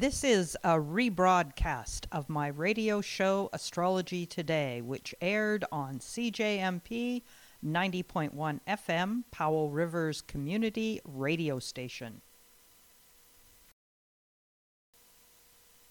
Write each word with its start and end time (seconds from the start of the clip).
This 0.00 0.24
is 0.24 0.56
a 0.64 0.78
rebroadcast 0.78 2.06
of 2.10 2.30
my 2.30 2.48
radio 2.48 3.02
show 3.02 3.50
Astrology 3.52 4.24
Today, 4.24 4.80
which 4.80 5.14
aired 5.20 5.66
on 5.70 5.98
CJMP 5.98 7.20
90.1 7.62 8.60
FM, 8.66 9.24
Powell 9.30 9.68
Rivers 9.68 10.22
Community 10.22 11.02
Radio 11.04 11.58
Station. 11.58 12.22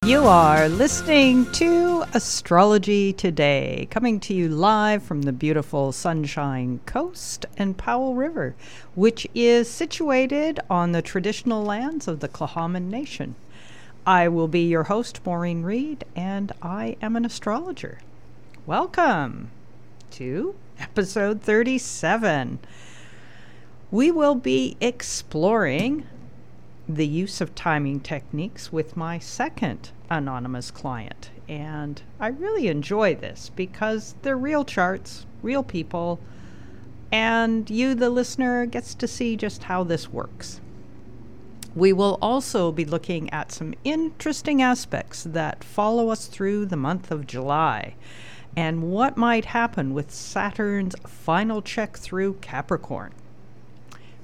You 0.03 0.23
are 0.23 0.67
listening 0.67 1.45
to 1.51 2.03
Astrology 2.15 3.13
Today, 3.13 3.87
coming 3.91 4.19
to 4.21 4.33
you 4.33 4.49
live 4.49 5.03
from 5.03 5.21
the 5.21 5.31
beautiful 5.31 5.91
Sunshine 5.91 6.79
Coast 6.87 7.45
and 7.57 7.77
Powell 7.77 8.15
River, 8.15 8.55
which 8.95 9.27
is 9.35 9.69
situated 9.69 10.59
on 10.67 10.93
the 10.93 11.03
traditional 11.03 11.63
lands 11.63 12.07
of 12.07 12.21
the 12.21 12.27
Tla'amin 12.27 12.89
Nation. 12.89 13.35
I 14.05 14.27
will 14.29 14.47
be 14.47 14.61
your 14.61 14.83
host, 14.83 15.19
Maureen 15.25 15.61
Reed, 15.63 16.05
and 16.15 16.51
I 16.61 16.95
am 17.01 17.15
an 17.15 17.25
astrologer. 17.25 17.99
Welcome 18.65 19.51
to 20.11 20.55
episode 20.79 21.41
37. 21.41 22.59
We 23.91 24.09
will 24.09 24.35
be 24.35 24.77
exploring 24.79 26.05
the 26.87 27.05
use 27.05 27.41
of 27.41 27.53
timing 27.55 27.99
techniques 27.99 28.71
with 28.71 28.95
my 28.95 29.19
second 29.19 29.91
anonymous 30.09 30.71
client. 30.71 31.29
And 31.49 32.01
I 32.19 32.27
really 32.29 32.67
enjoy 32.67 33.15
this 33.15 33.51
because 33.55 34.15
they're 34.21 34.37
real 34.37 34.63
charts, 34.63 35.25
real 35.41 35.63
people, 35.63 36.19
and 37.11 37.69
you, 37.69 37.95
the 37.95 38.09
listener, 38.09 38.65
gets 38.65 38.95
to 38.95 39.07
see 39.07 39.35
just 39.35 39.63
how 39.63 39.83
this 39.83 40.09
works. 40.09 40.61
We 41.79 41.93
will 41.93 42.19
also 42.21 42.73
be 42.73 42.83
looking 42.83 43.29
at 43.29 43.53
some 43.53 43.73
interesting 43.85 44.61
aspects 44.61 45.23
that 45.23 45.63
follow 45.63 46.09
us 46.09 46.25
through 46.25 46.65
the 46.65 46.75
month 46.75 47.09
of 47.09 47.25
July 47.25 47.95
and 48.53 48.91
what 48.91 49.15
might 49.15 49.45
happen 49.45 49.93
with 49.93 50.11
Saturn's 50.11 50.93
final 51.07 51.61
check 51.61 51.95
through 51.95 52.33
Capricorn. 52.41 53.13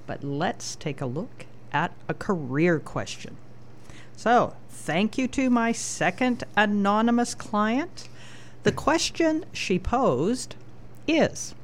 But 0.05 0.21
let's 0.21 0.75
take 0.75 0.99
a 0.99 1.05
look 1.05 1.45
at 1.71 1.93
a 2.09 2.13
career 2.13 2.77
question. 2.77 3.37
So, 4.17 4.53
thank 4.67 5.17
you 5.17 5.25
to 5.29 5.49
my 5.49 5.71
second 5.71 6.43
anonymous 6.57 7.33
client. 7.33 8.09
The 8.63 8.73
question 8.73 9.45
she 9.53 9.79
posed 9.79 10.55
is 11.07 11.55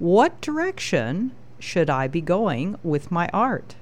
What 0.00 0.40
direction 0.40 1.30
should 1.60 1.88
I 1.88 2.08
be 2.08 2.20
going 2.20 2.80
with 2.82 3.12
my 3.12 3.30
art? 3.32 3.76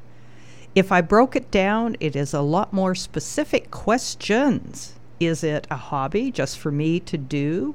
If 0.79 0.93
I 0.93 1.01
broke 1.01 1.35
it 1.35 1.51
down, 1.51 1.97
it 1.99 2.15
is 2.15 2.33
a 2.33 2.41
lot 2.41 2.73
more 2.73 2.95
specific 2.95 3.73
questions. 3.73 4.95
Is 5.19 5.43
it 5.43 5.67
a 5.73 5.75
hobby 5.75 6.31
just 6.31 6.57
for 6.57 6.71
me 6.71 7.01
to 7.01 7.19
do? 7.19 7.75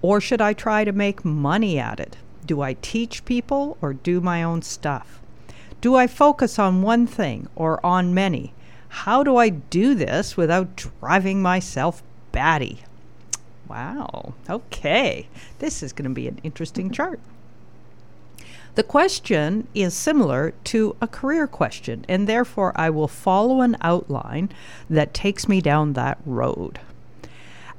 Or 0.00 0.22
should 0.22 0.40
I 0.40 0.54
try 0.54 0.84
to 0.84 0.92
make 0.92 1.22
money 1.22 1.78
at 1.78 2.00
it? 2.00 2.16
Do 2.46 2.62
I 2.62 2.78
teach 2.80 3.26
people 3.26 3.76
or 3.82 3.92
do 3.92 4.22
my 4.22 4.42
own 4.42 4.62
stuff? 4.62 5.20
Do 5.82 5.96
I 5.96 6.06
focus 6.06 6.58
on 6.58 6.80
one 6.80 7.06
thing 7.06 7.46
or 7.56 7.84
on 7.84 8.14
many? 8.14 8.54
How 8.88 9.22
do 9.22 9.36
I 9.36 9.50
do 9.50 9.94
this 9.94 10.38
without 10.38 10.76
driving 10.76 11.42
myself 11.42 12.02
batty? 12.32 12.84
Wow. 13.68 14.32
Okay. 14.48 15.28
This 15.58 15.82
is 15.82 15.92
going 15.92 16.08
to 16.08 16.14
be 16.14 16.26
an 16.26 16.40
interesting 16.42 16.90
chart. 17.00 17.20
The 18.76 18.82
question 18.84 19.66
is 19.74 19.94
similar 19.94 20.54
to 20.64 20.94
a 21.00 21.08
career 21.08 21.46
question, 21.46 22.04
and 22.08 22.28
therefore 22.28 22.72
I 22.76 22.88
will 22.90 23.08
follow 23.08 23.62
an 23.62 23.76
outline 23.80 24.50
that 24.88 25.12
takes 25.12 25.48
me 25.48 25.60
down 25.60 25.94
that 25.94 26.18
road. 26.24 26.78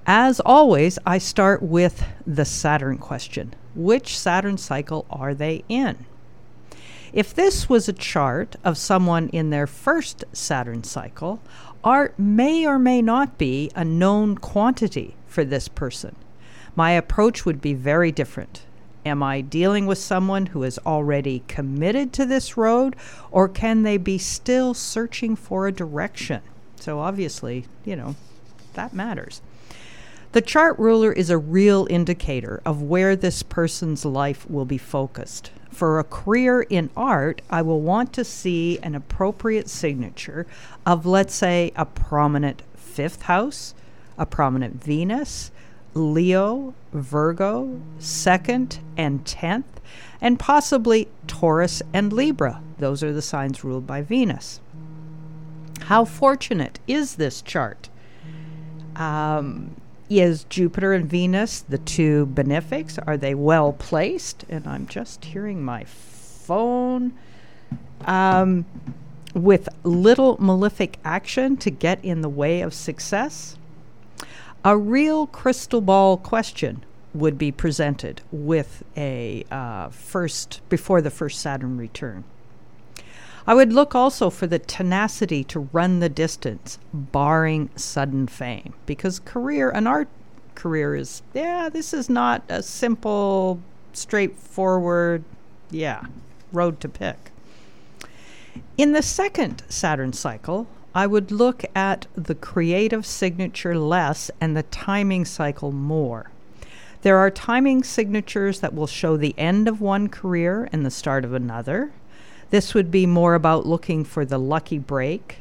As 0.05 0.39
always, 0.41 0.99
I 1.05 1.17
start 1.17 1.61
with 1.61 2.03
the 2.27 2.45
Saturn 2.45 2.97
question 2.97 3.53
Which 3.75 4.17
Saturn 4.17 4.57
cycle 4.57 5.05
are 5.09 5.33
they 5.33 5.63
in? 5.69 6.05
If 7.13 7.33
this 7.33 7.69
was 7.69 7.87
a 7.87 7.93
chart 7.93 8.55
of 8.63 8.77
someone 8.77 9.29
in 9.29 9.49
their 9.49 9.67
first 9.67 10.25
Saturn 10.33 10.83
cycle, 10.83 11.41
art 11.83 12.17
may 12.17 12.65
or 12.65 12.79
may 12.79 13.01
not 13.01 13.37
be 13.37 13.69
a 13.75 13.85
known 13.85 14.37
quantity 14.37 15.15
for 15.27 15.43
this 15.43 15.67
person. 15.67 16.15
My 16.75 16.91
approach 16.91 17.45
would 17.45 17.61
be 17.61 17.73
very 17.73 18.11
different. 18.11 18.63
Am 19.05 19.23
I 19.23 19.41
dealing 19.41 19.87
with 19.87 19.97
someone 19.97 20.47
who 20.47 20.63
is 20.63 20.79
already 20.85 21.43
committed 21.47 22.13
to 22.13 22.25
this 22.25 22.55
road, 22.55 22.95
or 23.31 23.47
can 23.47 23.83
they 23.83 23.97
be 23.97 24.17
still 24.17 24.73
searching 24.73 25.35
for 25.35 25.67
a 25.67 25.71
direction? 25.71 26.41
So, 26.75 26.99
obviously, 26.99 27.65
you 27.83 27.95
know, 27.95 28.15
that 28.73 28.93
matters. 28.93 29.41
The 30.33 30.41
chart 30.41 30.79
ruler 30.79 31.11
is 31.11 31.29
a 31.29 31.37
real 31.37 31.87
indicator 31.89 32.61
of 32.65 32.81
where 32.81 33.15
this 33.15 33.43
person's 33.43 34.05
life 34.05 34.49
will 34.49 34.65
be 34.65 34.77
focused. 34.77 35.51
For 35.71 35.99
a 35.99 36.03
career 36.03 36.61
in 36.61 36.89
art, 36.95 37.41
I 37.49 37.61
will 37.63 37.81
want 37.81 38.13
to 38.13 38.23
see 38.23 38.79
an 38.79 38.95
appropriate 38.95 39.67
signature 39.67 40.45
of, 40.85 41.05
let's 41.05 41.33
say, 41.33 41.71
a 41.75 41.85
prominent 41.85 42.61
fifth 42.75 43.23
house, 43.23 43.73
a 44.17 44.25
prominent 44.25 44.83
Venus, 44.83 45.51
Leo, 45.93 46.73
Virgo, 46.93 47.81
second 47.99 48.79
and 48.97 49.25
tenth, 49.25 49.81
and 50.19 50.39
possibly 50.39 51.07
Taurus 51.27 51.81
and 51.93 52.13
Libra. 52.13 52.61
Those 52.79 53.03
are 53.03 53.13
the 53.13 53.21
signs 53.21 53.63
ruled 53.63 53.85
by 53.85 54.01
Venus. 54.01 54.59
How 55.81 56.05
fortunate 56.05 56.79
is 56.87 57.15
this 57.15 57.41
chart? 57.41 57.89
Um, 58.95 59.75
is 60.09 60.43
Jupiter 60.45 60.93
and 60.93 61.09
Venus 61.09 61.61
the 61.61 61.77
two 61.77 62.25
benefics? 62.27 62.97
Are 62.99 63.17
they 63.17 63.33
well 63.33 63.73
placed? 63.73 64.45
And 64.49 64.67
I'm 64.67 64.87
just 64.87 65.25
hearing 65.25 65.63
my 65.63 65.85
phone. 65.85 67.13
Um, 68.05 68.65
with 69.33 69.69
little 69.83 70.37
malefic 70.41 70.97
action 71.05 71.55
to 71.57 71.71
get 71.71 72.03
in 72.03 72.21
the 72.21 72.29
way 72.29 72.61
of 72.61 72.73
success? 72.73 73.57
A 74.63 74.77
real 74.77 75.25
crystal 75.25 75.81
ball 75.81 76.17
question 76.17 76.85
would 77.15 77.35
be 77.39 77.51
presented 77.51 78.21
with 78.31 78.83
a 78.95 79.43
uh, 79.49 79.89
first 79.89 80.61
before 80.69 81.01
the 81.01 81.09
first 81.09 81.41
Saturn 81.41 81.77
return. 81.77 82.23
I 83.47 83.55
would 83.55 83.73
look 83.73 83.95
also 83.95 84.29
for 84.29 84.45
the 84.45 84.59
tenacity 84.59 85.43
to 85.45 85.67
run 85.73 85.99
the 85.99 86.09
distance, 86.09 86.77
barring 86.93 87.71
sudden 87.75 88.27
fame, 88.27 88.75
because 88.85 89.17
career, 89.19 89.71
an 89.71 89.87
art 89.87 90.09
career 90.53 90.95
is, 90.95 91.23
yeah, 91.33 91.67
this 91.67 91.91
is 91.91 92.07
not 92.07 92.43
a 92.47 92.61
simple, 92.61 93.59
straightforward, 93.93 95.23
yeah, 95.71 96.03
road 96.53 96.79
to 96.81 96.87
pick. 96.87 97.31
In 98.77 98.91
the 98.91 99.01
second 99.01 99.63
Saturn 99.69 100.13
cycle, 100.13 100.67
I 100.93 101.07
would 101.07 101.31
look 101.31 101.63
at 101.73 102.07
the 102.15 102.35
creative 102.35 103.05
signature 103.05 103.77
less 103.77 104.29
and 104.41 104.55
the 104.55 104.63
timing 104.63 105.25
cycle 105.25 105.71
more. 105.71 106.31
There 107.01 107.17
are 107.17 107.31
timing 107.31 107.83
signatures 107.83 108.59
that 108.59 108.75
will 108.75 108.87
show 108.87 109.17
the 109.17 109.33
end 109.37 109.67
of 109.67 109.81
one 109.81 110.09
career 110.09 110.67
and 110.71 110.85
the 110.85 110.91
start 110.91 111.25
of 111.25 111.33
another. 111.33 111.91
This 112.49 112.73
would 112.73 112.91
be 112.91 113.05
more 113.05 113.33
about 113.33 113.65
looking 113.65 114.03
for 114.03 114.25
the 114.25 114.37
lucky 114.37 114.77
break 114.77 115.37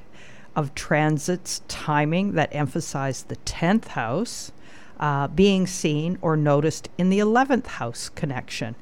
of 0.54 0.74
transits 0.74 1.62
timing 1.68 2.32
that 2.32 2.54
emphasize 2.54 3.24
the 3.24 3.36
10th 3.36 3.88
house 3.88 4.52
uh, 5.00 5.26
being 5.28 5.66
seen 5.66 6.18
or 6.22 6.36
noticed 6.36 6.88
in 6.96 7.10
the 7.10 7.18
11th 7.18 7.66
house 7.66 8.08
connection. 8.08 8.76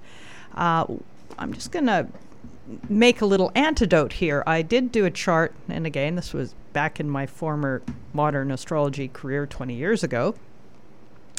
Uh, 0.55 0.85
I'm 1.39 1.55
just 1.55 1.73
going 1.73 1.87
to 1.87 2.09
make 2.89 3.21
a 3.21 3.27
little 3.27 3.51
antidote 3.55 4.15
here. 4.15 4.43
I 4.47 4.63
did 4.63 4.93
do 4.93 5.05
a 5.05 5.11
chart, 5.11 5.55
and 5.69 5.87
again, 5.87 6.17
this 6.17 6.33
was 6.33 6.55
back 6.73 7.01
in 7.01 7.09
my 7.09 7.27
former 7.27 7.83
modern 8.13 8.51
astrology 8.51 9.09
career 9.09 9.47
20 9.47 9.75
years 9.75 10.03
ago, 10.03 10.35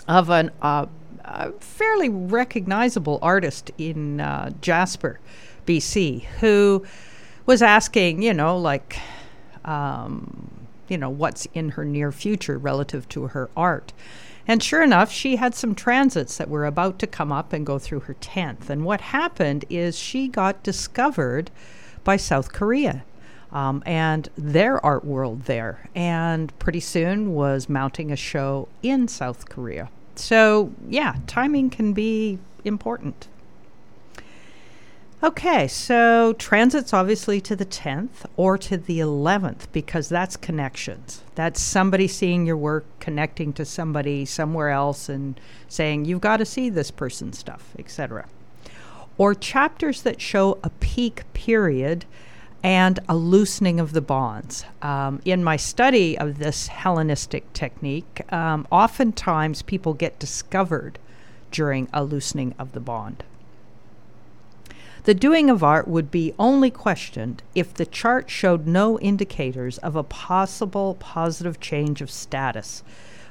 of 0.07 0.29
an, 0.29 0.51
uh, 0.61 0.87
a 1.23 1.51
fairly 1.53 2.09
recognizable 2.09 3.19
artist 3.21 3.71
in 3.77 4.19
uh, 4.19 4.51
Jasper. 4.61 5.19
BC, 5.69 6.23
who 6.39 6.83
was 7.45 7.61
asking, 7.61 8.23
you 8.23 8.33
know, 8.33 8.57
like, 8.57 8.97
um, 9.63 10.67
you 10.87 10.97
know, 10.97 11.11
what's 11.11 11.45
in 11.53 11.69
her 11.69 11.85
near 11.85 12.11
future 12.11 12.57
relative 12.57 13.07
to 13.09 13.27
her 13.27 13.51
art. 13.55 13.93
And 14.49 14.63
sure 14.63 14.81
enough, 14.81 15.11
she 15.11 15.35
had 15.35 15.53
some 15.53 15.75
transits 15.75 16.37
that 16.37 16.49
were 16.49 16.65
about 16.65 16.97
to 16.99 17.07
come 17.07 17.31
up 17.31 17.53
and 17.53 17.63
go 17.63 17.77
through 17.77 17.99
her 18.01 18.15
10th. 18.15 18.67
And 18.67 18.83
what 18.83 18.99
happened 18.99 19.63
is 19.69 19.95
she 19.95 20.27
got 20.27 20.63
discovered 20.63 21.51
by 22.03 22.17
South 22.17 22.51
Korea 22.51 23.03
um, 23.51 23.83
and 23.85 24.27
their 24.35 24.83
art 24.83 25.05
world 25.05 25.43
there, 25.43 25.87
and 25.93 26.57
pretty 26.57 26.79
soon 26.79 27.35
was 27.35 27.69
mounting 27.69 28.11
a 28.11 28.15
show 28.15 28.67
in 28.81 29.07
South 29.07 29.47
Korea. 29.49 29.89
So, 30.15 30.71
yeah, 30.87 31.17
timing 31.27 31.69
can 31.69 31.93
be 31.93 32.39
important. 32.65 33.27
Okay, 35.21 35.67
so 35.67 36.31
transits 36.39 36.93
obviously 36.93 37.41
to 37.41 37.53
the 37.53 37.65
10th 37.65 38.25
or 38.37 38.57
to 38.57 38.77
the 38.77 38.99
11th 38.99 39.67
because 39.73 40.07
that's 40.07 40.37
connections. 40.37 41.23
That's 41.35 41.59
somebody 41.59 42.07
seeing 42.07 42.45
your 42.45 42.55
work, 42.55 42.85
connecting 43.01 43.51
to 43.53 43.65
somebody 43.65 44.23
somewhere 44.23 44.69
else 44.69 45.09
and 45.09 45.37
saying, 45.67 46.05
you've 46.05 46.21
got 46.21 46.37
to 46.37 46.45
see 46.45 46.69
this 46.69 46.89
person's 46.89 47.37
stuff, 47.37 47.73
etc. 47.77 48.29
Or 49.17 49.35
chapters 49.35 50.03
that 50.03 50.21
show 50.21 50.57
a 50.63 50.69
peak 50.69 51.25
period 51.33 52.05
and 52.63 52.99
a 53.09 53.15
loosening 53.17 53.81
of 53.81 53.91
the 53.91 54.01
bonds. 54.01 54.63
Um, 54.81 55.19
in 55.25 55.43
my 55.43 55.57
study 55.57 56.17
of 56.17 56.39
this 56.39 56.67
Hellenistic 56.67 57.51
technique, 57.51 58.21
um, 58.31 58.65
oftentimes 58.71 59.63
people 59.63 59.93
get 59.93 60.17
discovered 60.17 60.97
during 61.51 61.89
a 61.91 62.05
loosening 62.05 62.55
of 62.57 62.71
the 62.71 62.79
bond. 62.79 63.25
The 65.03 65.13
doing 65.13 65.49
of 65.49 65.63
art 65.63 65.87
would 65.87 66.11
be 66.11 66.33
only 66.37 66.69
questioned 66.69 67.41
if 67.55 67.73
the 67.73 67.85
chart 67.85 68.29
showed 68.29 68.67
no 68.67 68.99
indicators 68.99 69.77
of 69.77 69.95
a 69.95 70.03
possible 70.03 70.95
positive 70.99 71.59
change 71.59 72.01
of 72.01 72.11
status. 72.11 72.83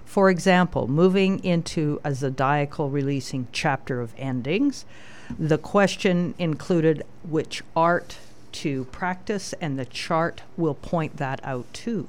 For 0.05 0.31
example, 0.31 0.89
moving 0.89 1.45
into 1.45 2.01
a 2.03 2.15
zodiacal 2.15 2.89
releasing 2.89 3.49
chapter 3.53 4.01
of 4.01 4.15
endings, 4.17 4.87
the 5.39 5.59
question 5.59 6.35
included 6.39 7.05
which 7.23 7.63
art 7.77 8.17
to 8.53 8.85
practice, 8.87 9.53
and 9.61 9.79
the 9.79 9.85
chart 9.85 10.43
will 10.57 10.75
point 10.75 11.19
that 11.19 11.39
out 11.45 11.67
too. 11.75 12.09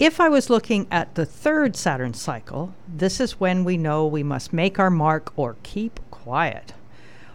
If 0.00 0.20
I 0.20 0.28
was 0.28 0.50
looking 0.50 0.88
at 0.90 1.14
the 1.14 1.24
third 1.24 1.76
Saturn 1.76 2.14
cycle, 2.14 2.74
this 2.88 3.20
is 3.20 3.40
when 3.40 3.62
we 3.62 3.76
know 3.76 4.04
we 4.04 4.24
must 4.24 4.52
make 4.52 4.80
our 4.80 4.90
mark 4.90 5.32
or 5.36 5.56
keep 5.62 6.00
quiet 6.10 6.72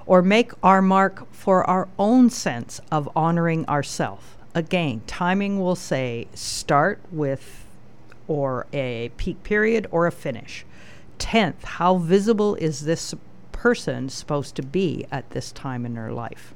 or 0.06 0.22
make 0.22 0.52
our 0.64 0.82
mark 0.82 1.32
for 1.34 1.64
our 1.70 1.88
own 1.98 2.30
sense 2.30 2.82
of 2.92 3.10
honoring 3.16 3.68
ourself. 3.68 4.38
Again, 4.54 5.02
timing 5.08 5.60
will 5.60 5.76
say 5.76 6.28
start 6.34 7.00
with 7.12 7.66
or 8.28 8.66
a 8.74 9.12
peak 9.18 9.44
period 9.44 9.88
or 9.92 10.08
a 10.08 10.12
finish. 10.12 10.66
Tenth, 11.18 11.64
how 11.64 11.98
visible 11.98 12.56
is 12.56 12.82
this 12.82 13.14
person 13.52 14.10
supposed 14.10 14.56
to 14.56 14.64
be 14.64 15.06
at 15.12 15.30
this 15.32 15.52
time 15.52 15.86
in 15.86 15.94
their 15.94 16.12
life? 16.12 16.54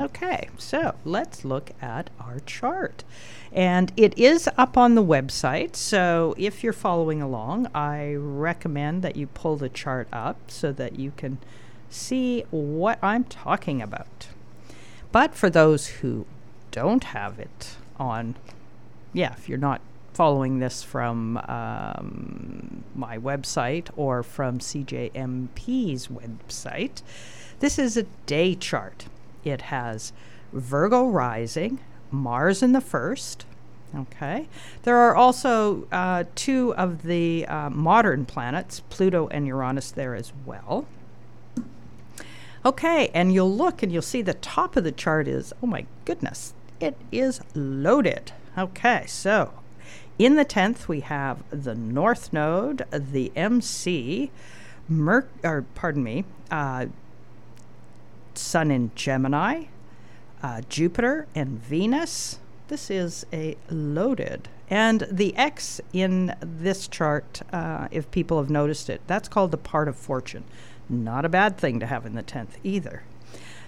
Okay, 0.00 0.48
so 0.56 0.94
let's 1.04 1.44
look 1.44 1.72
at 1.82 2.08
our 2.18 2.40
chart. 2.46 3.04
And 3.52 3.92
it 3.98 4.16
is 4.16 4.48
up 4.56 4.78
on 4.78 4.94
the 4.94 5.04
website, 5.04 5.76
so 5.76 6.34
if 6.38 6.64
you're 6.64 6.72
following 6.72 7.20
along, 7.20 7.68
I 7.74 8.14
recommend 8.14 9.02
that 9.02 9.16
you 9.16 9.26
pull 9.26 9.56
the 9.56 9.68
chart 9.68 10.08
up 10.10 10.38
so 10.48 10.72
that 10.72 10.98
you 10.98 11.12
can 11.18 11.36
see 11.90 12.44
what 12.50 12.98
I'm 13.02 13.24
talking 13.24 13.82
about. 13.82 14.28
But 15.12 15.34
for 15.34 15.50
those 15.50 15.88
who 15.88 16.24
don't 16.70 17.04
have 17.04 17.38
it 17.38 17.76
on, 17.98 18.36
yeah, 19.12 19.32
if 19.32 19.48
you're 19.48 19.58
not 19.58 19.80
following 20.14 20.58
this 20.58 20.82
from 20.82 21.36
um, 21.48 22.84
my 22.94 23.18
website 23.18 23.88
or 23.96 24.22
from 24.22 24.58
CJMP's 24.58 26.08
website, 26.08 27.02
this 27.58 27.78
is 27.78 27.96
a 27.96 28.04
day 28.26 28.54
chart. 28.54 29.06
It 29.44 29.62
has 29.62 30.12
Virgo 30.52 31.08
rising, 31.08 31.80
Mars 32.10 32.62
in 32.62 32.72
the 32.72 32.80
first. 32.80 33.46
Okay. 33.94 34.48
There 34.84 34.96
are 34.96 35.16
also 35.16 35.88
uh, 35.90 36.24
two 36.36 36.74
of 36.76 37.02
the 37.02 37.44
uh, 37.46 37.70
modern 37.70 38.24
planets, 38.24 38.80
Pluto 38.88 39.26
and 39.28 39.46
Uranus, 39.46 39.90
there 39.90 40.14
as 40.14 40.32
well. 40.46 40.86
Okay, 42.64 43.08
and 43.14 43.32
you'll 43.32 43.54
look 43.54 43.82
and 43.82 43.90
you'll 43.90 44.02
see 44.02 44.20
the 44.20 44.34
top 44.34 44.76
of 44.76 44.84
the 44.84 44.92
chart 44.92 45.26
is, 45.26 45.54
oh 45.62 45.66
my 45.66 45.86
goodness, 46.04 46.52
it 46.78 46.96
is 47.10 47.40
loaded. 47.54 48.32
Okay, 48.58 49.04
so 49.06 49.52
in 50.18 50.34
the 50.34 50.44
10th, 50.44 50.86
we 50.86 51.00
have 51.00 51.42
the 51.50 51.74
North 51.74 52.32
Node, 52.32 52.84
the 52.90 53.32
MC, 53.34 54.30
Merc, 54.88 55.30
or 55.42 55.64
pardon 55.74 56.04
me, 56.04 56.24
uh, 56.50 56.86
Sun 58.34 58.70
in 58.70 58.90
Gemini, 58.94 59.64
uh, 60.42 60.60
Jupiter 60.68 61.26
and 61.34 61.58
Venus. 61.58 62.40
This 62.68 62.90
is 62.90 63.24
a 63.32 63.56
loaded. 63.70 64.48
And 64.68 65.06
the 65.10 65.34
X 65.36 65.80
in 65.94 66.34
this 66.40 66.86
chart, 66.86 67.40
uh, 67.52 67.88
if 67.90 68.10
people 68.10 68.38
have 68.38 68.50
noticed 68.50 68.90
it, 68.90 69.00
that's 69.06 69.28
called 69.28 69.50
the 69.50 69.56
part 69.56 69.88
of 69.88 69.96
fortune. 69.96 70.44
Not 70.90 71.24
a 71.24 71.28
bad 71.28 71.56
thing 71.56 71.78
to 71.80 71.86
have 71.86 72.04
in 72.04 72.14
the 72.14 72.22
10th 72.22 72.56
either. 72.64 73.04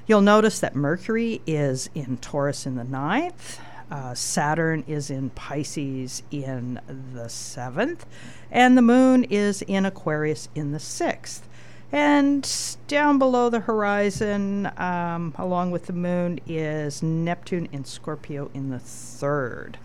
You'll 0.07 0.23
notice 0.23 0.59
that 0.59 0.75
Mercury 0.75 1.41
is 1.47 1.89
in 1.95 2.17
Taurus 2.17 2.67
in 2.67 2.75
the 2.75 2.85
ninth. 2.85 3.61
Uh, 3.91 4.15
Saturn 4.15 4.83
is 4.89 5.11
in 5.11 5.31
Pisces 5.31 6.25
in 6.33 6.81
the 7.15 7.29
seventh, 7.29 8.05
and 8.51 8.77
the 8.77 8.83
moon 8.83 9.23
is 9.25 9.63
in 9.63 9.87
Aquarius 9.87 10.49
in 10.55 10.73
the 10.73 10.81
sixth. 10.81 11.47
And 11.93 12.51
down 12.89 13.19
below 13.19 13.51
the 13.51 13.61
horizon, 13.61 14.71
um, 14.79 15.35
along 15.39 15.71
with 15.71 15.87
the 15.87 15.93
moon, 15.93 16.41
is 16.47 17.03
Neptune 17.03 17.69
in 17.71 17.85
Scorpio 17.85 18.51
in 18.55 18.71
the 18.71 18.79
third. 18.79 19.79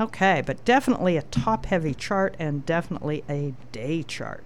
Okay, 0.00 0.42
but 0.44 0.64
definitely 0.64 1.16
a 1.16 1.22
top 1.22 1.66
heavy 1.66 1.94
chart 1.94 2.34
and 2.38 2.66
definitely 2.66 3.24
a 3.28 3.54
day 3.72 4.02
chart. 4.02 4.44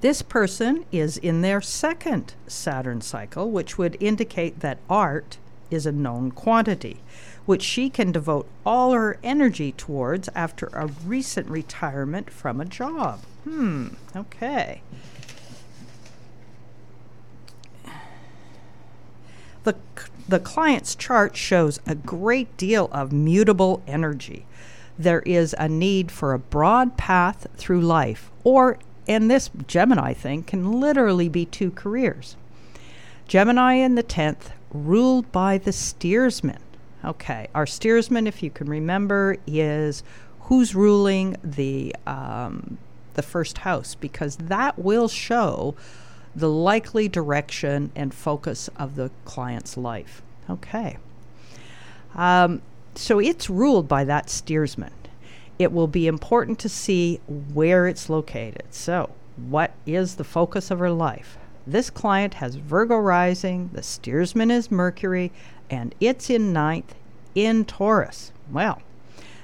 This 0.00 0.22
person 0.22 0.86
is 0.90 1.18
in 1.18 1.42
their 1.42 1.60
second 1.60 2.34
Saturn 2.46 3.02
cycle, 3.02 3.50
which 3.50 3.76
would 3.76 3.98
indicate 4.00 4.60
that 4.60 4.78
art 4.88 5.36
is 5.70 5.84
a 5.84 5.92
known 5.92 6.30
quantity, 6.30 7.00
which 7.44 7.62
she 7.62 7.90
can 7.90 8.10
devote 8.10 8.48
all 8.64 8.92
her 8.92 9.18
energy 9.22 9.72
towards 9.72 10.30
after 10.34 10.66
a 10.68 10.86
recent 10.86 11.48
retirement 11.48 12.30
from 12.30 12.60
a 12.60 12.64
job. 12.64 13.20
Hmm, 13.44 13.88
okay. 14.16 14.80
The, 19.64 19.76
the 20.26 20.40
client's 20.40 20.94
chart 20.94 21.36
shows 21.36 21.78
a 21.86 21.94
great 21.94 22.56
deal 22.56 22.88
of 22.90 23.12
mutable 23.12 23.82
energy. 23.86 24.46
There 24.98 25.20
is 25.20 25.54
a 25.58 25.68
need 25.68 26.10
for 26.10 26.32
a 26.32 26.38
broad 26.38 26.96
path 26.96 27.46
through 27.56 27.82
life 27.82 28.30
or 28.44 28.78
and 29.10 29.28
this 29.28 29.50
Gemini 29.66 30.12
thing 30.12 30.44
can 30.44 30.80
literally 30.80 31.28
be 31.28 31.44
two 31.44 31.72
careers. 31.72 32.36
Gemini 33.26 33.74
in 33.74 33.96
the 33.96 34.04
10th, 34.04 34.52
ruled 34.72 35.32
by 35.32 35.58
the 35.58 35.72
steersman. 35.72 36.60
Okay, 37.04 37.48
our 37.52 37.66
steersman, 37.66 38.28
if 38.28 38.40
you 38.40 38.50
can 38.50 38.68
remember, 38.68 39.36
is 39.48 40.04
who's 40.42 40.76
ruling 40.76 41.36
the 41.42 41.94
um, 42.06 42.78
the 43.14 43.22
first 43.22 43.58
house 43.58 43.96
because 43.96 44.36
that 44.36 44.78
will 44.78 45.08
show 45.08 45.74
the 46.36 46.48
likely 46.48 47.08
direction 47.08 47.90
and 47.96 48.14
focus 48.14 48.70
of 48.76 48.94
the 48.94 49.10
client's 49.24 49.76
life. 49.76 50.22
Okay. 50.48 50.98
Um, 52.14 52.62
so 52.94 53.18
it's 53.18 53.50
ruled 53.50 53.88
by 53.88 54.04
that 54.04 54.30
steersman 54.30 54.92
it 55.60 55.72
will 55.72 55.86
be 55.86 56.06
important 56.06 56.58
to 56.58 56.70
see 56.70 57.20
where 57.52 57.86
it's 57.86 58.08
located. 58.08 58.64
So, 58.70 59.10
what 59.36 59.72
is 59.84 60.14
the 60.14 60.24
focus 60.24 60.70
of 60.70 60.78
her 60.78 60.90
life? 60.90 61.36
This 61.66 61.90
client 61.90 62.34
has 62.34 62.54
Virgo 62.54 62.96
rising, 62.96 63.68
the 63.74 63.82
steersman 63.82 64.50
is 64.50 64.70
Mercury, 64.70 65.30
and 65.68 65.94
it's 66.00 66.30
in 66.30 66.54
ninth 66.54 66.94
in 67.34 67.66
Taurus. 67.66 68.32
Well, 68.50 68.80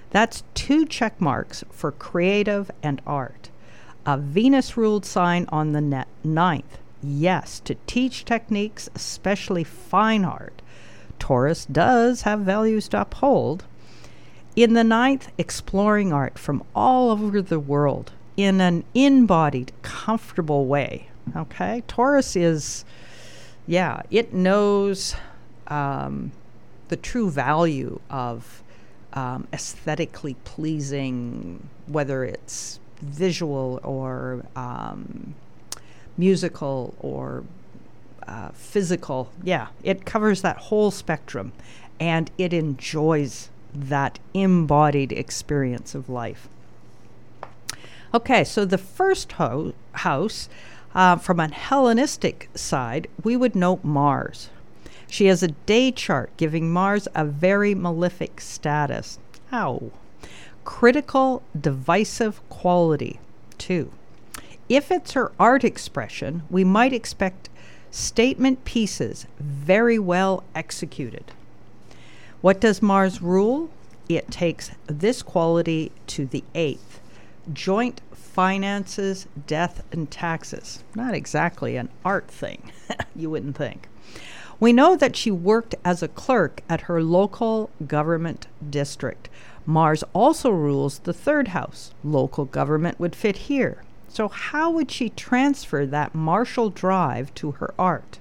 that's 0.08 0.42
two 0.54 0.86
check 0.86 1.20
marks 1.20 1.62
for 1.70 1.92
creative 1.92 2.70
and 2.82 3.02
art. 3.06 3.50
A 4.06 4.16
Venus 4.16 4.74
ruled 4.74 5.04
sign 5.04 5.44
on 5.50 5.72
the 5.72 5.82
net 5.82 6.08
ninth. 6.24 6.78
Yes, 7.02 7.60
to 7.60 7.76
teach 7.86 8.24
techniques, 8.24 8.88
especially 8.94 9.64
fine 9.64 10.24
art. 10.24 10.62
Taurus 11.18 11.66
does 11.66 12.22
have 12.22 12.40
values 12.40 12.88
to 12.88 13.02
uphold, 13.02 13.64
in 14.56 14.72
the 14.72 14.82
ninth, 14.82 15.30
exploring 15.36 16.12
art 16.12 16.38
from 16.38 16.64
all 16.74 17.10
over 17.10 17.42
the 17.42 17.60
world 17.60 18.12
in 18.36 18.60
an 18.60 18.84
embodied, 18.94 19.70
comfortable 19.82 20.66
way. 20.66 21.08
Okay? 21.36 21.82
Taurus 21.86 22.34
is, 22.34 22.84
yeah, 23.66 24.00
it 24.10 24.32
knows 24.32 25.14
um, 25.68 26.32
the 26.88 26.96
true 26.96 27.30
value 27.30 28.00
of 28.08 28.62
um, 29.12 29.46
aesthetically 29.52 30.34
pleasing, 30.44 31.68
whether 31.86 32.24
it's 32.24 32.80
visual 33.00 33.78
or 33.82 34.44
um, 34.56 35.34
musical 36.16 36.94
or 37.00 37.44
uh, 38.26 38.48
physical. 38.50 39.30
Yeah, 39.42 39.68
it 39.82 40.06
covers 40.06 40.42
that 40.42 40.56
whole 40.56 40.90
spectrum 40.90 41.52
and 42.00 42.30
it 42.38 42.52
enjoys 42.52 43.50
that 43.88 44.18
embodied 44.34 45.12
experience 45.12 45.94
of 45.94 46.08
life. 46.08 46.48
Okay, 48.14 48.44
so 48.44 48.64
the 48.64 48.78
first 48.78 49.32
ho- 49.32 49.74
house 49.92 50.48
Uh, 50.94 51.14
from 51.16 51.38
a 51.38 51.52
Hellenistic 51.52 52.48
side, 52.54 53.06
we 53.22 53.36
would 53.36 53.54
note 53.54 53.84
Mars. 53.84 54.48
She 55.06 55.26
has 55.26 55.42
a 55.42 55.48
day 55.48 55.92
chart 55.92 56.30
giving 56.38 56.72
Mars 56.72 57.06
a 57.14 57.22
very 57.22 57.74
malefic 57.74 58.40
status. 58.40 59.18
How? 59.50 59.90
Critical, 60.64 61.42
divisive 61.60 62.40
quality, 62.48 63.20
too. 63.58 63.90
If 64.70 64.90
it's 64.90 65.12
her 65.12 65.32
art 65.38 65.64
expression, 65.64 66.44
we 66.48 66.64
might 66.64 66.94
expect 66.94 67.50
statement 67.90 68.64
pieces 68.64 69.26
very 69.38 69.98
well 69.98 70.44
executed. 70.54 71.30
What 72.46 72.60
does 72.60 72.80
Mars 72.80 73.20
rule? 73.20 73.70
It 74.08 74.30
takes 74.30 74.70
this 74.86 75.20
quality 75.20 75.90
to 76.06 76.26
the 76.26 76.44
eighth 76.54 77.00
joint 77.52 78.00
finances, 78.12 79.26
death, 79.48 79.82
and 79.90 80.08
taxes. 80.08 80.84
Not 80.94 81.12
exactly 81.12 81.74
an 81.74 81.88
art 82.04 82.28
thing, 82.28 82.70
you 83.16 83.30
wouldn't 83.30 83.56
think. 83.56 83.88
We 84.60 84.72
know 84.72 84.94
that 84.94 85.16
she 85.16 85.32
worked 85.32 85.74
as 85.84 86.04
a 86.04 86.08
clerk 86.22 86.62
at 86.68 86.82
her 86.82 87.02
local 87.02 87.68
government 87.84 88.46
district. 88.70 89.28
Mars 89.66 90.04
also 90.12 90.50
rules 90.50 91.00
the 91.00 91.12
third 91.12 91.48
house. 91.48 91.94
Local 92.04 92.44
government 92.44 93.00
would 93.00 93.16
fit 93.16 93.48
here. 93.50 93.82
So, 94.06 94.28
how 94.28 94.70
would 94.70 94.92
she 94.92 95.08
transfer 95.08 95.84
that 95.84 96.14
martial 96.14 96.70
drive 96.70 97.34
to 97.34 97.50
her 97.58 97.74
art? 97.76 98.20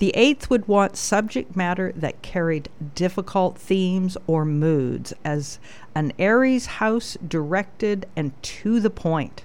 The 0.00 0.16
eighth 0.16 0.48
would 0.48 0.66
want 0.66 0.96
subject 0.96 1.54
matter 1.54 1.92
that 1.94 2.22
carried 2.22 2.70
difficult 2.94 3.58
themes 3.58 4.16
or 4.26 4.46
moods, 4.46 5.12
as 5.26 5.58
an 5.94 6.14
Aries 6.18 6.66
house 6.66 7.18
directed 7.26 8.06
and 8.16 8.32
to 8.42 8.80
the 8.80 8.88
point. 8.88 9.44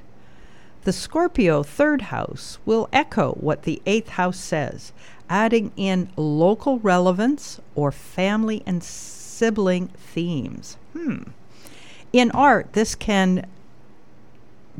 The 0.85 0.93
Scorpio 0.93 1.61
third 1.61 2.03
house 2.03 2.57
will 2.65 2.87
echo 2.93 3.33
what 3.33 3.63
the 3.63 3.81
eighth 3.85 4.09
house 4.09 4.39
says, 4.39 4.93
adding 5.29 5.73
in 5.75 6.09
local 6.15 6.79
relevance 6.79 7.59
or 7.75 7.91
family 7.91 8.63
and 8.65 8.81
sibling 8.81 9.89
themes. 9.97 10.77
Hmm. 10.93 11.23
In 12.13 12.31
art, 12.31 12.71
this 12.71 12.95
can 12.95 13.45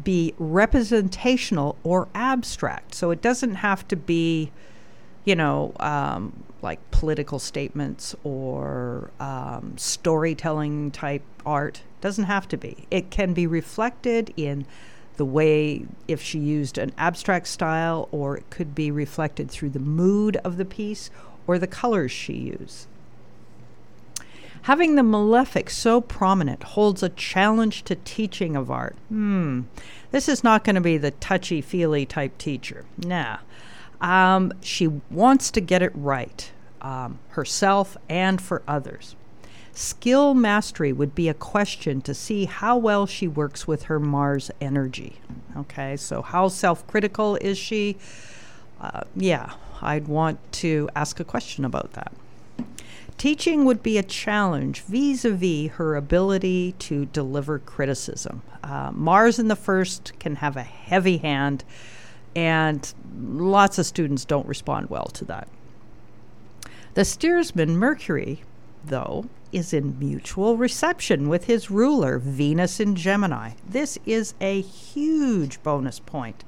be 0.02 0.34
representational 0.38 1.76
or 1.84 2.08
abstract. 2.16 2.96
So 2.96 3.12
it 3.12 3.22
doesn't 3.22 3.56
have 3.56 3.86
to 3.90 3.98
be, 3.98 4.52
you 5.26 5.36
know, 5.36 5.74
um, 5.80 6.44
like 6.62 6.80
political 6.92 7.40
statements 7.40 8.16
or 8.24 9.12
um, 9.20 9.74
storytelling 9.78 10.92
type 10.92 11.24
art. 11.46 11.82
Doesn't 12.02 12.26
have 12.26 12.48
to 12.50 12.58
be. 12.58 12.88
It 12.90 13.10
can 13.10 13.34
be 13.34 13.48
reflected 13.48 14.34
in 14.38 14.66
the 15.18 15.26
way 15.26 15.86
if 16.08 16.22
she 16.22 16.40
used 16.40 16.78
an 16.78 16.92
abstract 16.98 17.48
style, 17.48 18.08
or 18.12 18.38
it 18.38 18.50
could 18.50 18.76
be 18.76 18.92
reflected 18.92 19.50
through 19.50 19.70
the 19.70 19.80
mood 19.80 20.38
of 20.38 20.58
the 20.58 20.66
piece 20.66 21.10
or 21.48 21.58
the 21.58 21.68
colors 21.68 22.12
she 22.12 22.34
used. 22.34 22.88
Having 24.64 24.96
the 24.96 25.04
malefic 25.04 25.70
so 25.70 26.02
prominent 26.02 26.64
holds 26.64 27.04
a 27.04 27.10
challenge 27.10 27.84
to 27.84 27.96
teaching 27.96 28.56
of 28.56 28.72
art. 28.72 28.96
Hmm, 29.10 29.62
this 30.10 30.28
is 30.28 30.44
not 30.44 30.64
going 30.64 30.76
to 30.76 30.82
be 30.82 30.98
the 30.98 31.12
touchy 31.12 31.62
feely 31.62 32.06
type 32.06 32.38
teacher. 32.38 32.84
Nah. 32.98 33.38
Um, 34.02 34.54
she 34.62 34.88
wants 35.10 35.52
to 35.52 35.62
get 35.62 35.82
it 35.82 35.92
right, 35.96 36.52
um, 36.82 37.20
herself 37.30 37.98
and 38.10 38.42
for 38.42 38.62
others. 38.68 39.16
Skill 39.74 40.34
mastery 40.34 40.94
would 40.94 41.14
be 41.16 41.28
a 41.28 41.34
question 41.34 42.02
to 42.02 42.14
see 42.14 42.46
how 42.46 42.78
well 42.78 43.06
she 43.06 43.28
works 43.28 43.68
with 43.68 43.84
her 43.84 44.00
Mars 44.00 44.50
energy. 44.62 45.18
Okay, 45.58 45.98
so 45.98 46.22
how 46.22 46.48
self 46.48 46.88
critical 46.88 47.36
is 47.38 47.58
she? 47.58 47.98
Uh, 48.80 49.02
yeah, 49.16 49.54
I'd 49.82 50.08
want 50.08 50.40
to 50.54 50.90
ask 50.96 51.20
a 51.20 51.26
question 51.26 51.66
about 51.66 51.92
that. 51.94 52.14
Teaching 53.18 53.66
would 53.66 53.82
be 53.82 53.98
a 53.98 54.04
challenge 54.04 54.82
vis 54.82 55.26
a 55.26 55.32
vis 55.32 55.72
her 55.72 55.96
ability 55.96 56.74
to 56.80 57.06
deliver 57.08 57.60
criticism. 57.60 58.42
Uh, 58.64 58.92
Mars 58.94 59.40
in 59.40 59.48
the 59.48 59.56
first 59.56 60.14
can 60.20 60.38
have 60.38 60.58
a 60.58 60.64
heavy 60.64 61.18
hand, 61.18 61.64
and 62.36 62.94
lots 63.18 63.78
of 63.78 63.86
students 63.86 64.26
don't 64.26 64.48
respond 64.48 64.90
well 64.90 65.06
to 65.06 65.26
that. 65.26 65.48
The 66.96 67.06
steersman, 67.06 67.78
Mercury, 67.78 68.42
though, 68.86 69.26
is 69.52 69.74
in 69.74 69.98
mutual 70.00 70.58
reception 70.58 71.30
with 71.30 71.46
his 71.46 71.72
ruler, 71.72 72.20
Venus 72.20 72.80
in 72.80 72.96
Gemini. 72.96 73.52
This 73.68 73.98
is 74.06 74.34
a 74.42 74.62
huge 74.62 75.62
bonus 75.64 76.00
point 76.00 76.44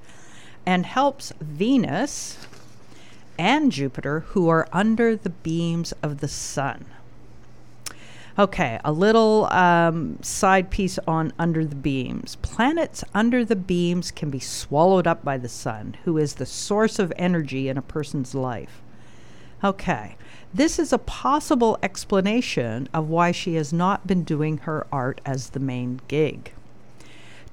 and 0.65 0.85
helps 0.85 1.31
Venus 1.39 2.37
and 3.39 3.71
Jupiter 3.71 4.21
who 4.21 4.49
are 4.49 4.67
under 4.73 5.15
the 5.15 5.29
beams 5.29 5.93
of 6.03 6.19
the 6.19 6.27
sun. 6.27 6.85
Okay, 8.39 8.79
a 8.85 8.91
little 8.91 9.51
um, 9.51 10.21
side 10.21 10.69
piece 10.69 10.99
on 11.07 11.33
under 11.39 11.65
the 11.65 11.75
beams. 11.75 12.35
Planets 12.43 13.03
under 13.15 13.43
the 13.43 13.55
beams 13.55 14.11
can 14.11 14.29
be 14.29 14.39
swallowed 14.39 15.07
up 15.07 15.23
by 15.23 15.39
the 15.39 15.49
sun, 15.49 15.97
who 16.03 16.19
is 16.19 16.35
the 16.35 16.45
source 16.45 16.99
of 16.99 17.11
energy 17.15 17.67
in 17.67 17.79
a 17.79 17.81
person's 17.81 18.35
life. 18.35 18.79
Okay, 19.63 20.17
this 20.53 20.77
is 20.77 20.93
a 20.93 20.99
possible 20.99 21.79
explanation 21.81 22.87
of 22.93 23.09
why 23.09 23.31
she 23.31 23.55
has 23.55 23.73
not 23.73 24.05
been 24.05 24.23
doing 24.23 24.59
her 24.59 24.85
art 24.91 25.19
as 25.25 25.49
the 25.49 25.59
main 25.59 25.99
gig. 26.07 26.51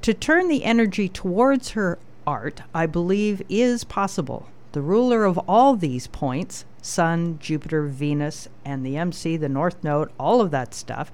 To 0.03 0.13
turn 0.13 0.49
the 0.49 0.65
energy 0.65 1.09
towards 1.09 1.71
her 1.71 1.99
art, 2.27 2.61
I 2.75 2.85
believe, 2.85 3.41
is 3.49 3.85
possible. 3.85 4.49
The 4.73 4.83
ruler 4.83 5.25
of 5.25 5.39
all 5.49 5.77
these 5.77 6.09
points, 6.09 6.67
Sun, 6.85 7.39
Jupiter, 7.39 7.87
Venus, 7.87 8.49
and 8.65 8.85
the 8.85 8.97
MC, 8.97 9.37
the 9.37 9.49
North 9.49 9.83
Node, 9.83 10.11
all 10.19 10.41
of 10.41 10.51
that 10.51 10.75
stuff, 10.75 11.11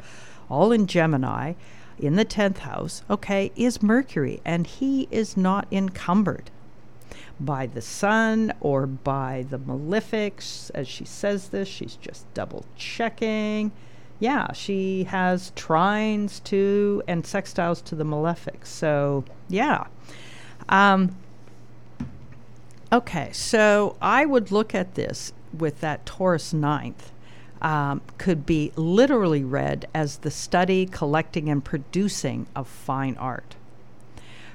all 0.48 0.72
in 0.72 0.86
Gemini, 0.86 1.54
in 1.98 2.16
the 2.16 2.24
10th 2.24 2.58
house, 2.58 3.02
okay, 3.08 3.52
is 3.54 3.82
Mercury, 3.82 4.40
and 4.44 4.66
he 4.66 5.06
is 5.10 5.36
not 5.36 5.68
encumbered 5.70 6.50
by 7.38 7.66
the 7.66 7.80
sun 7.80 8.52
or 8.60 8.86
by 8.86 9.46
the 9.48 9.58
malefics. 9.58 10.70
As 10.74 10.88
she 10.88 11.04
says 11.04 11.50
this, 11.50 11.68
she's 11.68 11.94
just 11.96 12.32
double 12.34 12.64
checking. 12.74 13.70
Yeah, 14.18 14.52
she 14.52 15.04
has 15.04 15.52
trines 15.52 16.42
to 16.44 17.02
and 17.06 17.22
sextiles 17.24 17.82
to 17.84 17.94
the 17.94 18.04
malefics. 18.04 18.66
So, 18.66 19.24
yeah. 19.48 19.84
Um, 20.68 21.16
Okay, 22.92 23.30
so 23.30 23.96
I 24.02 24.26
would 24.26 24.50
look 24.50 24.74
at 24.74 24.96
this 24.96 25.32
with 25.52 25.80
that 25.80 26.06
Taurus 26.06 26.52
ninth. 26.52 27.12
Um, 27.62 28.00
could 28.16 28.46
be 28.46 28.72
literally 28.74 29.44
read 29.44 29.86
as 29.92 30.18
the 30.18 30.30
study, 30.30 30.86
collecting, 30.86 31.50
and 31.50 31.62
producing 31.62 32.46
of 32.56 32.66
fine 32.66 33.18
art. 33.18 33.54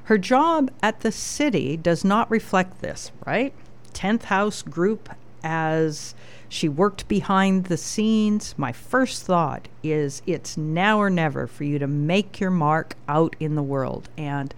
Her 0.05 0.17
job 0.17 0.71
at 0.81 1.01
the 1.01 1.11
city 1.11 1.77
does 1.77 2.03
not 2.03 2.29
reflect 2.31 2.81
this, 2.81 3.11
right? 3.25 3.53
10th 3.93 4.23
house 4.23 4.63
group 4.63 5.09
as 5.43 6.15
she 6.49 6.69
worked 6.69 7.07
behind 7.07 7.65
the 7.65 7.77
scenes. 7.77 8.53
My 8.57 8.71
first 8.71 9.23
thought 9.23 9.67
is 9.83 10.21
it's 10.25 10.57
now 10.57 10.99
or 10.99 11.09
never 11.09 11.47
for 11.47 11.63
you 11.63 11.79
to 11.79 11.87
make 11.87 12.39
your 12.39 12.51
mark 12.51 12.95
out 13.07 13.35
in 13.39 13.55
the 13.55 13.63
world. 13.63 14.09
And 14.17 14.53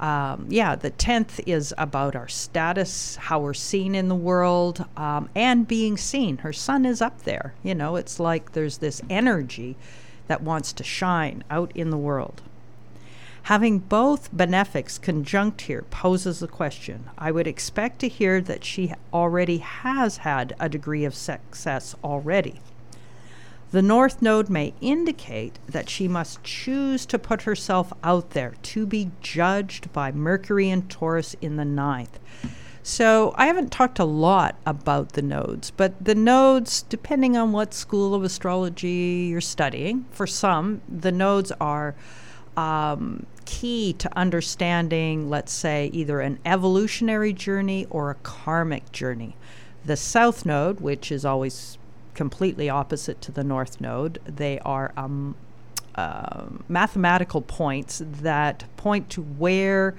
um, 0.00 0.46
yeah, 0.48 0.76
the 0.76 0.90
10th 0.90 1.40
is 1.46 1.72
about 1.78 2.14
our 2.14 2.28
status, 2.28 3.16
how 3.16 3.40
we're 3.40 3.54
seen 3.54 3.94
in 3.94 4.08
the 4.08 4.14
world, 4.14 4.84
um, 4.96 5.28
and 5.34 5.66
being 5.66 5.96
seen. 5.96 6.38
Her 6.38 6.52
sun 6.52 6.84
is 6.84 7.00
up 7.00 7.22
there. 7.22 7.54
You 7.62 7.74
know, 7.74 7.96
it's 7.96 8.20
like 8.20 8.52
there's 8.52 8.78
this 8.78 9.00
energy 9.08 9.76
that 10.28 10.42
wants 10.42 10.72
to 10.74 10.84
shine 10.84 11.44
out 11.50 11.72
in 11.74 11.90
the 11.90 11.96
world. 11.96 12.42
Having 13.44 13.78
both 13.78 14.36
benefics 14.36 14.98
conjunct 14.98 15.62
here 15.62 15.82
poses 15.82 16.42
a 16.42 16.48
question. 16.48 17.08
I 17.16 17.30
would 17.30 17.46
expect 17.46 18.00
to 18.00 18.08
hear 18.08 18.40
that 18.40 18.64
she 18.64 18.92
already 19.12 19.58
has 19.58 20.18
had 20.18 20.56
a 20.58 20.68
degree 20.68 21.04
of 21.04 21.14
success 21.14 21.94
already. 22.02 22.60
The 23.72 23.82
North 23.82 24.22
Node 24.22 24.48
may 24.48 24.74
indicate 24.80 25.58
that 25.66 25.90
she 25.90 26.06
must 26.06 26.42
choose 26.44 27.04
to 27.06 27.18
put 27.18 27.42
herself 27.42 27.92
out 28.04 28.30
there 28.30 28.54
to 28.62 28.86
be 28.86 29.10
judged 29.20 29.92
by 29.92 30.12
Mercury 30.12 30.70
and 30.70 30.88
Taurus 30.88 31.34
in 31.40 31.56
the 31.56 31.64
ninth. 31.64 32.18
So 32.84 33.34
I 33.36 33.46
haven't 33.46 33.72
talked 33.72 33.98
a 33.98 34.04
lot 34.04 34.54
about 34.64 35.14
the 35.14 35.22
nodes, 35.22 35.72
but 35.72 35.92
the 36.02 36.14
nodes, 36.14 36.82
depending 36.82 37.36
on 37.36 37.50
what 37.50 37.74
school 37.74 38.14
of 38.14 38.22
astrology 38.22 39.26
you're 39.28 39.40
studying, 39.40 40.04
for 40.12 40.28
some, 40.28 40.82
the 40.88 41.10
nodes 41.10 41.50
are 41.60 41.96
um, 42.56 43.26
key 43.44 43.92
to 43.94 44.16
understanding, 44.16 45.28
let's 45.28 45.52
say, 45.52 45.90
either 45.92 46.20
an 46.20 46.38
evolutionary 46.44 47.32
journey 47.32 47.88
or 47.90 48.10
a 48.10 48.14
karmic 48.14 48.92
journey. 48.92 49.36
The 49.84 49.96
South 49.96 50.46
Node, 50.46 50.80
which 50.80 51.10
is 51.10 51.24
always 51.24 51.78
completely 52.16 52.68
opposite 52.68 53.20
to 53.20 53.30
the 53.30 53.44
north 53.44 53.80
node. 53.80 54.18
They 54.24 54.58
are 54.60 54.92
um, 54.96 55.36
uh, 55.94 56.46
mathematical 56.68 57.42
points 57.42 58.02
that 58.04 58.64
point 58.76 59.08
to 59.10 59.22
where 59.22 59.94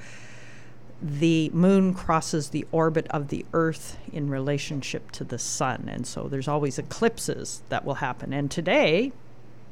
the 1.02 1.50
moon 1.54 1.94
crosses 1.94 2.50
the 2.50 2.66
orbit 2.72 3.08
of 3.12 3.28
the 3.28 3.46
earth 3.54 3.98
in 4.12 4.30
relationship 4.30 5.12
to 5.12 5.24
the 5.24 5.38
sun. 5.38 5.88
And 5.88 6.08
so 6.08 6.28
there's 6.28 6.48
always 6.48 6.80
eclipses 6.80 7.62
that 7.70 7.86
will 7.86 7.96
happen. 7.96 8.34
And 8.34 8.50
today 8.50 9.12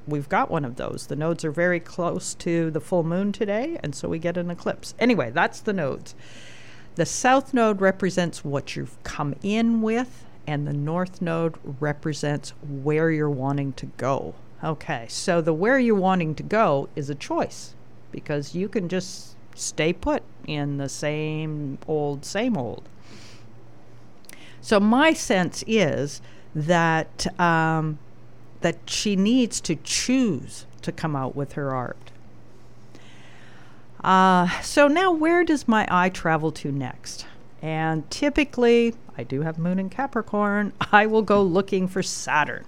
we've 0.08 0.30
got 0.30 0.52
one 0.52 0.64
of 0.64 0.75
those. 0.75 1.08
The 1.08 1.16
nodes 1.16 1.44
are 1.44 1.52
very 1.52 1.80
close 1.80 2.36
to 2.36 2.70
the 2.70 2.80
full 2.80 3.04
moon 3.04 3.32
today 3.32 3.80
and 3.82 3.96
so 3.96 4.08
we 4.08 4.20
get 4.20 4.38
an 4.38 4.52
eclipse. 4.52 4.94
Anyway 5.00 5.32
that's 5.32 5.60
the 5.62 5.74
nodes. 5.74 6.14
The 6.94 7.08
south 7.08 7.56
node 7.56 7.82
represents 7.82 8.46
what 8.46 8.75
you've 8.75 9.02
come 9.04 9.36
in 9.42 9.82
with 9.82 10.25
and 10.48 10.68
the 10.68 10.74
north 10.74 11.22
node 11.22 11.56
represents 11.80 12.52
where 12.84 13.12
you're 13.12 13.30
wanting 13.30 13.74
to 13.74 13.86
go 13.98 14.34
okay 14.64 15.06
so 15.10 15.42
the 15.42 15.54
where 15.54 15.80
you're 15.80 15.96
wanting 15.96 16.34
to 16.36 16.44
go 16.44 16.90
is 16.96 17.10
a 17.10 17.16
choice 17.16 17.75
because 18.12 18.56
you 18.56 18.70
can 18.70 18.88
just 18.88 19.36
stay 19.56 19.94
put 19.94 20.22
in 20.46 20.78
the 20.78 20.90
same 20.90 21.78
old, 21.88 22.25
same 22.25 22.56
old. 22.58 22.84
So 24.62 24.80
my 24.80 25.14
sense 25.14 25.64
is 25.68 26.22
that 26.54 27.28
um, 27.40 28.00
that 28.62 28.78
she 28.86 29.16
needs 29.16 29.60
to 29.62 29.75
choose 29.75 30.66
to 30.82 30.92
come 30.92 31.16
out 31.16 31.36
with 31.36 31.54
her 31.54 31.74
art. 31.74 32.12
Uh, 34.04 34.50
so 34.62 34.88
now, 34.88 35.12
where 35.12 35.44
does 35.44 35.68
my 35.68 35.88
eye 35.90 36.10
travel 36.10 36.52
to 36.52 36.72
next? 36.72 37.25
And 37.62 38.10
typically, 38.12 38.94
I 39.18 39.24
do 39.24 39.42
have 39.42 39.58
Moon 39.58 39.80
in 39.80 39.90
Capricorn. 39.90 40.74
I 40.92 41.06
will 41.06 41.22
go 41.22 41.42
looking 41.42 41.88
for 41.88 42.04
Saturn. 42.04 42.66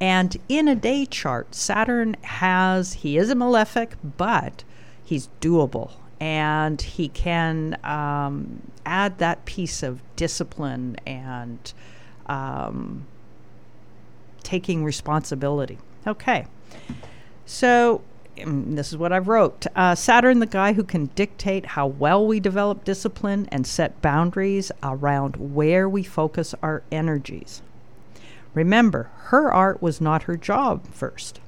And 0.00 0.36
in 0.48 0.68
a 0.68 0.74
day 0.74 1.06
chart, 1.06 1.54
Saturn 1.54 2.16
has, 2.22 2.94
he 2.94 3.16
is 3.16 3.30
a 3.30 3.34
malefic, 3.34 3.94
but 4.16 4.64
he's 5.04 5.28
doable 5.40 5.92
and 6.20 6.80
he 6.80 7.08
can 7.08 7.78
um, 7.84 8.62
add 8.84 9.18
that 9.18 9.44
piece 9.44 9.82
of 9.82 10.00
discipline 10.16 10.96
and 11.06 11.72
um, 12.26 13.06
taking 14.42 14.84
responsibility. 14.84 15.78
Okay, 16.06 16.46
so 17.44 18.02
this 18.44 18.92
is 18.92 18.96
what 18.96 19.12
I've 19.12 19.28
wrote. 19.28 19.66
Uh, 19.74 19.94
Saturn, 19.94 20.40
the 20.40 20.46
guy 20.46 20.74
who 20.74 20.84
can 20.84 21.06
dictate 21.14 21.66
how 21.66 21.86
well 21.86 22.26
we 22.26 22.40
develop 22.40 22.84
discipline 22.84 23.48
and 23.50 23.66
set 23.66 24.00
boundaries 24.02 24.70
around 24.82 25.36
where 25.36 25.88
we 25.88 26.02
focus 26.02 26.54
our 26.62 26.82
energies. 26.92 27.62
Remember, 28.54 29.10
her 29.16 29.52
art 29.52 29.82
was 29.82 30.00
not 30.00 30.24
her 30.24 30.36
job 30.36 30.86
first. 30.92 31.40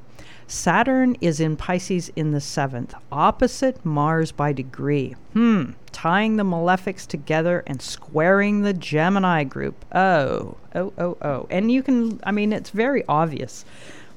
Saturn 0.47 1.15
is 1.21 1.41
in 1.41 1.57
Pisces 1.57 2.11
in 2.17 2.33
the 2.33 2.41
seventh, 2.41 2.95
opposite 3.13 3.85
Mars 3.85 4.33
by 4.33 4.55
degree. 4.55 5.15
Hmm, 5.35 5.73
tying 5.93 6.37
the 6.37 6.43
malefics 6.43 7.07
together 7.07 7.63
and 7.67 7.83
squaring 7.83 8.63
the 8.63 8.73
Gemini 8.73 9.45
group. 9.45 9.85
Oh, 9.95 10.57
oh, 10.75 10.93
oh, 10.97 11.19
oh. 11.21 11.47
And 11.51 11.71
you 11.71 11.83
can, 11.83 12.19
I 12.25 12.33
mean, 12.33 12.55
it's 12.55 12.71
very 12.71 13.05
obvious 13.07 13.67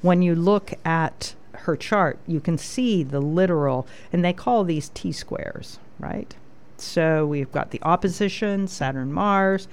when 0.00 0.22
you 0.22 0.34
look 0.34 0.72
at 0.86 1.34
her 1.62 1.76
chart, 1.76 2.18
you 2.26 2.40
can 2.40 2.58
see 2.58 3.02
the 3.02 3.20
literal, 3.20 3.86
and 4.12 4.24
they 4.24 4.32
call 4.32 4.64
these 4.64 4.90
T 4.90 5.12
squares, 5.12 5.78
right? 5.98 6.34
So 6.76 7.26
we've 7.26 7.52
got 7.52 7.70
the 7.70 7.82
opposition, 7.82 8.66
Saturn, 8.66 9.12
Mars, 9.12 9.68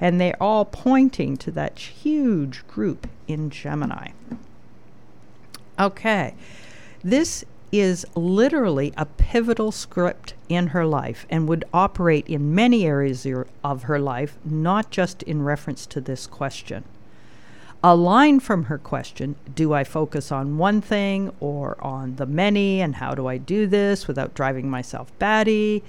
and 0.00 0.20
they're 0.20 0.40
all 0.40 0.64
pointing 0.64 1.36
to 1.38 1.50
that 1.52 1.78
huge 1.78 2.66
group 2.68 3.08
in 3.26 3.50
Gemini. 3.50 4.10
Okay. 5.78 6.34
This 7.02 7.44
is 7.72 8.06
literally 8.14 8.92
a 8.96 9.06
pivotal 9.06 9.72
script 9.72 10.34
in 10.48 10.68
her 10.68 10.86
life 10.86 11.26
and 11.30 11.48
would 11.48 11.64
operate 11.72 12.26
in 12.28 12.54
many 12.54 12.84
areas 12.86 13.26
of 13.64 13.82
her 13.84 13.98
life, 13.98 14.38
not 14.44 14.90
just 14.90 15.22
in 15.24 15.42
reference 15.42 15.86
to 15.86 16.00
this 16.00 16.26
question. 16.26 16.84
A 17.84 17.96
line 17.96 18.38
from 18.38 18.64
her 18.64 18.78
question 18.78 19.34
Do 19.52 19.72
I 19.72 19.82
focus 19.82 20.30
on 20.30 20.56
one 20.56 20.80
thing 20.80 21.32
or 21.40 21.76
on 21.80 22.14
the 22.14 22.26
many, 22.26 22.80
and 22.80 22.96
how 22.96 23.16
do 23.16 23.26
I 23.26 23.38
do 23.38 23.66
this 23.66 24.06
without 24.06 24.34
driving 24.34 24.70
myself 24.70 25.10
batty? 25.18 25.82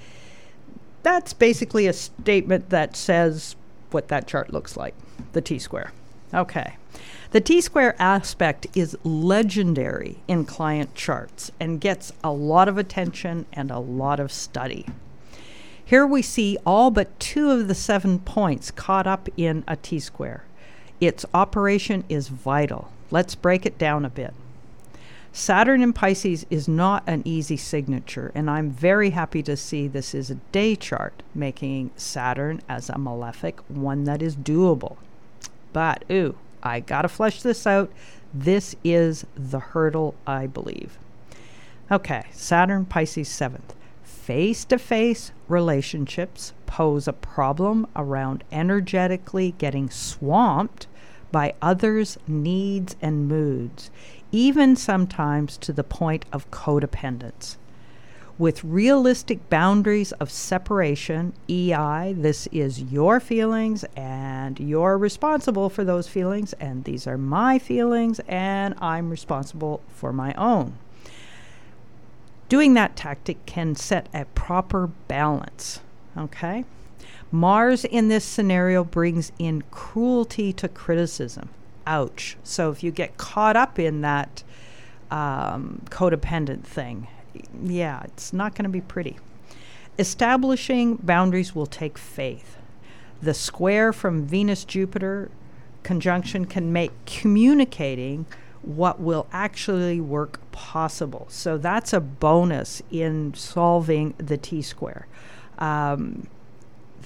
That's 1.04 1.32
basically 1.32 1.86
a 1.86 1.92
statement 1.92 2.70
that 2.70 2.96
says 2.96 3.54
what 3.92 4.08
that 4.08 4.26
chart 4.26 4.52
looks 4.52 4.76
like 4.76 4.94
the 5.34 5.40
T 5.40 5.60
square. 5.60 5.92
Okay. 6.32 6.76
The 7.30 7.40
T 7.40 7.60
square 7.60 7.94
aspect 8.00 8.66
is 8.74 8.96
legendary 9.04 10.18
in 10.26 10.46
client 10.46 10.96
charts 10.96 11.52
and 11.60 11.80
gets 11.80 12.12
a 12.24 12.32
lot 12.32 12.68
of 12.68 12.76
attention 12.76 13.46
and 13.52 13.70
a 13.70 13.78
lot 13.78 14.18
of 14.18 14.32
study. 14.32 14.86
Here 15.84 16.06
we 16.06 16.22
see 16.22 16.58
all 16.66 16.90
but 16.90 17.20
two 17.20 17.52
of 17.52 17.68
the 17.68 17.74
seven 17.74 18.18
points 18.18 18.72
caught 18.72 19.06
up 19.06 19.28
in 19.36 19.62
a 19.68 19.76
T 19.76 20.00
square. 20.00 20.44
Its 21.06 21.26
operation 21.34 22.02
is 22.08 22.28
vital. 22.28 22.90
Let's 23.10 23.34
break 23.34 23.66
it 23.66 23.76
down 23.76 24.06
a 24.06 24.08
bit. 24.08 24.32
Saturn 25.34 25.82
in 25.82 25.92
Pisces 25.92 26.46
is 26.48 26.66
not 26.66 27.02
an 27.06 27.20
easy 27.26 27.58
signature, 27.58 28.32
and 28.34 28.48
I'm 28.48 28.70
very 28.70 29.10
happy 29.10 29.42
to 29.42 29.54
see 29.54 29.86
this 29.86 30.14
is 30.14 30.30
a 30.30 30.36
day 30.50 30.74
chart, 30.74 31.22
making 31.34 31.90
Saturn 31.94 32.62
as 32.70 32.88
a 32.88 32.96
malefic 32.96 33.60
one 33.68 34.04
that 34.04 34.22
is 34.22 34.34
doable. 34.34 34.96
But, 35.74 36.04
ooh, 36.10 36.36
I 36.62 36.80
got 36.80 37.02
to 37.02 37.08
flesh 37.08 37.42
this 37.42 37.66
out. 37.66 37.92
This 38.32 38.74
is 38.82 39.26
the 39.34 39.58
hurdle, 39.58 40.14
I 40.26 40.46
believe. 40.46 40.96
Okay, 41.92 42.24
Saturn, 42.32 42.86
Pisces 42.86 43.28
7th. 43.28 43.74
Face 44.04 44.64
to 44.64 44.78
face 44.78 45.32
relationships 45.48 46.54
pose 46.64 47.06
a 47.06 47.12
problem 47.12 47.86
around 47.94 48.42
energetically 48.50 49.54
getting 49.58 49.90
swamped 49.90 50.86
by 51.34 51.52
others' 51.60 52.16
needs 52.28 52.94
and 53.02 53.26
moods, 53.26 53.90
even 54.30 54.76
sometimes 54.76 55.56
to 55.56 55.72
the 55.72 55.82
point 55.82 56.24
of 56.32 56.48
codependence 56.52 57.56
with 58.38 58.62
realistic 58.62 59.50
boundaries 59.50 60.12
of 60.12 60.30
separation. 60.30 61.32
EI, 61.48 62.14
this 62.16 62.46
is 62.52 62.82
your 62.82 63.18
feelings, 63.18 63.84
and 63.96 64.60
you're 64.60 64.96
responsible 64.96 65.68
for 65.68 65.82
those 65.82 66.06
feelings, 66.06 66.52
and 66.54 66.84
these 66.84 67.04
are 67.08 67.18
my 67.18 67.58
feelings, 67.58 68.20
and 68.28 68.76
I'm 68.78 69.10
responsible 69.10 69.80
for 69.88 70.12
my 70.12 70.34
own. 70.34 70.78
Doing 72.48 72.74
that 72.74 72.94
tactic 72.94 73.44
can 73.44 73.74
set 73.74 74.08
a 74.14 74.24
proper 74.36 74.88
balance. 75.08 75.80
Okay? 76.16 76.64
Mars 77.30 77.84
in 77.84 78.08
this 78.08 78.24
scenario 78.24 78.84
brings 78.84 79.32
in 79.38 79.62
cruelty 79.70 80.52
to 80.52 80.68
criticism. 80.68 81.48
Ouch. 81.86 82.36
So 82.44 82.70
if 82.70 82.82
you 82.82 82.90
get 82.90 83.16
caught 83.16 83.56
up 83.56 83.78
in 83.78 84.00
that 84.02 84.42
um, 85.10 85.82
codependent 85.90 86.62
thing, 86.62 87.08
yeah, 87.62 88.02
it's 88.04 88.32
not 88.32 88.54
going 88.54 88.64
to 88.64 88.70
be 88.70 88.80
pretty. 88.80 89.18
Establishing 89.98 90.96
boundaries 90.96 91.54
will 91.54 91.66
take 91.66 91.98
faith. 91.98 92.56
The 93.20 93.34
square 93.34 93.92
from 93.92 94.26
Venus 94.26 94.64
Jupiter 94.64 95.30
conjunction 95.82 96.46
can 96.46 96.72
make 96.72 96.92
communicating 97.06 98.26
what 98.62 98.98
will 98.98 99.26
actually 99.32 100.00
work 100.00 100.40
possible. 100.52 101.26
So 101.28 101.58
that's 101.58 101.92
a 101.92 102.00
bonus 102.00 102.82
in 102.90 103.34
solving 103.34 104.14
the 104.18 104.36
T 104.36 104.62
square. 104.62 105.06
Um, 105.58 106.26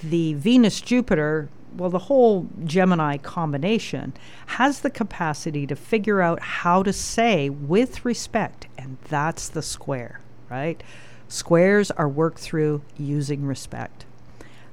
the 0.03 0.33
Venus 0.35 0.81
Jupiter, 0.81 1.49
well, 1.75 1.89
the 1.89 1.99
whole 1.99 2.47
Gemini 2.63 3.17
combination 3.17 4.13
has 4.47 4.81
the 4.81 4.89
capacity 4.89 5.67
to 5.67 5.75
figure 5.75 6.21
out 6.21 6.39
how 6.39 6.83
to 6.83 6.91
say 6.93 7.49
with 7.49 8.03
respect, 8.05 8.67
and 8.77 8.97
that's 9.09 9.49
the 9.49 9.61
square 9.61 10.19
right? 10.49 10.81
Squares 11.27 11.91
are 11.91 12.09
worked 12.09 12.39
through 12.39 12.81
using 12.97 13.45
respect. 13.45 14.05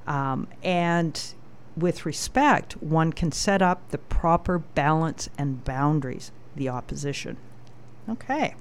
Um, 0.06 0.48
and 0.62 1.20
with 1.76 2.06
respect, 2.06 2.82
one 2.82 3.12
can 3.12 3.30
set 3.32 3.60
up 3.60 3.90
the 3.90 3.98
proper 3.98 4.58
balance 4.58 5.28
and 5.36 5.64
boundaries, 5.64 6.32
the 6.54 6.68
opposition. 6.68 7.36
Okay. 8.08 8.54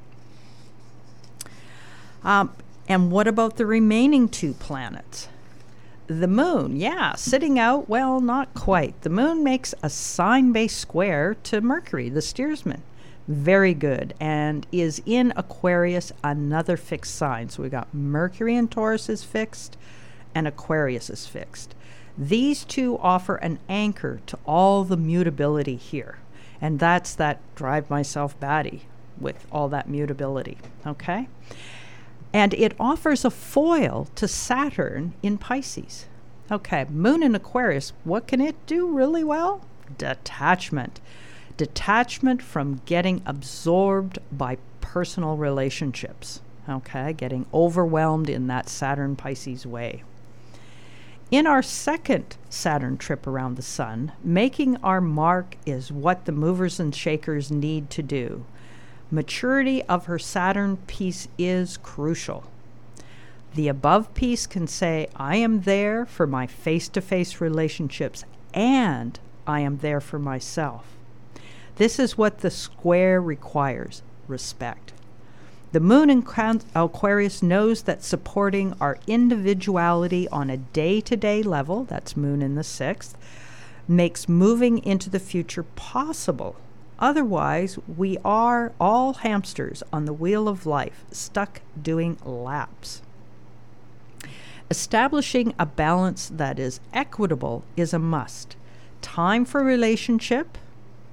Um, 2.24 2.54
and 2.90 3.12
what 3.12 3.28
about 3.28 3.58
the 3.58 3.66
remaining 3.66 4.28
two 4.28 4.54
planets? 4.54 5.30
The 6.08 6.28
moon, 6.28 6.76
yeah, 6.76 7.16
sitting 7.16 7.58
out, 7.58 7.90
well, 7.90 8.22
not 8.22 8.54
quite. 8.54 9.02
The 9.02 9.10
moon 9.10 9.44
makes 9.44 9.74
a 9.82 9.90
sign 9.90 10.52
based 10.52 10.78
square 10.78 11.36
to 11.44 11.62
Mercury, 11.62 12.10
the 12.10 12.22
steersman 12.22 12.84
very 13.28 13.74
good 13.74 14.14
and 14.20 14.68
is 14.72 15.02
in 15.06 15.34
Aquarius, 15.36 16.12
another 16.24 16.78
fixed 16.78 17.16
sign. 17.16 17.50
So 17.50 17.64
we 17.64 17.70
got 17.70 17.94
Mercury 17.94 18.56
in 18.56 18.68
Taurus 18.68 19.10
is 19.10 19.24
fixed 19.24 19.78
and 20.34 20.48
Aquarius 20.48 21.10
is 21.10 21.26
fixed. 21.26 21.74
These 22.18 22.64
two 22.64 22.98
offer 23.00 23.36
an 23.36 23.60
anchor 23.68 24.20
to 24.28 24.38
all 24.46 24.84
the 24.84 24.98
mutability 24.98 25.76
here. 25.76 26.20
And 26.62 26.80
that's 26.80 27.14
that 27.16 27.40
drive 27.56 27.90
myself 27.90 28.40
batty 28.40 28.84
with 29.20 29.46
all 29.52 29.70
that 29.70 29.90
mutability. 29.90 30.58
Okay? 30.86 31.28
And 32.36 32.54
it 32.54 32.76
offers 32.78 33.24
a 33.24 33.30
foil 33.32 34.10
to 34.16 34.28
Saturn 34.28 35.14
in 35.24 35.38
Pisces. 35.38 36.06
Okay, 36.52 36.84
Moon 36.90 37.24
in 37.24 37.34
Aquarius, 37.34 37.94
what 38.04 38.28
can 38.28 38.42
it 38.42 38.58
do 38.66 38.90
really 38.90 39.24
well? 39.24 39.62
Detachment. 39.98 41.00
Detachment 41.56 42.42
from 42.42 42.82
getting 42.86 43.22
absorbed 43.26 44.20
by 44.34 44.58
personal 44.82 45.38
relationships. 45.38 46.42
Okay, 46.68 47.14
getting 47.14 47.46
overwhelmed 47.54 48.30
in 48.30 48.48
that 48.48 48.68
Saturn 48.68 49.16
Pisces 49.16 49.66
way. 49.66 50.04
In 51.32 51.48
our 51.48 51.64
second 51.64 52.36
Saturn 52.50 52.98
trip 52.98 53.26
around 53.26 53.56
the 53.56 53.62
Sun, 53.62 54.12
making 54.22 54.76
our 54.84 55.00
mark 55.00 55.56
is 55.66 55.90
what 55.90 56.26
the 56.26 56.34
movers 56.34 56.82
and 56.82 56.94
shakers 56.94 57.50
need 57.50 57.90
to 57.92 58.04
do. 58.04 58.44
Maturity 59.12 59.84
of 59.84 60.06
her 60.06 60.18
Saturn 60.18 60.78
piece 60.88 61.28
is 61.38 61.78
crucial. 61.78 62.44
The 63.54 63.68
above 63.68 64.14
piece 64.14 64.48
can 64.48 64.68
say, 64.68 65.08
I 65.16 65.38
am 65.38 65.62
there 65.62 66.06
for 66.06 66.28
my 66.28 66.48
face 66.48 66.90
to 66.90 67.02
face 67.02 67.40
relationships 67.40 68.26
and 68.54 69.20
I 69.48 69.62
am 69.62 69.78
there 69.78 70.02
for 70.02 70.20
myself. 70.20 70.86
This 71.76 72.00
is 72.00 72.18
what 72.18 72.40
the 72.40 72.50
square 72.50 73.22
requires 73.22 74.02
respect. 74.28 74.94
The 75.72 75.80
moon 75.80 76.10
in 76.10 76.26
Aquarius 76.74 77.44
knows 77.44 77.84
that 77.84 78.04
supporting 78.04 78.74
our 78.80 78.98
individuality 79.08 80.28
on 80.30 80.50
a 80.50 80.58
day 80.58 81.02
to 81.02 81.18
day 81.18 81.44
level, 81.44 81.84
that's 81.84 82.16
moon 82.16 82.42
in 82.42 82.56
the 82.56 82.64
sixth, 82.64 83.18
makes 83.88 84.30
moving 84.30 84.78
into 84.86 85.10
the 85.10 85.20
future 85.20 85.64
possible. 85.64 86.56
Otherwise, 87.00 87.78
we 87.98 88.18
are 88.24 88.72
all 88.80 89.14
hamsters 89.14 89.84
on 89.92 90.06
the 90.06 90.14
wheel 90.14 90.48
of 90.48 90.66
life, 90.66 91.04
stuck 91.12 91.62
doing 91.82 92.18
laps. 92.24 93.02
Establishing 94.72 95.54
a 95.60 95.66
balance 95.66 96.30
that 96.34 96.58
is 96.58 96.80
equitable 96.94 97.64
is 97.76 97.94
a 97.94 98.00
must. 98.00 98.56
Time 99.02 99.46
for 99.46 99.64
relationship. 99.64 100.58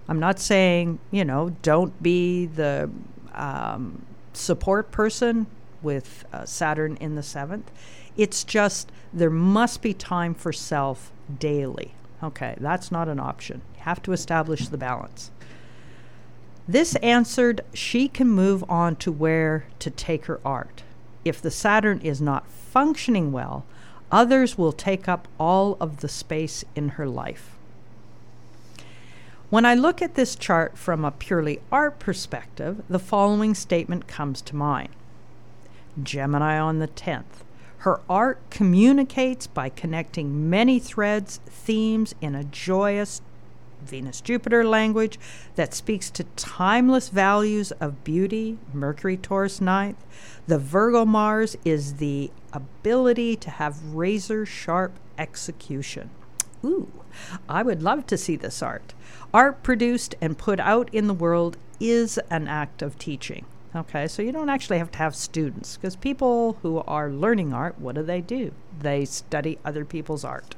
I'm 0.09 0.21
not 0.21 0.39
saying, 0.39 1.01
you 1.11 1.25
know, 1.25 1.57
don't 1.63 2.01
be 2.03 2.47
the 2.47 2.89
um, 3.35 4.07
support 4.33 4.91
person 4.91 5.47
with 5.83 6.25
uh, 6.33 6.45
Saturn 6.45 6.97
in 6.97 7.17
the 7.17 7.23
seventh. 7.23 7.71
It's 8.17 8.45
just 8.45 8.91
there 9.13 9.31
must 9.31 9.83
be 9.83 9.93
time 9.93 10.35
for 10.35 10.53
self 10.53 11.13
daily. 11.39 11.95
Okay, 12.23 12.55
that's 12.61 12.93
not 12.93 13.09
an 13.09 13.19
option. 13.19 13.63
You 13.75 13.83
have 13.83 14.01
to 14.03 14.13
establish 14.13 14.69
the 14.69 14.79
balance. 14.79 15.32
This 16.69 16.95
answered 16.97 17.63
she 17.75 18.09
can 18.09 18.29
move 18.29 18.65
on 18.69 18.97
to 18.97 19.11
where 19.11 19.67
to 19.81 19.91
take 19.91 20.27
her 20.27 20.41
art. 20.45 20.85
If 21.25 21.43
the 21.43 21.51
Saturn 21.51 22.01
is 22.01 22.21
not 22.21 22.49
functioning 22.49 23.33
well, 23.33 23.65
others 24.11 24.57
will 24.57 24.73
take 24.73 25.09
up 25.09 25.27
all 25.39 25.77
of 25.81 25.99
the 25.99 26.09
space 26.09 26.65
in 26.77 26.91
her 26.91 27.07
life. 27.07 27.57
When 29.51 29.67
I 29.67 29.75
look 29.75 30.01
at 30.01 30.15
this 30.15 30.35
chart 30.35 30.79
from 30.79 31.05
a 31.05 31.11
purely 31.11 31.61
art 31.71 31.99
perspective, 31.99 32.83
the 32.89 32.99
following 32.99 33.55
statement 33.55 34.07
comes 34.07 34.41
to 34.43 34.57
mind 34.57 34.91
Gemini 36.03 36.59
on 36.59 36.79
the 36.79 36.89
10th. 36.89 37.45
Her 37.79 38.01
art 38.09 38.39
communicates 38.49 39.47
by 39.47 39.69
connecting 39.69 40.49
many 40.49 40.79
threads, 40.79 41.41
themes 41.47 42.15
in 42.21 42.35
a 42.35 42.45
joyous 42.45 43.21
Venus 43.83 44.21
Jupiter 44.21 44.65
language 44.65 45.19
that 45.57 45.75
speaks 45.75 46.11
to 46.11 46.25
timeless 46.37 47.09
values 47.09 47.73
of 47.73 48.05
beauty, 48.05 48.59
Mercury 48.73 49.17
Taurus 49.17 49.61
ninth. 49.61 50.05
The 50.47 50.59
Virgo 50.59 51.05
Mars 51.05 51.57
is 51.65 51.95
the 51.95 52.31
ability 52.53 53.37
to 53.37 53.51
have 53.51 53.95
razor 53.95 54.47
sharp 54.47 54.99
execution. 55.19 56.11
Ooh, 56.65 56.91
I 57.49 57.63
would 57.63 57.83
love 57.83 58.07
to 58.07 58.17
see 58.17 58.37
this 58.37 58.63
art. 58.63 58.95
Art 59.35 59.63
produced 59.63 60.15
and 60.21 60.39
put 60.39 60.61
out 60.61 60.89
in 60.93 61.07
the 61.07 61.15
world 61.15 61.57
is 61.81 62.19
an 62.31 62.49
act 62.49 62.83
of 62.83 62.99
teaching. 62.99 63.45
Okay, 63.75 64.07
so 64.07 64.21
you 64.21 64.33
don't 64.33 64.51
actually 64.51 64.79
have 64.79 64.93
to 64.93 64.99
have 64.99 65.17
students 65.17 65.77
because 65.77 65.97
people 65.97 66.59
who 66.63 66.81
are 66.87 67.11
learning 67.11 67.55
art, 67.55 67.79
what 67.81 67.95
do 67.95 68.03
they 68.03 68.21
do? 68.21 68.53
They 68.79 69.07
study 69.07 69.59
other 69.65 69.85
people's 69.85 70.25
art. 70.25 70.55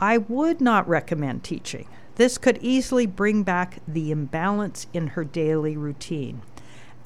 I 0.00 0.18
would 0.18 0.60
not 0.60 0.88
recommend 0.88 1.44
teaching. 1.44 1.86
This 2.16 2.38
could 2.38 2.58
easily 2.60 3.06
bring 3.06 3.42
back 3.42 3.78
the 3.86 4.10
imbalance 4.10 4.86
in 4.92 5.08
her 5.08 5.24
daily 5.24 5.76
routine, 5.76 6.42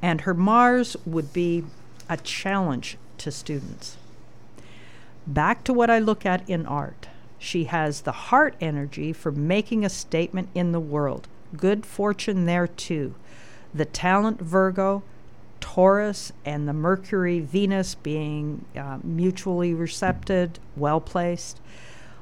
and 0.01 0.23
her 0.23 0.35
Mars 0.35 0.97
would 1.05 1.33
be 1.33 1.65
a 2.09 2.17
challenge 2.17 2.97
to 3.19 3.31
students. 3.31 3.97
Back 5.27 5.65
to 5.65 5.73
what 5.73 5.91
I 5.91 5.99
look 5.99 6.27
at 6.27 6.49
in 6.49 6.67
art. 6.67 7.09
She 7.39 7.65
has 7.65 8.03
the 8.03 8.13
heart 8.13 8.55
energy 8.61 9.13
for 9.13 9.33
making 9.33 9.85
a 9.85 9.91
statement 9.91 10.49
in 10.55 10.73
the 10.73 10.81
world. 10.81 11.29
Good 11.57 11.85
fortune 11.85 12.47
there 12.47 12.67
too. 12.67 13.15
The 13.75 13.85
talent 13.85 14.41
Virgo, 14.41 15.03
Taurus, 15.61 16.33
and 16.45 16.69
the 16.69 16.73
Mercury 16.73 17.41
Venus 17.41 17.95
being 17.95 18.65
uh, 18.77 18.99
mutually 19.03 19.75
receptive, 19.75 20.53
well 20.77 21.01
placed. 21.01 21.61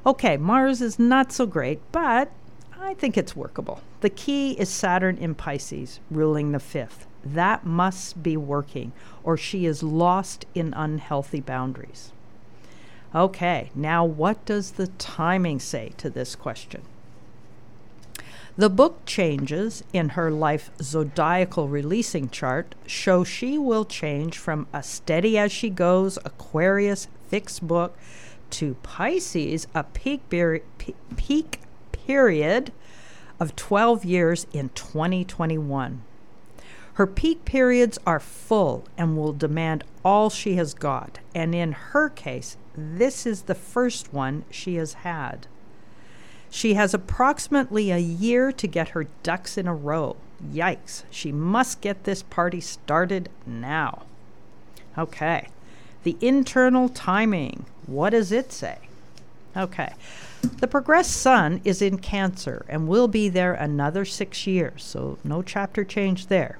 Okay, 0.03 0.35
Mars 0.35 0.81
is 0.81 0.97
not 0.97 1.31
so 1.31 1.45
great, 1.45 1.79
but 1.91 2.31
I 2.79 2.95
think 2.95 3.17
it's 3.17 3.35
workable. 3.35 3.81
The 4.01 4.09
key 4.09 4.53
is 4.53 4.67
Saturn 4.67 5.17
in 5.17 5.35
Pisces, 5.35 5.99
ruling 6.09 6.51
the 6.51 6.59
fifth. 6.59 7.05
That 7.23 7.67
must 7.67 8.23
be 8.23 8.35
working, 8.35 8.93
or 9.23 9.37
she 9.37 9.67
is 9.67 9.83
lost 9.83 10.47
in 10.55 10.73
unhealthy 10.73 11.39
boundaries. 11.39 12.11
Okay, 13.13 13.69
now 13.75 14.03
what 14.03 14.43
does 14.45 14.71
the 14.71 14.87
timing 14.87 15.59
say 15.59 15.91
to 15.97 16.09
this 16.09 16.35
question? 16.35 16.81
The 18.57 18.69
book 18.69 19.05
changes 19.05 19.83
in 19.93 20.09
her 20.09 20.31
life 20.31 20.71
zodiacal 20.81 21.67
releasing 21.67 22.29
chart 22.29 22.73
show 22.87 23.23
she 23.23 23.57
will 23.57 23.85
change 23.85 24.37
from 24.37 24.67
a 24.73 24.81
steady 24.81 25.37
as 25.37 25.51
she 25.51 25.69
goes 25.69 26.17
Aquarius 26.25 27.07
fixed 27.29 27.65
book 27.65 27.95
to 28.51 28.75
Pisces, 28.83 29.67
a 29.73 29.83
peak, 29.83 30.21
beri- 30.29 30.63
peak 31.17 31.59
period 31.91 32.71
of 33.39 33.55
12 33.55 34.05
years 34.05 34.45
in 34.53 34.69
2021. 34.69 36.03
Her 36.93 37.07
peak 37.07 37.45
periods 37.45 37.97
are 38.05 38.19
full 38.19 38.85
and 38.97 39.17
will 39.17 39.33
demand 39.33 39.83
all 40.03 40.29
she 40.29 40.55
has 40.55 40.73
got, 40.73 41.19
and 41.33 41.55
in 41.55 41.71
her 41.71 42.09
case, 42.09 42.57
this 42.75 43.25
is 43.25 43.43
the 43.43 43.55
first 43.55 44.13
one 44.13 44.43
she 44.51 44.75
has 44.75 44.93
had. 44.93 45.47
She 46.49 46.73
has 46.73 46.93
approximately 46.93 47.91
a 47.91 47.97
year 47.97 48.51
to 48.51 48.67
get 48.67 48.89
her 48.89 49.07
ducks 49.23 49.57
in 49.57 49.67
a 49.67 49.73
row. 49.73 50.17
Yikes, 50.43 51.03
she 51.09 51.31
must 51.31 51.79
get 51.79 52.03
this 52.03 52.23
party 52.23 52.59
started 52.59 53.29
now. 53.45 54.03
Okay, 54.97 55.47
the 56.03 56.17
internal 56.21 56.89
timing. 56.89 57.65
What 57.85 58.11
does 58.11 58.31
it 58.31 58.51
say? 58.51 58.77
Okay, 59.55 59.93
the 60.59 60.67
progressed 60.67 61.11
sun 61.11 61.61
is 61.63 61.81
in 61.81 61.97
Cancer 61.97 62.65
and 62.69 62.87
will 62.87 63.07
be 63.07 63.29
there 63.29 63.53
another 63.53 64.05
six 64.05 64.47
years, 64.47 64.83
so 64.83 65.17
no 65.23 65.41
chapter 65.41 65.83
change 65.83 66.27
there. 66.27 66.57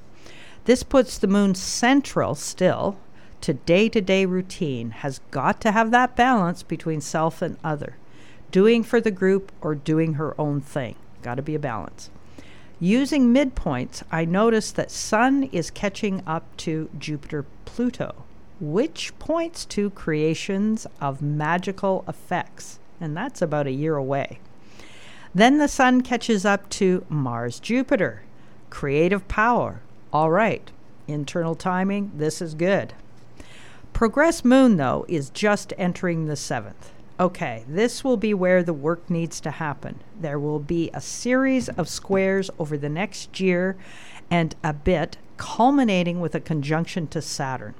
This 0.65 0.83
puts 0.83 1.17
the 1.17 1.27
moon 1.27 1.55
central 1.55 2.35
still 2.35 2.97
to 3.41 3.53
day 3.53 3.89
to 3.89 4.01
day 4.01 4.25
routine 4.25 4.91
has 4.91 5.19
got 5.31 5.59
to 5.61 5.71
have 5.71 5.91
that 5.91 6.15
balance 6.15 6.63
between 6.63 7.01
self 7.01 7.41
and 7.41 7.57
other, 7.63 7.95
doing 8.51 8.83
for 8.83 9.01
the 9.01 9.11
group 9.11 9.51
or 9.61 9.73
doing 9.73 10.13
her 10.13 10.39
own 10.39 10.61
thing. 10.61 10.95
Got 11.23 11.35
to 11.35 11.41
be 11.41 11.55
a 11.55 11.59
balance. 11.59 12.09
Using 12.79 13.33
midpoints, 13.33 14.01
I 14.11 14.25
notice 14.25 14.71
that 14.71 14.89
Sun 14.89 15.43
is 15.51 15.69
catching 15.69 16.23
up 16.25 16.45
to 16.57 16.89
Jupiter 16.97 17.45
Pluto, 17.65 18.23
which 18.61 19.11
points 19.17 19.65
to 19.65 19.89
creations 19.89 20.85
of 21.01 21.21
magical 21.21 22.05
effects, 22.07 22.79
and 23.01 23.17
that's 23.17 23.41
about 23.41 23.67
a 23.67 23.71
year 23.71 23.95
away. 23.95 24.39
Then 25.33 25.57
the 25.57 25.67
Sun 25.67 26.01
catches 26.01 26.45
up 26.45 26.69
to 26.69 27.03
Mars 27.09 27.59
Jupiter, 27.59 28.21
creative 28.69 29.27
power. 29.27 29.81
All 30.13 30.29
right, 30.29 30.69
internal 31.07 31.55
timing, 31.55 32.11
this 32.15 32.41
is 32.41 32.53
good. 32.53 32.93
Progress 33.93 34.45
Moon, 34.45 34.77
though, 34.77 35.05
is 35.07 35.29
just 35.31 35.73
entering 35.77 36.27
the 36.27 36.35
seventh. 36.35 36.91
Okay, 37.19 37.63
this 37.67 38.03
will 38.03 38.17
be 38.17 38.33
where 38.33 38.63
the 38.63 38.73
work 38.73 39.09
needs 39.09 39.39
to 39.41 39.51
happen. 39.51 39.99
There 40.19 40.39
will 40.39 40.59
be 40.59 40.89
a 40.93 41.01
series 41.01 41.69
of 41.69 41.89
squares 41.89 42.49
over 42.57 42.77
the 42.77 42.89
next 42.89 43.39
year 43.39 43.75
and 44.29 44.55
a 44.63 44.73
bit, 44.73 45.17
culminating 45.37 46.19
with 46.19 46.35
a 46.35 46.39
conjunction 46.39 47.07
to 47.07 47.21
Saturn. 47.21 47.73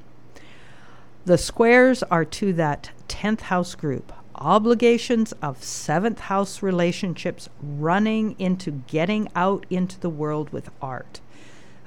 The 1.24 1.38
squares 1.38 2.02
are 2.04 2.26
to 2.26 2.52
that 2.54 2.90
10th 3.08 3.42
house 3.42 3.76
group, 3.76 4.12
obligations 4.36 5.34
of 5.34 5.60
7th 5.60 6.20
house 6.20 6.64
relationships 6.64 7.48
running 7.62 8.36
into 8.40 8.72
getting 8.72 9.30
out 9.36 9.68
into 9.70 10.00
the 10.00 10.10
world 10.10 10.50
with 10.52 10.72
art. 10.82 11.22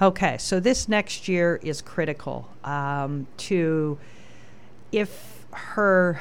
Okay, 0.00 0.38
so 0.38 0.60
this 0.60 0.88
next 0.88 1.26
year 1.26 1.58
is 1.62 1.82
critical 1.82 2.48
um, 2.62 3.26
to 3.38 3.98
if 4.92 5.44
her 5.52 6.20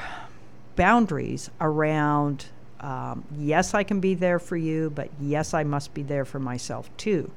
boundaries 0.75 1.51
around 1.61 2.45
um, 2.79 3.23
yes, 3.37 3.73
I 3.73 3.83
can 3.83 4.01
be 4.01 4.13
there 4.13 4.39
for 4.39 4.57
you, 4.57 4.91
but 4.93 5.09
yes, 5.19 5.53
I 5.53 5.63
must 5.63 5.93
be 5.93 6.03
there 6.03 6.25
for 6.25 6.39
myself 6.39 6.89
too. 6.97 7.31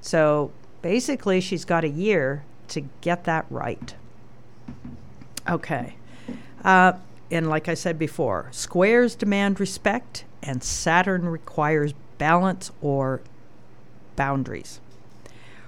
So 0.00 0.50
basically, 0.80 1.42
she's 1.42 1.66
got 1.66 1.84
a 1.84 1.88
year 1.88 2.44
to 2.68 2.80
get 3.02 3.24
that 3.24 3.44
right. 3.50 3.94
Okay. 5.48 5.94
Uh, 6.64 6.92
and 7.30 7.48
like 7.48 7.68
I 7.68 7.74
said 7.74 7.98
before, 7.98 8.48
squares 8.50 9.14
demand 9.14 9.60
respect, 9.60 10.24
and 10.42 10.62
Saturn 10.62 11.28
requires 11.28 11.94
balance 12.18 12.70
or 12.80 13.20
boundaries. 14.16 14.80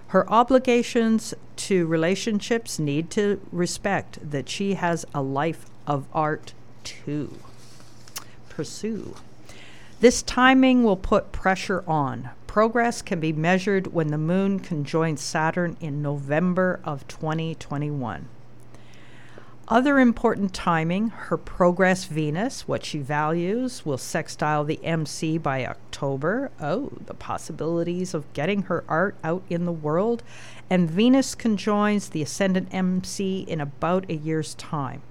Her 0.08 0.28
obligations 0.28 1.34
to 1.56 1.86
relationships 1.86 2.78
need 2.78 3.10
to 3.10 3.40
respect 3.52 4.18
that 4.30 4.48
she 4.48 4.74
has 4.74 5.06
a 5.14 5.22
life 5.22 5.66
of 5.86 6.06
art 6.12 6.52
to 6.84 7.38
Pursue. 8.48 9.14
This 10.00 10.22
timing 10.22 10.82
will 10.82 10.96
put 10.96 11.30
pressure 11.30 11.84
on. 11.86 12.30
Progress 12.46 13.02
can 13.02 13.20
be 13.20 13.32
measured 13.32 13.92
when 13.92 14.08
the 14.08 14.18
moon 14.18 14.58
conjoins 14.58 15.20
Saturn 15.20 15.76
in 15.80 16.02
November 16.02 16.80
of 16.84 17.06
2021. 17.06 18.28
Other 19.68 20.00
important 20.00 20.52
timing 20.52 21.10
her 21.10 21.36
progress 21.36 22.04
Venus, 22.04 22.66
what 22.66 22.84
she 22.84 22.98
values, 22.98 23.86
will 23.86 23.98
sextile 23.98 24.64
the 24.64 24.84
MC 24.84 25.38
by 25.38 25.64
October. 25.64 26.50
Oh, 26.60 26.90
the 27.06 27.14
possibilities 27.14 28.12
of 28.12 28.32
getting 28.32 28.62
her 28.62 28.82
art 28.88 29.14
out 29.22 29.44
in 29.48 29.66
the 29.66 29.72
world. 29.72 30.24
And 30.68 30.90
Venus 30.90 31.34
conjoins 31.34 32.08
the 32.08 32.22
ascendant 32.22 32.68
MC 32.72 33.40
in 33.46 33.60
about 33.60 34.10
a 34.10 34.14
year's 34.14 34.54
time. 34.54 35.02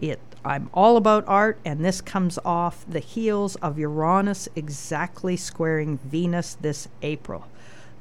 It 0.00 0.20
I'm 0.44 0.70
all 0.72 0.96
about 0.96 1.24
art, 1.26 1.58
and 1.64 1.84
this 1.84 2.00
comes 2.00 2.38
off 2.44 2.84
the 2.88 3.00
heels 3.00 3.56
of 3.56 3.78
Uranus 3.78 4.48
exactly 4.54 5.36
squaring 5.36 5.98
Venus 6.04 6.56
this 6.60 6.88
April 7.02 7.46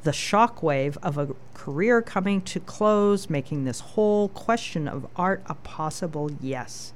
the 0.03 0.11
shockwave 0.11 0.97
of 1.03 1.17
a 1.17 1.35
career 1.53 2.01
coming 2.01 2.41
to 2.41 2.59
close, 2.59 3.29
making 3.29 3.65
this 3.65 3.79
whole 3.79 4.29
question 4.29 4.87
of 4.87 5.07
art 5.15 5.43
a 5.47 5.55
possible 5.55 6.31
yes. 6.39 6.93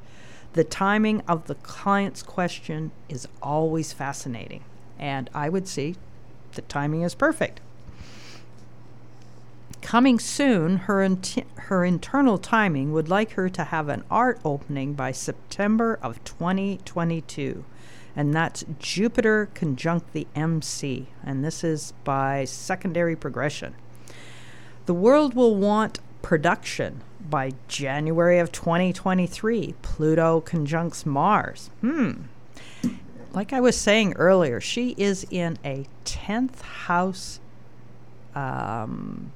The 0.54 0.64
timing 0.64 1.22
of 1.28 1.48
the 1.48 1.56
client's 1.56 2.24
question 2.24 2.92
is 3.10 3.28
always 3.42 3.94
fascinating, 3.94 4.64
and 5.00 5.30
I 5.34 5.50
would 5.50 5.68
say 5.68 5.96
the 6.54 6.62
timing 6.64 7.02
is 7.02 7.16
perfect. 7.16 7.62
Coming 9.82 10.20
soon, 10.20 10.78
her, 10.78 11.18
her 11.56 11.84
internal 11.84 12.38
timing 12.38 12.94
would 12.94 13.10
like 13.10 13.32
her 13.32 13.50
to 13.50 13.64
have 13.66 13.90
an 13.90 14.04
art 14.12 14.40
opening 14.46 14.94
by 14.94 15.12
September 15.12 15.98
of 16.02 16.24
2022 16.24 17.66
and 18.16 18.34
that's 18.34 18.66
Jupiter 18.80 19.50
conjunct 19.54 20.14
the 20.14 20.28
MC, 20.36 21.08
and 21.24 21.44
this 21.44 21.64
is 21.64 21.94
by 22.04 22.46
secondary 22.46 23.16
progression. 23.16 23.76
The 24.86 24.94
world 24.94 25.34
will 25.34 25.56
want 25.56 26.00
production 26.22 27.02
by 27.30 27.54
January 27.68 28.40
of 28.40 28.52
2023. 28.52 29.76
Pluto 29.82 30.42
conjuncts 30.42 31.06
Mars. 31.06 31.70
Hmm. 31.82 32.24
Like 33.34 33.54
I 33.54 33.62
was 33.62 33.78
saying 33.78 34.14
earlier, 34.14 34.60
she 34.60 34.94
is 34.98 35.26
in 35.32 35.58
a 35.64 35.86
10th 36.04 36.62
house 36.62 37.40
um, 38.36 39.32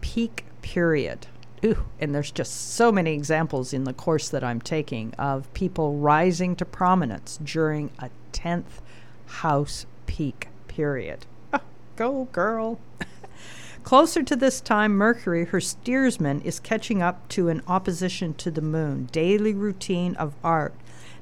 peak 0.00 0.44
period. 0.62 1.26
Ooh, 1.64 1.84
and 2.00 2.14
there's 2.14 2.30
just 2.30 2.72
so 2.72 2.90
many 2.90 3.12
examples 3.12 3.72
in 3.72 3.84
the 3.84 3.92
course 3.92 4.30
that 4.30 4.42
I'm 4.42 4.60
taking 4.60 5.12
of 5.14 5.52
people 5.52 5.96
rising 5.96 6.56
to 6.56 6.64
prominence 6.64 7.38
during 7.42 7.90
a 7.98 8.08
10th 8.32 8.80
house 9.26 9.84
peak 10.06 10.48
period. 10.68 11.26
Oh, 11.52 11.60
go, 11.96 12.24
girl. 12.32 12.80
Closer 13.82 14.22
to 14.22 14.36
this 14.36 14.60
time, 14.60 14.92
Mercury, 14.92 15.46
her 15.46 15.60
steersman, 15.60 16.40
is 16.42 16.60
catching 16.60 17.02
up 17.02 17.28
to 17.30 17.48
an 17.48 17.62
opposition 17.66 18.34
to 18.34 18.50
the 18.50 18.62
moon. 18.62 19.08
Daily 19.12 19.52
routine 19.52 20.14
of 20.16 20.34
art 20.42 20.74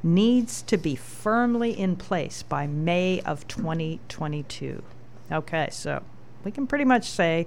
needs 0.02 0.62
to 0.62 0.76
be 0.76 0.94
firmly 0.94 1.76
in 1.76 1.96
place 1.96 2.42
by 2.42 2.66
May 2.66 3.20
of 3.22 3.46
2022. 3.48 4.82
Okay, 5.30 5.68
so 5.70 6.02
we 6.44 6.50
can 6.50 6.66
pretty 6.66 6.84
much 6.84 7.04
say 7.04 7.46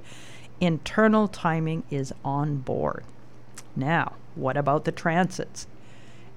internal 0.61 1.27
timing 1.27 1.83
is 1.89 2.13
on 2.23 2.57
board. 2.57 3.03
Now, 3.75 4.13
what 4.35 4.55
about 4.55 4.85
the 4.85 4.91
transits? 4.91 5.67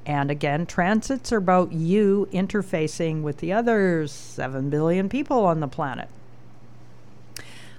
And 0.07 0.31
again, 0.31 0.67
transits 0.67 1.33
are 1.33 1.39
about 1.39 1.73
you 1.73 2.29
interfacing 2.33 3.23
with 3.23 3.39
the 3.39 3.53
other 3.53 4.07
7 4.07 4.69
billion 4.71 5.09
people 5.09 5.45
on 5.45 5.61
the 5.61 5.69
planet. 5.69 6.09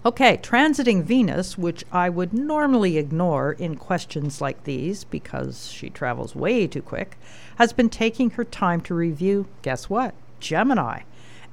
Okay, 0.05 0.37
transiting 0.37 1.03
Venus, 1.03 1.57
which 1.57 1.83
I 1.91 2.09
would 2.09 2.31
normally 2.31 2.97
ignore 2.97 3.53
in 3.53 3.75
questions 3.75 4.39
like 4.39 4.63
these 4.63 5.03
because 5.03 5.71
she 5.71 5.89
travels 5.89 6.35
way 6.35 6.67
too 6.67 6.83
quick, 6.83 7.17
has 7.57 7.73
been 7.73 7.89
taking 7.89 8.31
her 8.31 8.43
time 8.43 8.81
to 8.81 8.93
review, 8.93 9.47
guess 9.63 9.89
what? 9.89 10.13
Gemini. 10.39 11.01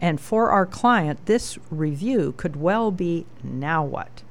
And 0.03 0.21
for 0.21 0.51
our 0.51 0.67
client, 0.67 1.25
this 1.25 1.59
review 1.71 2.35
could 2.37 2.57
well 2.57 2.91
be 2.91 3.25
now 3.43 3.85
what? 3.85 4.23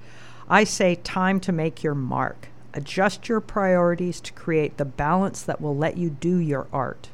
I 0.52 0.66
say 0.66 0.96
time 0.96 1.40
to 1.42 1.54
make 1.54 1.82
your 1.82 1.96
mark. 1.96 2.50
Adjust 2.74 3.30
your 3.30 3.40
priorities 3.40 4.20
to 4.20 4.34
create 4.34 4.76
the 4.76 4.84
balance 4.84 5.42
that 5.44 5.62
will 5.62 5.78
let 5.78 5.96
you 5.96 6.10
do 6.10 6.36
your 6.36 6.68
art. 6.74 7.08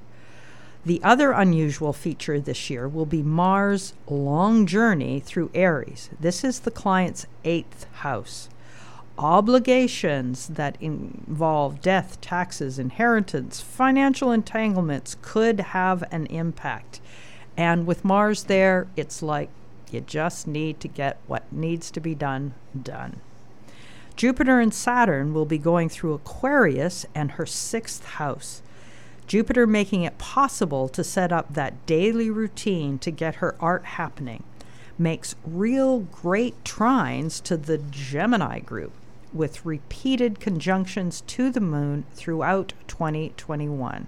The 0.83 0.99
other 1.03 1.33
unusual 1.33 1.93
feature 1.93 2.39
this 2.39 2.71
year 2.71 2.87
will 2.87 3.05
be 3.05 3.21
Mars' 3.21 3.93
long 4.07 4.65
journey 4.65 5.19
through 5.19 5.51
Aries. 5.53 6.09
This 6.19 6.43
is 6.43 6.61
the 6.61 6.71
client's 6.71 7.27
eighth 7.43 7.85
house. 7.97 8.49
Obligations 9.19 10.47
that 10.47 10.75
involve 10.81 11.79
death, 11.79 12.19
taxes, 12.19 12.79
inheritance, 12.79 13.61
financial 13.61 14.31
entanglements 14.31 15.15
could 15.21 15.59
have 15.59 16.03
an 16.11 16.25
impact. 16.25 17.01
And 17.55 17.85
with 17.85 18.03
Mars 18.03 18.45
there, 18.45 18.87
it's 18.95 19.21
like 19.21 19.51
you 19.91 20.01
just 20.01 20.47
need 20.47 20.79
to 20.79 20.87
get 20.87 21.19
what 21.27 21.53
needs 21.53 21.91
to 21.91 21.99
be 21.99 22.15
done 22.15 22.55
done. 22.81 23.21
Jupiter 24.17 24.59
and 24.59 24.73
Saturn 24.73 25.31
will 25.31 25.45
be 25.45 25.59
going 25.59 25.89
through 25.89 26.15
Aquarius 26.15 27.05
and 27.13 27.33
her 27.33 27.45
sixth 27.45 28.03
house. 28.03 28.63
Jupiter 29.27 29.67
making 29.67 30.03
it 30.03 30.17
possible 30.17 30.89
to 30.89 31.03
set 31.03 31.31
up 31.31 31.53
that 31.53 31.85
daily 31.85 32.31
routine 32.31 32.97
to 32.97 33.11
get 33.11 33.35
her 33.35 33.55
art 33.59 33.85
happening 33.85 34.43
makes 34.97 35.35
real 35.45 35.99
great 35.99 36.63
trines 36.63 37.43
to 37.43 37.55
the 37.55 37.77
Gemini 37.77 38.57
group 38.57 38.91
with 39.31 39.63
repeated 39.63 40.39
conjunctions 40.39 41.21
to 41.27 41.51
the 41.51 41.61
moon 41.61 42.03
throughout 42.15 42.73
2021. 42.87 44.07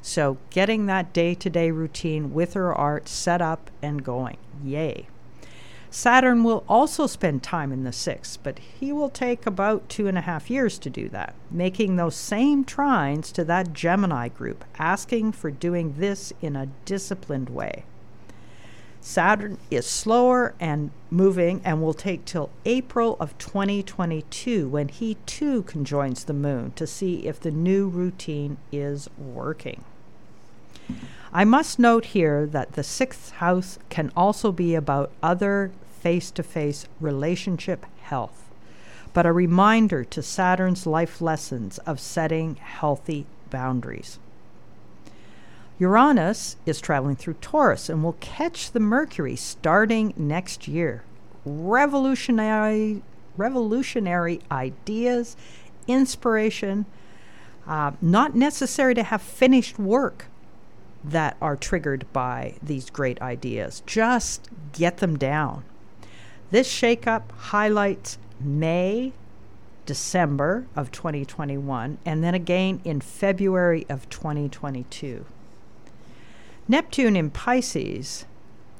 So, 0.00 0.38
getting 0.50 0.86
that 0.86 1.12
day 1.12 1.34
to 1.34 1.50
day 1.50 1.72
routine 1.72 2.32
with 2.32 2.54
her 2.54 2.72
art 2.72 3.08
set 3.08 3.42
up 3.42 3.68
and 3.82 4.04
going. 4.04 4.36
Yay. 4.62 5.08
Saturn 5.92 6.44
will 6.44 6.62
also 6.68 7.08
spend 7.08 7.42
time 7.42 7.72
in 7.72 7.82
the 7.82 7.92
sixth, 7.92 8.38
but 8.44 8.60
he 8.60 8.92
will 8.92 9.10
take 9.10 9.44
about 9.44 9.88
two 9.88 10.06
and 10.06 10.16
a 10.16 10.20
half 10.20 10.48
years 10.48 10.78
to 10.78 10.88
do 10.88 11.08
that, 11.08 11.34
making 11.50 11.96
those 11.96 12.14
same 12.14 12.64
trines 12.64 13.32
to 13.32 13.44
that 13.44 13.72
Gemini 13.72 14.28
group, 14.28 14.64
asking 14.78 15.32
for 15.32 15.50
doing 15.50 15.96
this 15.98 16.32
in 16.40 16.54
a 16.54 16.68
disciplined 16.84 17.50
way. 17.50 17.84
Saturn 19.00 19.58
is 19.70 19.86
slower 19.86 20.54
and 20.60 20.90
moving 21.10 21.60
and 21.64 21.82
will 21.82 21.94
take 21.94 22.24
till 22.24 22.50
April 22.64 23.16
of 23.18 23.36
2022 23.38 24.68
when 24.68 24.88
he 24.88 25.16
too 25.26 25.62
conjoins 25.62 26.24
the 26.24 26.32
moon 26.32 26.70
to 26.76 26.86
see 26.86 27.26
if 27.26 27.40
the 27.40 27.50
new 27.50 27.88
routine 27.88 28.58
is 28.70 29.08
working. 29.18 29.82
I 31.32 31.44
must 31.44 31.78
note 31.78 32.06
here 32.06 32.44
that 32.46 32.72
the 32.72 32.82
sixth 32.82 33.32
house 33.32 33.78
can 33.88 34.12
also 34.16 34.52
be 34.52 34.74
about 34.74 35.10
other 35.22 35.70
face 36.00 36.30
to 36.32 36.42
face 36.42 36.86
relationship 37.00 37.86
health, 38.02 38.50
but 39.12 39.26
a 39.26 39.32
reminder 39.32 40.04
to 40.04 40.22
Saturn's 40.22 40.86
life 40.86 41.20
lessons 41.20 41.78
of 41.78 42.00
setting 42.00 42.56
healthy 42.56 43.26
boundaries. 43.50 44.18
Uranus 45.78 46.56
is 46.66 46.80
traveling 46.80 47.16
through 47.16 47.34
Taurus 47.34 47.88
and 47.88 48.04
will 48.04 48.16
catch 48.20 48.72
the 48.72 48.80
Mercury 48.80 49.34
starting 49.34 50.12
next 50.16 50.68
year. 50.68 51.02
Revolutionary, 51.46 53.02
revolutionary 53.38 54.40
ideas, 54.52 55.36
inspiration, 55.86 56.84
uh, 57.66 57.92
not 58.02 58.34
necessary 58.34 58.94
to 58.94 59.02
have 59.02 59.22
finished 59.22 59.78
work 59.78 60.26
that 61.02 61.36
are 61.40 61.56
triggered 61.56 62.04
by 62.12 62.54
these 62.62 62.90
great 62.90 63.20
ideas. 63.22 63.82
Just 63.86 64.48
get 64.72 64.98
them 64.98 65.16
down. 65.16 65.64
This 66.50 66.68
shakeup 66.68 67.30
highlights 67.30 68.18
May, 68.40 69.12
December 69.86 70.66
of 70.74 70.90
2021, 70.90 71.98
and 72.04 72.24
then 72.24 72.34
again 72.34 72.80
in 72.84 73.00
February 73.00 73.86
of 73.88 74.08
2022. 74.08 75.24
Neptune 76.66 77.16
in 77.16 77.30
Pisces, 77.30 78.24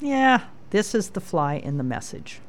yeah, 0.01 0.45
this 0.71 0.95
is 0.95 1.11
the 1.11 1.21
fly 1.21 1.55
in 1.55 1.79
the 1.79 1.85
message. 1.85 2.41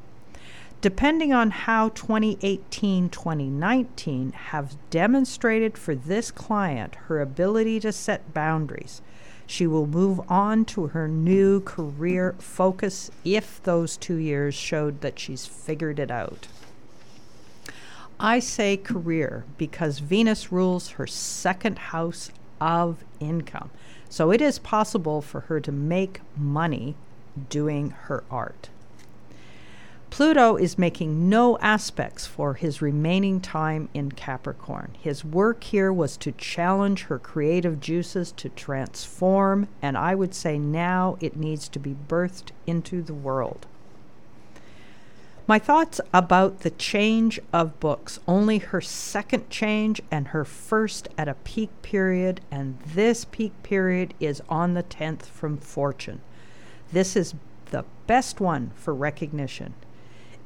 Depending 0.82 1.32
on 1.32 1.52
how 1.52 1.90
2018 1.90 3.10
2019 3.10 4.32
have 4.32 4.76
demonstrated 4.90 5.78
for 5.78 5.94
this 5.94 6.32
client 6.32 6.96
her 7.08 7.22
ability 7.22 7.80
to 7.82 7.92
set 7.92 8.34
boundaries, 8.34 9.04
she 9.52 9.68
will 9.68 9.86
move 9.86 10.22
on 10.32 10.64
to 10.64 10.88
her 10.88 11.10
new 11.10 11.60
career 11.60 12.34
focus 12.40 13.12
if 13.26 13.62
those 13.64 13.98
two 13.98 14.16
years 14.16 14.56
showed 14.56 15.02
that 15.02 15.20
she's 15.20 15.46
figured 15.46 16.00
it 16.00 16.10
out. 16.10 16.48
I 18.18 18.40
say 18.40 18.78
career 18.78 19.44
because 19.58 20.00
Venus 20.00 20.54
rules 20.54 20.92
her 20.92 21.06
second 21.06 21.78
house 21.78 22.32
of 22.62 23.04
income. 23.20 23.72
So 24.08 24.32
it 24.32 24.40
is 24.40 24.58
possible 24.58 25.22
for 25.22 25.42
her 25.42 25.60
to 25.60 25.72
make 25.72 26.22
money 26.38 26.96
doing 27.50 27.90
her 27.90 28.24
art. 28.32 28.70
Pluto 30.12 30.58
is 30.58 30.78
making 30.78 31.30
no 31.30 31.58
aspects 31.60 32.28
for 32.28 32.56
his 32.56 32.82
remaining 32.82 33.40
time 33.40 33.88
in 33.94 34.12
Capricorn. 34.12 34.98
His 35.00 35.24
work 35.24 35.64
here 35.64 35.92
was 35.92 36.18
to 36.18 36.34
challenge 36.34 37.04
her 37.04 37.18
creative 37.18 37.80
juices 37.80 38.34
to 38.34 38.50
transform, 38.50 39.70
and 39.82 39.98
I 39.98 40.14
would 40.14 40.36
say 40.36 40.60
now 40.60 41.18
it 41.22 41.38
needs 41.38 41.70
to 41.70 41.80
be 41.80 41.96
birthed 42.10 42.52
into 42.68 43.02
the 43.02 43.14
world. 43.14 43.68
My 45.48 45.58
thoughts 45.58 46.02
about 46.14 46.60
the 46.60 46.72
change 46.72 47.40
of 47.54 47.80
books 47.80 48.20
only 48.28 48.58
her 48.58 48.82
second 48.82 49.50
change 49.50 50.02
and 50.12 50.28
her 50.28 50.44
first 50.44 51.08
at 51.18 51.30
a 51.30 51.36
peak 51.36 51.70
period, 51.84 52.42
and 52.52 52.78
this 52.86 53.24
peak 53.24 53.54
period 53.64 54.14
is 54.20 54.42
on 54.50 54.74
the 54.74 54.84
10th 54.84 55.24
from 55.24 55.58
Fortune. 55.58 56.20
This 56.92 57.16
is 57.16 57.34
the 57.68 57.86
best 58.08 58.42
one 58.42 58.72
for 58.76 58.94
recognition. 58.94 59.74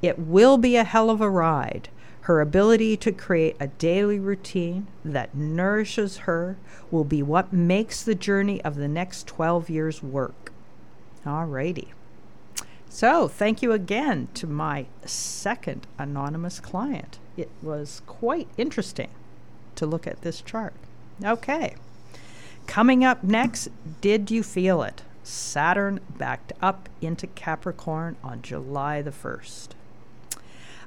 It 0.05 0.19
will 0.19 0.59
be 0.59 0.75
a 0.75 0.83
hell 0.83 1.09
of 1.09 1.19
a 1.19 1.27
ride. 1.31 1.89
Her 2.21 2.39
ability 2.39 2.95
to 2.97 3.11
create 3.11 3.55
a 3.59 3.69
daily 3.69 4.19
routine 4.19 4.85
that 5.03 5.33
nourishes 5.33 6.17
her 6.29 6.57
will 6.91 7.03
be 7.03 7.23
what 7.23 7.51
makes 7.51 8.03
the 8.03 8.13
journey 8.13 8.63
of 8.63 8.75
the 8.75 8.87
next 8.87 9.25
12 9.25 9.67
years 9.67 10.03
work. 10.03 10.51
Alrighty. 11.25 11.87
So, 12.87 13.27
thank 13.27 13.63
you 13.63 13.71
again 13.71 14.27
to 14.35 14.45
my 14.45 14.85
second 15.05 15.87
anonymous 15.97 16.59
client. 16.59 17.17
It 17.35 17.49
was 17.63 18.03
quite 18.05 18.47
interesting 18.57 19.09
to 19.73 19.87
look 19.87 20.05
at 20.05 20.21
this 20.21 20.39
chart. 20.39 20.75
Okay. 21.23 21.77
Coming 22.67 23.03
up 23.03 23.23
next, 23.23 23.69
did 24.01 24.29
you 24.29 24.43
feel 24.43 24.83
it? 24.83 25.01
Saturn 25.23 25.99
backed 26.15 26.53
up 26.61 26.89
into 27.01 27.25
Capricorn 27.25 28.17
on 28.23 28.43
July 28.43 29.01
the 29.01 29.09
1st 29.09 29.69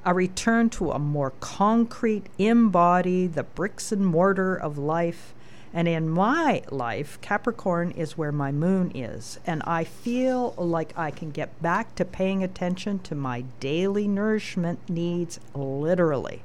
a 0.04 0.14
return 0.14 0.70
to 0.70 0.90
a 0.90 0.98
more 0.98 1.32
concrete, 1.40 2.26
embody 2.38 3.26
the 3.26 3.42
bricks 3.42 3.92
and 3.92 4.06
mortar 4.06 4.54
of 4.54 4.78
life. 4.78 5.34
And 5.72 5.86
in 5.86 6.08
my 6.08 6.62
life, 6.70 7.20
Capricorn 7.20 7.90
is 7.90 8.16
where 8.16 8.32
my 8.32 8.50
moon 8.52 8.90
is. 8.94 9.38
And 9.46 9.62
I 9.64 9.84
feel 9.84 10.54
like 10.56 10.96
I 10.96 11.10
can 11.10 11.30
get 11.30 11.60
back 11.62 11.94
to 11.96 12.04
paying 12.04 12.42
attention 12.42 13.00
to 13.00 13.14
my 13.14 13.42
daily 13.60 14.08
nourishment 14.08 14.88
needs 14.88 15.38
literally. 15.54 16.42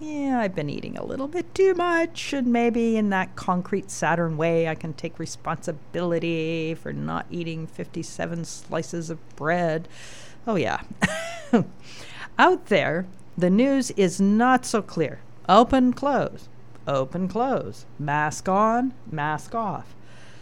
Yeah, 0.00 0.40
I've 0.40 0.56
been 0.56 0.70
eating 0.70 0.96
a 0.96 1.04
little 1.04 1.28
bit 1.28 1.54
too 1.54 1.72
much, 1.74 2.32
and 2.32 2.48
maybe 2.48 2.96
in 2.96 3.10
that 3.10 3.36
concrete 3.36 3.92
Saturn 3.92 4.36
way, 4.36 4.66
I 4.68 4.74
can 4.74 4.92
take 4.92 5.20
responsibility 5.20 6.74
for 6.74 6.92
not 6.92 7.26
eating 7.30 7.68
57 7.68 8.44
slices 8.44 9.08
of 9.08 9.36
bread. 9.36 9.86
Oh, 10.48 10.56
yeah. 10.56 10.82
Out 12.38 12.66
there, 12.66 13.06
the 13.38 13.50
news 13.50 13.92
is 13.92 14.20
not 14.20 14.66
so 14.66 14.82
clear. 14.82 15.20
Open, 15.48 15.92
close, 15.92 16.48
open, 16.84 17.28
close, 17.28 17.86
mask 17.96 18.48
on, 18.48 18.92
mask 19.10 19.54
off. 19.54 19.94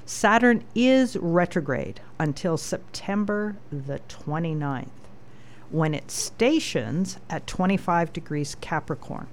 Saturn 0.07 0.65
is 0.75 1.19
retrograde 1.19 2.01
until 2.19 2.57
September 2.57 3.57
the 3.71 4.01
29th, 4.09 4.89
when 5.71 5.95
it 5.95 6.11
stations 6.11 7.19
at 7.29 7.47
25 7.47 8.11
degrees 8.11 8.57
Capricorn. 8.63 9.27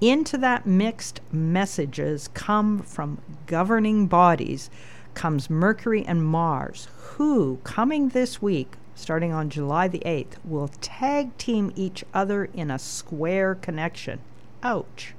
Into 0.00 0.38
that 0.38 0.64
mixed 0.64 1.20
messages 1.30 2.28
come 2.32 2.78
from 2.80 3.20
governing 3.46 4.06
bodies 4.06 4.70
comes 5.12 5.50
Mercury 5.50 6.04
and 6.06 6.24
Mars, 6.24 6.88
who 6.96 7.58
coming 7.62 8.08
this 8.08 8.40
week 8.40 8.76
starting 8.98 9.32
on 9.32 9.48
July 9.48 9.86
the 9.86 10.00
8th, 10.00 10.44
will 10.44 10.68
tag 10.80 11.36
team 11.38 11.72
each 11.76 12.04
other 12.12 12.46
in 12.46 12.68
a 12.68 12.78
square 12.80 13.54
connection. 13.54 14.18
Ouch. 14.64 15.14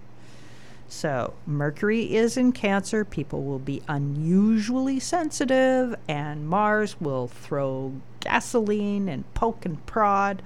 So, 0.90 1.34
Mercury 1.46 2.16
is 2.16 2.36
in 2.36 2.52
Cancer. 2.52 3.06
People 3.06 3.44
will 3.44 3.60
be 3.60 3.82
unusually 3.88 5.00
sensitive, 5.00 5.96
and 6.10 6.50
Mars 6.50 7.00
will 7.00 7.28
throw 7.28 7.94
gasoline 8.20 9.08
and 9.08 9.34
poke 9.34 9.66
and 9.66 9.84
prod. 9.86 10.42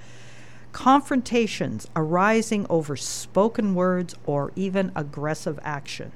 Confrontations 0.71 1.87
arising 1.95 2.67
over 2.69 2.95
spoken 2.95 3.73
words 3.73 4.13
or 4.25 4.51
even 4.55 4.91
aggressive 4.95 5.59
action. 5.63 6.11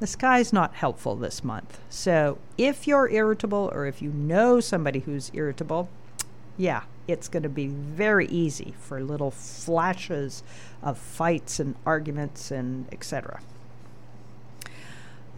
The 0.00 0.06
sky's 0.06 0.52
not 0.52 0.76
helpful 0.76 1.14
this 1.14 1.44
month. 1.44 1.78
So, 1.90 2.38
if 2.56 2.86
you're 2.86 3.10
irritable 3.10 3.70
or 3.74 3.84
if 3.86 4.00
you 4.00 4.10
know 4.10 4.60
somebody 4.60 5.00
who's 5.00 5.30
irritable, 5.34 5.90
yeah, 6.56 6.82
it's 7.08 7.28
going 7.28 7.42
to 7.42 7.48
be 7.48 7.66
very 7.66 8.26
easy 8.26 8.74
for 8.78 9.00
little 9.00 9.30
flashes 9.30 10.42
of 10.82 10.98
fights 10.98 11.58
and 11.58 11.74
arguments 11.84 12.50
and 12.50 12.86
etc. 12.92 13.40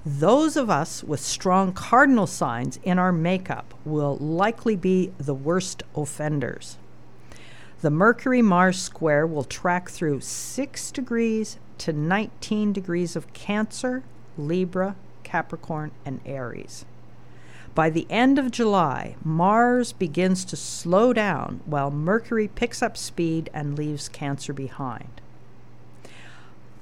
Those 0.07 0.57
of 0.57 0.69
us 0.69 1.03
with 1.03 1.21
strong 1.21 1.73
cardinal 1.73 2.27
signs 2.27 2.79
in 2.83 2.99
our 2.99 3.13
makeup 3.13 3.73
will 3.87 4.17
likely 4.19 4.77
be 4.77 5.13
the 5.17 5.35
worst 5.35 5.83
offenders. 5.97 6.77
The 7.81 7.91
Mercury 7.91 8.43
Mars 8.43 8.81
square 8.81 9.27
will 9.27 9.45
track 9.45 9.89
through 9.89 10.21
6 10.21 10.91
degrees 10.91 11.59
to 11.79 11.93
19 11.93 12.73
degrees 12.73 13.17
of 13.17 13.33
Cancer, 13.33 14.03
Libra, 14.37 14.97
Capricorn, 15.23 15.91
and 16.05 16.21
Aries. 16.27 16.85
By 17.75 17.91
the 17.91 18.07
end 18.09 18.39
of 18.39 18.53
July, 18.53 19.17
Mars 19.25 19.93
begins 19.93 20.45
to 20.47 20.57
slow 20.57 21.13
down 21.13 21.61
while 21.67 21.91
Mercury 21.91 22.47
picks 22.47 22.83
up 22.83 22.97
speed 22.97 23.51
and 23.53 23.77
leaves 23.77 24.09
Cancer 24.09 24.53
behind. 24.53 25.21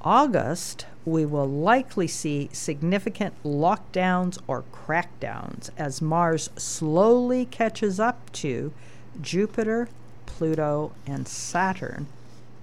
August, 0.03 0.87
we 1.05 1.25
will 1.25 1.49
likely 1.49 2.07
see 2.07 2.51
significant 2.53 3.35
lockdowns 3.43 4.39
or 4.47 4.65
crackdowns 4.73 5.71
as 5.79 6.03
Mars 6.03 6.51
slowly 6.57 7.47
catches 7.47 7.99
up 7.99 8.31
to 8.33 8.73
Jupiter, 9.21 9.89
Pluto, 10.27 10.93
and 11.07 11.27
Saturn 11.27 12.07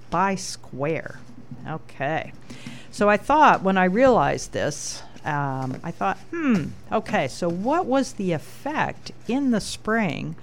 by 0.10 0.36
square. 0.36 1.20
Okay. 1.68 2.34
So 2.92 3.10
I 3.10 3.18
thought 3.18 3.64
when 3.64 3.78
I 3.78 3.86
realized 3.86 4.52
this, 4.52 5.04
um, 5.26 5.80
I 5.84 5.92
thought, 5.92 6.18
hmm, 6.32 6.68
okay, 6.92 7.28
so 7.28 7.50
what 7.50 7.86
was 7.86 8.14
the 8.14 8.32
effect 8.32 9.12
in 9.28 9.52
the 9.52 9.62
spring 9.62 10.36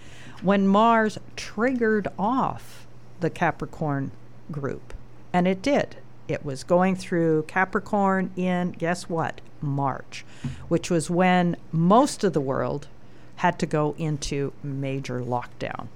when 0.42 0.66
Mars 0.66 1.18
triggered 1.34 2.08
off 2.18 2.86
the 3.20 3.30
Capricorn 3.30 4.10
group? 4.50 4.92
And 5.32 5.48
it 5.48 5.62
did. 5.62 5.96
It 6.28 6.44
was 6.44 6.64
going 6.64 6.96
through 6.96 7.44
Capricorn 7.44 8.30
in, 8.36 8.72
guess 8.72 9.08
what? 9.08 9.40
March, 9.60 10.24
which 10.68 10.90
was 10.90 11.08
when 11.08 11.56
most 11.72 12.24
of 12.24 12.32
the 12.32 12.40
world 12.40 12.88
had 13.36 13.58
to 13.58 13.66
go 13.66 13.94
into 13.98 14.52
major 14.62 15.20
lockdown. 15.20 15.88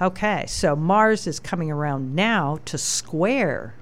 Okay, 0.00 0.44
so 0.46 0.76
Mars 0.76 1.26
is 1.26 1.40
coming 1.40 1.70
around 1.70 2.14
now 2.14 2.58
to 2.66 2.76
square 2.76 3.74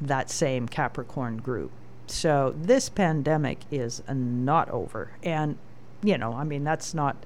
that 0.00 0.30
same 0.30 0.68
Capricorn 0.68 1.38
group. 1.38 1.72
So 2.06 2.54
this 2.56 2.88
pandemic 2.88 3.60
is 3.70 4.02
not 4.08 4.68
over. 4.70 5.10
And, 5.22 5.56
you 6.02 6.18
know, 6.18 6.34
I 6.34 6.44
mean, 6.44 6.64
that's 6.64 6.94
not 6.94 7.16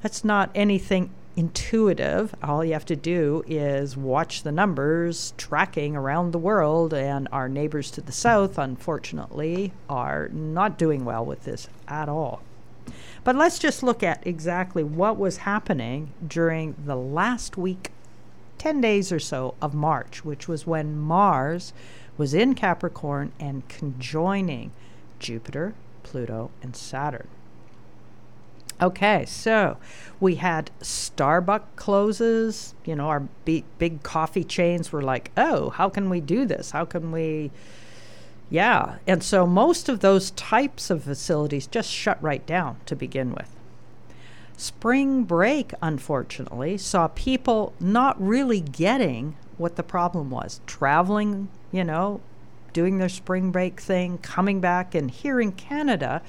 that's 0.00 0.24
not 0.24 0.50
anything 0.54 1.10
intuitive. 1.36 2.34
All 2.42 2.64
you 2.64 2.72
have 2.72 2.84
to 2.86 2.96
do 2.96 3.44
is 3.46 3.96
watch 3.96 4.42
the 4.42 4.52
numbers 4.52 5.34
tracking 5.36 5.96
around 5.96 6.32
the 6.32 6.38
world, 6.38 6.92
and 6.92 7.28
our 7.30 7.48
neighbors 7.48 7.90
to 7.92 8.00
the 8.00 8.12
south, 8.12 8.58
unfortunately, 8.58 9.72
are 9.88 10.28
not 10.28 10.78
doing 10.78 11.04
well 11.04 11.24
with 11.24 11.44
this 11.44 11.68
at 11.86 12.08
all. 12.08 12.42
But 13.24 13.36
let's 13.36 13.58
just 13.58 13.82
look 13.82 14.02
at 14.02 14.26
exactly 14.26 14.82
what 14.82 15.16
was 15.16 15.38
happening 15.38 16.12
during 16.26 16.74
the 16.84 16.96
last 16.96 17.56
week 17.56 17.92
10 18.58 18.80
days 18.80 19.12
or 19.12 19.20
so 19.20 19.54
of 19.62 19.74
March, 19.74 20.24
which 20.24 20.48
was 20.48 20.66
when 20.66 20.98
Mars 20.98 21.72
was 22.18 22.34
in 22.34 22.54
Capricorn 22.54 23.32
and 23.40 23.66
conjoining 23.68 24.72
Jupiter, 25.18 25.74
Pluto, 26.02 26.50
and 26.60 26.76
Saturn. 26.76 27.28
Okay, 28.80 29.24
so 29.24 29.76
we 30.20 30.36
had 30.36 30.70
Starbucks 30.80 31.64
closes. 31.74 32.74
You 32.84 32.94
know, 32.94 33.08
our 33.08 33.20
big, 33.44 33.64
big 33.78 34.02
coffee 34.02 34.44
chains 34.44 34.92
were 34.92 35.02
like, 35.02 35.32
oh, 35.36 35.70
how 35.70 35.88
can 35.88 36.10
we 36.10 36.20
do 36.20 36.44
this? 36.44 36.70
How 36.70 36.84
can 36.84 37.10
we. 37.10 37.50
Yeah. 38.50 38.96
And 39.06 39.22
so 39.22 39.46
most 39.46 39.88
of 39.88 40.00
those 40.00 40.30
types 40.32 40.90
of 40.90 41.02
facilities 41.04 41.66
just 41.66 41.90
shut 41.90 42.22
right 42.22 42.44
down 42.46 42.76
to 42.86 42.94
begin 42.94 43.32
with. 43.32 43.54
Spring 44.56 45.24
break, 45.24 45.72
unfortunately, 45.82 46.78
saw 46.78 47.08
people 47.08 47.74
not 47.78 48.20
really 48.20 48.60
getting 48.60 49.36
what 49.56 49.76
the 49.76 49.82
problem 49.82 50.30
was. 50.30 50.60
Traveling, 50.66 51.48
you 51.72 51.84
know, 51.84 52.20
doing 52.72 52.98
their 52.98 53.08
spring 53.08 53.50
break 53.50 53.80
thing, 53.80 54.18
coming 54.18 54.60
back, 54.60 54.94
and 54.94 55.10
here 55.10 55.40
in 55.40 55.52
Canada, 55.52 56.22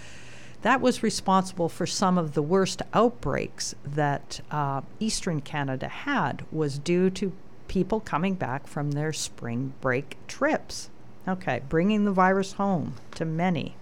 that 0.62 0.82
was 0.82 1.04
responsible 1.04 1.70
for 1.70 1.86
some 1.86 2.18
of 2.18 2.34
the 2.34 2.42
worst 2.42 2.82
outbreaks 2.94 3.76
that 3.86 4.42
uh, 4.52 4.82
Eastern 5.00 5.42
Canada 5.42 5.88
had 5.88 6.44
was 6.52 6.78
due 6.78 7.10
to 7.12 7.32
people 7.68 8.00
coming 8.00 8.34
back 8.34 8.68
from 8.68 8.92
their 8.92 9.14
spring 9.14 9.74
break 9.80 10.18
trips. 10.28 10.90
Okay, 11.28 11.62
bringing 11.70 12.06
the 12.06 12.12
virus 12.12 12.54
home 12.54 12.96
to 13.16 13.24
many. 13.24 13.76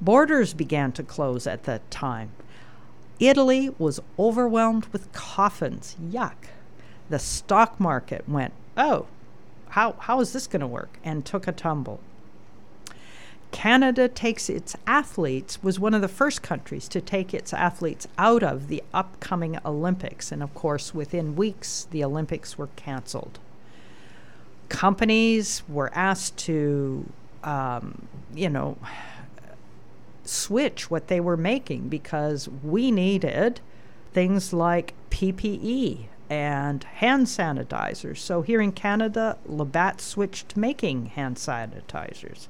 Borders 0.00 0.54
began 0.54 0.92
to 0.92 1.02
close 1.02 1.46
at 1.46 1.64
that 1.64 1.88
time. 1.90 2.30
Italy 3.18 3.74
was 3.78 4.00
overwhelmed 4.18 4.86
with 4.86 5.12
coffins. 5.12 5.96
Yuck. 6.02 6.48
The 7.10 7.18
stock 7.18 7.78
market 7.78 8.26
went, 8.26 8.54
oh, 8.76 9.06
how, 9.70 9.94
how 9.98 10.20
is 10.20 10.32
this 10.32 10.46
going 10.46 10.60
to 10.60 10.66
work? 10.66 10.98
And 11.04 11.24
took 11.24 11.46
a 11.46 11.52
tumble. 11.52 12.00
Canada 13.52 14.08
takes 14.08 14.48
its 14.48 14.76
athletes, 14.86 15.62
was 15.62 15.80
one 15.80 15.94
of 15.94 16.00
the 16.02 16.08
first 16.08 16.42
countries 16.42 16.88
to 16.88 17.00
take 17.00 17.34
its 17.34 17.52
athletes 17.52 18.06
out 18.16 18.42
of 18.42 18.68
the 18.68 18.82
upcoming 18.94 19.58
Olympics. 19.64 20.30
And 20.30 20.42
of 20.42 20.54
course, 20.54 20.94
within 20.94 21.34
weeks, 21.34 21.88
the 21.90 22.04
Olympics 22.04 22.56
were 22.56 22.68
canceled. 22.76 23.38
Companies 24.68 25.64
were 25.68 25.90
asked 25.94 26.36
to, 26.38 27.06
um, 27.42 28.06
you 28.34 28.48
know, 28.48 28.78
switch 30.24 30.90
what 30.90 31.08
they 31.08 31.18
were 31.20 31.36
making 31.36 31.88
because 31.88 32.48
we 32.62 32.92
needed 32.92 33.60
things 34.12 34.52
like 34.52 34.94
PPE 35.10 36.06
and 36.30 36.84
hand 36.84 37.26
sanitizers. 37.26 38.18
So 38.18 38.42
here 38.42 38.60
in 38.60 38.70
Canada, 38.70 39.36
Labatt 39.44 40.00
switched 40.00 40.50
to 40.50 40.60
making 40.60 41.06
hand 41.06 41.36
sanitizers. 41.36 42.46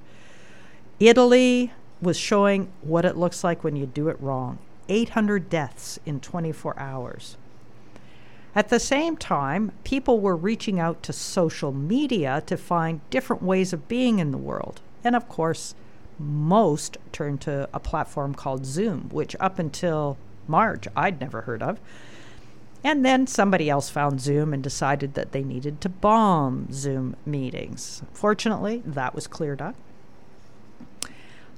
Italy 1.01 1.72
was 2.03 2.18
showing 2.18 2.70
what 2.83 3.07
it 3.07 3.16
looks 3.16 3.43
like 3.43 3.64
when 3.64 3.76
you 3.76 3.87
do 3.87 4.09
it 4.09 4.20
wrong 4.20 4.59
800 4.91 5.49
deaths 5.49 5.99
in 6.05 6.20
24 6.20 6.78
hours. 6.78 7.37
At 8.55 8.68
the 8.68 8.81
same 8.81 9.16
time, 9.16 9.72
people 9.85 10.20
were 10.20 10.37
reaching 10.37 10.81
out 10.81 11.03
to 11.05 11.12
social 11.12 11.72
media 11.72 12.43
to 12.47 12.57
find 12.57 13.01
different 13.09 13.43
ways 13.43 13.72
of 13.72 13.89
being 13.89 14.18
in 14.18 14.33
the 14.33 14.39
world. 14.39 14.81
And 15.05 15.14
of 15.14 15.28
course, 15.28 15.74
most 16.18 16.99
turned 17.12 17.41
to 17.43 17.68
a 17.72 17.78
platform 17.78 18.35
called 18.35 18.66
Zoom, 18.66 19.09
which 19.11 19.37
up 19.39 19.59
until 19.59 20.18
March 20.49 20.89
I'd 20.97 21.20
never 21.20 21.43
heard 21.43 21.62
of. 21.62 21.78
And 22.83 23.05
then 23.05 23.26
somebody 23.26 23.68
else 23.68 23.91
found 23.91 24.20
Zoom 24.20 24.55
and 24.55 24.62
decided 24.62 25.14
that 25.14 25.33
they 25.33 25.43
needed 25.43 25.81
to 25.83 25.89
bomb 25.89 26.72
Zoom 26.72 27.16
meetings. 27.26 28.03
Fortunately, 28.12 28.83
that 28.87 29.14
was 29.14 29.26
cleared 29.26 29.61
up 29.61 29.74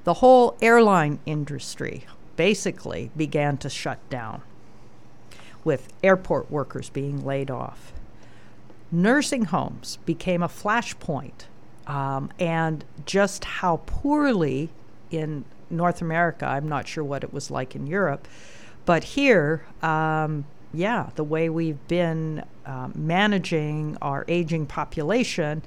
the 0.03 0.15
whole 0.15 0.57
airline 0.61 1.19
industry 1.25 2.05
basically 2.35 3.11
began 3.15 3.57
to 3.57 3.69
shut 3.69 3.99
down, 4.09 4.41
with 5.63 5.87
airport 6.03 6.51
workers 6.51 6.89
being 6.89 7.23
laid 7.23 7.49
off. 7.49 7.93
Nursing 8.91 9.45
homes 9.45 9.97
became 10.05 10.43
a 10.43 10.47
flashpoint, 10.47 11.45
um, 11.87 12.31
and 12.39 12.83
just 13.05 13.45
how 13.45 13.77
poorly 13.85 14.69
in 15.09 15.45
North 15.69 16.01
America, 16.01 16.45
I'm 16.45 16.67
not 16.67 16.87
sure 16.87 17.03
what 17.03 17.23
it 17.23 17.33
was 17.33 17.49
like 17.49 17.75
in 17.75 17.87
Europe, 17.87 18.27
but 18.85 19.03
here, 19.03 19.65
um, 19.81 20.45
yeah, 20.73 21.09
the 21.15 21.23
way 21.23 21.49
we've 21.49 21.87
been 21.87 22.43
uh, 22.65 22.89
managing 22.95 23.97
our 24.01 24.25
aging 24.27 24.65
population 24.65 25.61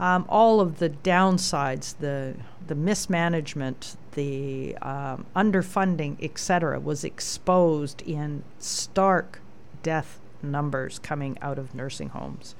um, 0.00 0.24
all 0.30 0.60
of 0.62 0.78
the 0.78 0.88
downsides, 0.88 1.94
the 1.98 2.34
the 2.66 2.74
mismanagement, 2.74 3.96
the 4.12 4.76
um, 4.78 5.26
underfunding, 5.36 6.16
etc., 6.22 6.80
was 6.80 7.04
exposed 7.04 8.00
in 8.02 8.42
stark 8.58 9.40
death 9.82 10.18
numbers 10.42 10.98
coming 11.00 11.36
out 11.42 11.58
of 11.58 11.74
nursing 11.74 12.08
homes. 12.08 12.54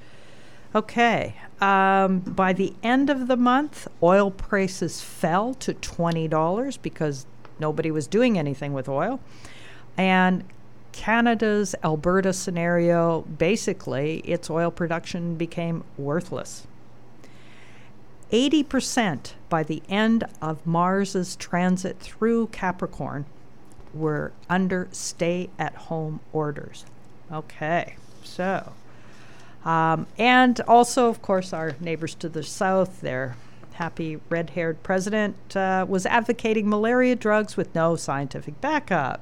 Okay, 0.75 1.35
um, 1.63 2.21
by 2.21 2.53
the 2.53 2.75
end 2.83 3.09
of 3.09 3.27
the 3.27 3.37
month, 3.39 3.89
oil 4.03 4.31
prices 4.31 5.01
fell 5.01 5.55
to 5.55 5.73
twenty 5.73 6.29
dollars 6.29 6.77
because 6.77 7.25
nobody 7.59 7.91
was 7.91 8.07
doing 8.07 8.39
anything 8.39 8.75
with 8.75 8.87
oil, 8.87 9.19
and 9.97 10.45
Canada's 10.93 11.75
Alberta 11.83 12.33
scenario 12.33 13.23
basically 13.23 14.19
its 14.21 14.51
oil 14.51 14.71
production 14.71 15.37
became 15.37 15.85
worthless. 15.97 16.67
80% 18.33 19.33
by 19.49 19.63
the 19.63 19.83
end 19.89 20.25
of 20.41 20.65
Mars's 20.67 21.37
transit 21.37 21.99
through 21.99 22.49
Capricorn 22.49 23.27
were 23.93 24.33
under 24.49 24.89
stay 24.93 25.51
at 25.59 25.75
home 25.75 26.21
orders. 26.33 26.85
Okay, 27.33 27.97
so. 28.23 28.73
Um, 29.65 30.07
and 30.17 30.61
also, 30.63 31.09
of 31.09 31.21
course, 31.23 31.53
our 31.53 31.75
neighbors 31.81 32.15
to 32.17 32.29
the 32.29 32.43
south, 32.43 33.01
their 33.01 33.37
happy 33.75 34.21
red 34.29 34.51
haired 34.51 34.83
president 34.83 35.57
uh, 35.57 35.85
was 35.89 36.07
advocating 36.07 36.69
malaria 36.69 37.17
drugs 37.17 37.57
with 37.57 37.75
no 37.75 37.97
scientific 37.97 38.61
backup. 38.61 39.21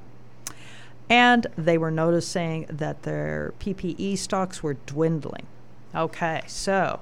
And 1.10 1.46
they 1.56 1.78
were 1.78 1.90
noticing 1.90 2.66
that 2.68 3.02
their 3.02 3.54
PPE 3.60 4.18
stocks 4.18 4.62
were 4.62 4.74
dwindling. 4.74 5.46
Okay, 5.94 6.42
so 6.46 7.00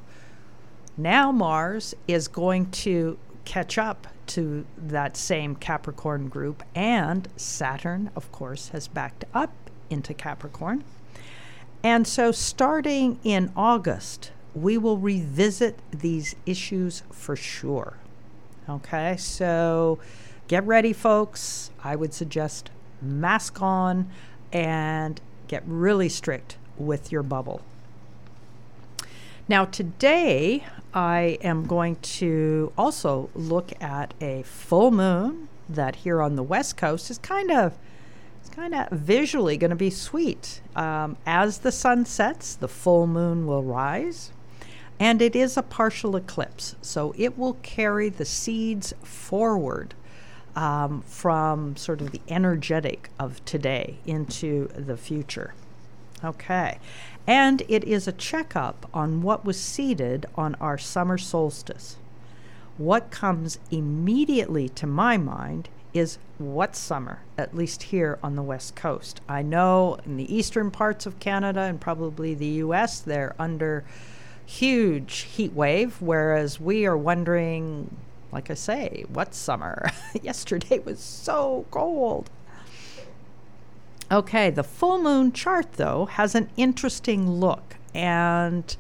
now 0.97 1.33
Mars 1.33 1.95
is 2.07 2.29
going 2.29 2.71
to 2.71 3.19
catch 3.45 3.79
up 3.79 4.07
to 4.29 4.67
that 4.77 5.17
same 5.17 5.55
Capricorn 5.55 6.29
group, 6.29 6.63
and 6.75 7.29
Saturn, 7.37 8.11
of 8.17 8.31
course, 8.33 8.69
has 8.69 8.89
backed 8.89 9.25
up 9.33 9.53
into 9.89 10.13
Capricorn. 10.15 10.85
And 11.83 12.07
so, 12.07 12.33
starting 12.33 13.21
in 13.23 13.53
August, 13.57 14.33
we 14.55 14.77
will 14.79 14.99
revisit 14.99 15.79
these 15.93 16.35
issues 16.45 17.03
for 17.11 17.37
sure. 17.37 17.99
Okay, 18.69 19.17
so 19.17 19.99
get 20.49 20.67
ready, 20.67 20.93
folks. 20.93 21.71
I 21.85 21.95
would 21.95 22.13
suggest 22.13 22.71
mask 23.01 23.61
on 23.63 24.09
and 24.53 25.21
get 25.49 25.63
really 25.67 26.09
strict 26.09 26.57
with 26.77 27.13
your 27.13 27.23
bubble. 27.23 27.61
Now, 29.49 29.65
today 29.65 30.65
I 30.93 31.39
am 31.43 31.67
going 31.67 31.97
to 31.97 32.73
also 32.77 33.31
look 33.35 33.73
at 33.83 34.15
a 34.21 34.43
full 34.43 34.91
moon 34.91 35.49
that 35.69 35.97
here 35.97 36.21
on 36.21 36.37
the 36.37 36.43
West 36.43 36.77
Coast 36.77 37.11
is 37.11 37.19
kind 37.19 37.51
of 37.51 37.77
kind 38.57 38.75
of 38.75 38.89
visually 38.91 39.57
going 39.57 39.71
to 39.71 39.77
be 39.77 39.91
sweet. 39.91 40.63
Um, 40.75 41.17
as 41.27 41.59
the 41.59 41.73
sun 41.73 42.07
sets, 42.07 42.55
the 42.55 42.69
full 42.69 43.07
moon 43.07 43.47
will 43.47 43.63
rise, 43.63 44.33
and 44.99 45.21
it 45.21 45.37
is 45.37 45.57
a 45.57 45.63
partial 45.63 46.17
eclipse, 46.17 46.75
so 46.81 47.15
it 47.19 47.37
will 47.37 47.55
carry 47.63 48.09
the 48.09 48.25
seeds 48.25 48.95
forward 49.03 49.95
um, 50.57 51.03
from 51.03 51.77
sort 51.77 52.01
of 52.01 52.11
the 52.11 52.23
energetic 52.29 53.11
of 53.21 53.45
today 53.45 53.99
into 54.07 54.69
the 54.69 54.97
future. 54.97 55.55
Okay. 56.25 56.79
And 57.27 57.63
it 57.69 57.85
is 57.85 58.09
a 58.09 58.13
checkup 58.13 58.89
on 58.95 59.23
what 59.23 59.45
was 59.45 59.61
seeded 59.61 60.27
on 60.35 60.55
our 60.57 60.79
summer 60.79 61.19
solstice. 61.19 61.97
What 62.79 63.11
comes 63.11 63.59
immediately 63.71 64.69
to 64.71 64.87
my 64.87 65.17
mind 65.17 65.69
is 65.93 66.19
what 66.39 66.77
summer, 66.77 67.21
at 67.39 67.55
least 67.55 67.85
here 67.85 68.19
on 68.23 68.37
the 68.37 68.43
West 68.43 68.77
Coast. 68.77 69.21
I 69.29 69.43
know 69.43 69.99
in 70.05 70.17
the 70.17 70.35
eastern 70.35 70.71
parts 70.71 71.07
of 71.07 71.19
Canada 71.21 71.61
and 71.61 71.81
probably 71.81 72.35
the 72.35 72.47
US, 72.47 73.01
they're 73.01 73.35
under 73.39 73.85
huge 74.45 75.21
heat 75.23 75.53
wave, 75.53 76.01
whereas 76.01 76.61
we 76.61 76.87
are 76.87 76.97
wondering, 76.97 77.97
like 78.33 78.51
I 78.51 78.55
say, 78.55 79.05
what 79.09 79.35
summer? 79.35 79.91
Yesterday 80.23 80.79
was 80.79 81.01
so 81.01 81.67
cold. 81.71 82.31
Okay, 84.11 84.51
the 84.51 84.63
full 84.63 85.03
moon 85.03 85.33
chart, 85.33 85.73
though, 85.75 86.07
has 86.07 86.35
an 86.35 86.49
interesting 86.57 87.29
look, 87.29 87.77
and 87.93 88.77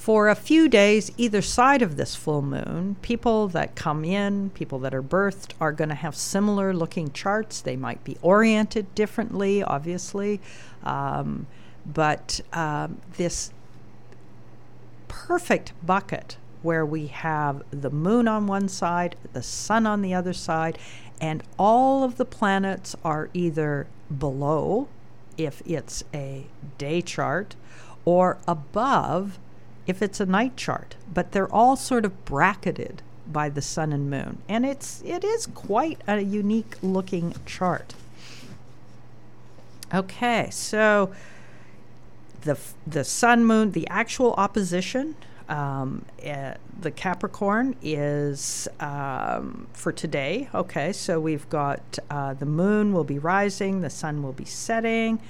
for 0.00 0.30
a 0.30 0.34
few 0.34 0.66
days, 0.66 1.12
either 1.18 1.42
side 1.42 1.82
of 1.82 1.98
this 1.98 2.16
full 2.16 2.40
moon, 2.40 2.96
people 3.02 3.48
that 3.48 3.74
come 3.74 4.02
in, 4.02 4.48
people 4.50 4.78
that 4.78 4.94
are 4.94 5.02
birthed, 5.02 5.52
are 5.60 5.72
going 5.72 5.90
to 5.90 5.94
have 5.94 6.16
similar 6.16 6.72
looking 6.72 7.12
charts. 7.12 7.60
They 7.60 7.76
might 7.76 8.02
be 8.02 8.16
oriented 8.22 8.94
differently, 8.94 9.62
obviously, 9.62 10.40
um, 10.84 11.46
but 11.84 12.40
um, 12.54 13.02
this 13.18 13.52
perfect 15.06 15.74
bucket 15.84 16.38
where 16.62 16.84
we 16.84 17.06
have 17.06 17.62
the 17.70 17.90
moon 17.90 18.28
on 18.28 18.46
one 18.46 18.68
side, 18.68 19.16
the 19.32 19.42
sun 19.42 19.86
on 19.86 20.02
the 20.02 20.14
other 20.14 20.32
side, 20.32 20.78
and 21.20 21.42
all 21.58 22.02
of 22.02 22.16
the 22.16 22.24
planets 22.24 22.96
are 23.04 23.28
either 23.34 23.86
below, 24.16 24.88
if 25.36 25.62
it's 25.66 26.02
a 26.14 26.46
day 26.78 27.00
chart, 27.00 27.54
or 28.04 28.38
above 28.46 29.38
if 29.86 30.02
it's 30.02 30.20
a 30.20 30.26
night 30.26 30.56
chart. 30.56 30.96
But 31.12 31.32
they're 31.32 31.52
all 31.52 31.76
sort 31.76 32.04
of 32.04 32.24
bracketed 32.24 33.02
by 33.26 33.48
the 33.48 33.62
sun 33.62 33.92
and 33.92 34.10
moon, 34.10 34.38
and 34.48 34.66
it's 34.66 35.02
it 35.04 35.24
is 35.24 35.46
quite 35.46 36.00
a 36.08 36.20
unique 36.20 36.76
looking 36.82 37.34
chart. 37.46 37.94
Okay, 39.94 40.48
so 40.50 41.12
the 42.42 42.58
the 42.86 43.04
sun 43.04 43.44
moon, 43.44 43.72
the 43.72 43.86
actual 43.88 44.32
opposition 44.34 45.14
um, 45.50 46.04
uh, 46.26 46.54
the 46.80 46.90
Capricorn 46.90 47.76
is 47.82 48.68
um, 48.78 49.66
for 49.72 49.92
today. 49.92 50.48
Okay, 50.54 50.92
so 50.92 51.20
we've 51.20 51.48
got 51.48 51.98
uh, 52.08 52.34
the 52.34 52.46
moon 52.46 52.92
will 52.92 53.04
be 53.04 53.18
rising, 53.18 53.80
the 53.80 53.90
sun 53.90 54.22
will 54.22 54.32
be 54.32 54.44
setting, 54.44 55.20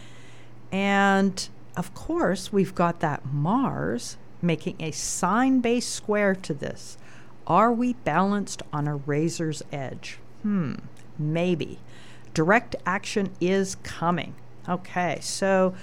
and 0.71 1.49
of 1.77 1.95
course, 1.95 2.53
we've 2.53 2.75
got 2.75 3.01
that 3.01 3.25
Mars 3.33 4.16
making 4.43 4.77
a 4.81 4.91
sign 4.91 5.61
based 5.61 5.91
square 5.91 6.35
to 6.35 6.55
this. 6.55 6.99
Are 7.47 7.73
we 7.73 7.95
balanced 7.95 8.62
on 8.73 8.87
a 8.87 8.97
razor's 8.97 9.62
edge? 9.73 10.18
Hmm, 10.43 10.75
maybe. 11.18 11.79
Direct 12.35 12.77
action 12.87 13.31
is 13.41 13.77
coming. 13.77 14.35
Okay, 14.68 15.18
so 15.21 15.75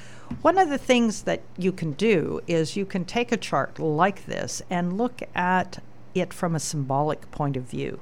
one 0.41 0.57
of 0.57 0.69
the 0.69 0.77
things 0.77 1.23
that 1.23 1.41
you 1.57 1.71
can 1.71 1.93
do 1.93 2.41
is 2.47 2.75
you 2.75 2.85
can 2.85 3.05
take 3.05 3.31
a 3.31 3.37
chart 3.37 3.79
like 3.79 4.25
this 4.25 4.61
and 4.69 4.97
look 4.97 5.21
at 5.35 5.81
it 6.13 6.33
from 6.33 6.55
a 6.55 6.59
symbolic 6.59 7.29
point 7.31 7.57
of 7.57 7.63
view. 7.63 7.99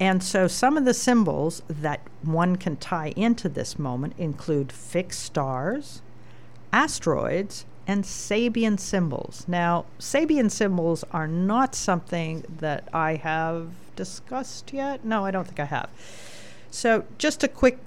And 0.00 0.22
so 0.22 0.48
some 0.48 0.76
of 0.76 0.84
the 0.84 0.94
symbols 0.94 1.62
that 1.68 2.00
one 2.22 2.56
can 2.56 2.76
tie 2.76 3.12
into 3.16 3.48
this 3.48 3.78
moment 3.78 4.14
include 4.18 4.72
fixed 4.72 5.20
stars, 5.20 6.02
asteroids, 6.72 7.66
and 7.86 8.04
Sabian 8.04 8.78
symbols. 8.78 9.44
Now, 9.46 9.84
Sabian 9.98 10.50
symbols 10.50 11.04
are 11.12 11.28
not 11.28 11.74
something 11.74 12.44
that 12.58 12.88
I 12.92 13.16
have 13.16 13.70
discussed 13.96 14.72
yet. 14.72 15.04
No, 15.04 15.24
I 15.24 15.30
don't 15.30 15.44
think 15.44 15.60
I 15.60 15.66
have. 15.66 15.90
So, 16.70 17.04
just 17.18 17.44
a 17.44 17.48
quick 17.48 17.78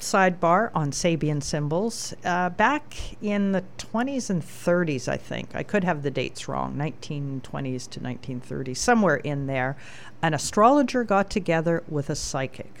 sidebar 0.00 0.70
on 0.74 0.90
Sabian 0.90 1.42
symbols. 1.42 2.14
Uh, 2.24 2.50
back 2.50 3.16
in 3.22 3.52
the 3.52 3.64
20s 3.78 4.30
and 4.30 4.42
30s, 4.42 5.08
I 5.08 5.16
think, 5.16 5.54
I 5.54 5.62
could 5.62 5.84
have 5.84 6.02
the 6.02 6.10
dates 6.10 6.48
wrong, 6.48 6.74
1920s 6.76 7.88
to 7.90 8.00
1930s, 8.00 8.76
somewhere 8.76 9.16
in 9.16 9.46
there, 9.46 9.76
an 10.22 10.34
astrologer 10.34 11.04
got 11.04 11.30
together 11.30 11.82
with 11.88 12.10
a 12.10 12.16
psychic. 12.16 12.72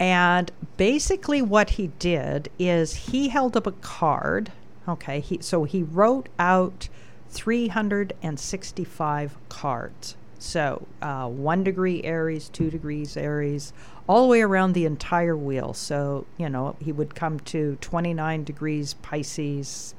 And 0.00 0.50
basically, 0.76 1.42
what 1.42 1.70
he 1.70 1.88
did 1.98 2.50
is 2.58 2.94
he 2.94 3.28
held 3.28 3.56
up 3.56 3.66
a 3.66 3.72
card. 3.72 4.52
Okay, 4.86 5.18
he, 5.20 5.38
so 5.40 5.64
he 5.64 5.82
wrote 5.82 6.28
out 6.38 6.88
365 7.30 9.36
cards. 9.48 10.16
So, 10.38 10.86
uh, 11.02 11.28
one 11.28 11.64
degree 11.64 12.04
Aries, 12.04 12.48
two 12.48 12.70
degrees 12.70 13.16
Aries, 13.16 13.72
all 14.08 14.22
the 14.22 14.28
way 14.28 14.40
around 14.40 14.72
the 14.72 14.86
entire 14.86 15.36
wheel. 15.36 15.74
So, 15.74 16.26
you 16.38 16.48
know, 16.48 16.76
he 16.80 16.92
would 16.92 17.14
come 17.14 17.38
to 17.40 17.76
29 17.80 18.44
degrees 18.44 18.94
Pisces, 18.94 19.94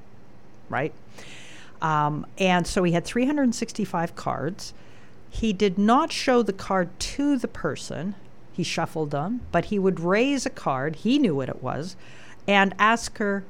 right? 0.68 0.94
Um, 1.82 2.26
and 2.38 2.66
so 2.66 2.84
he 2.84 2.92
had 2.94 3.06
365 3.06 4.16
cards. 4.16 4.74
He 5.30 5.54
did 5.54 5.78
not 5.78 6.12
show 6.12 6.42
the 6.42 6.54
card 6.54 7.00
to 7.00 7.38
the 7.38 7.48
person, 7.48 8.16
he 8.52 8.64
shuffled 8.64 9.12
them, 9.12 9.42
but 9.52 9.66
he 9.66 9.80
would 9.80 10.00
raise 10.00 10.46
a 10.46 10.50
card, 10.50 10.98
he 10.98 11.20
knew 11.20 11.36
what 11.36 11.48
it 11.48 11.62
was, 11.62 11.96
and 12.48 12.74
ask 12.80 13.18
her 13.20 13.46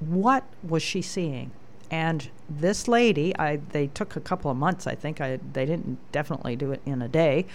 what 0.00 0.44
was 0.62 0.82
she 0.82 1.02
seeing. 1.02 1.52
And 1.90 2.30
this 2.48 2.86
lady, 2.86 3.36
I 3.38 3.56
they 3.56 3.88
took 3.88 4.16
a 4.16 4.20
couple 4.20 4.50
of 4.50 4.56
months. 4.56 4.86
I 4.86 4.94
think 4.94 5.20
I 5.20 5.38
they 5.52 5.66
didn't 5.66 5.98
definitely 6.12 6.56
do 6.56 6.72
it 6.72 6.80
in 6.86 7.02
a 7.02 7.08
day. 7.08 7.46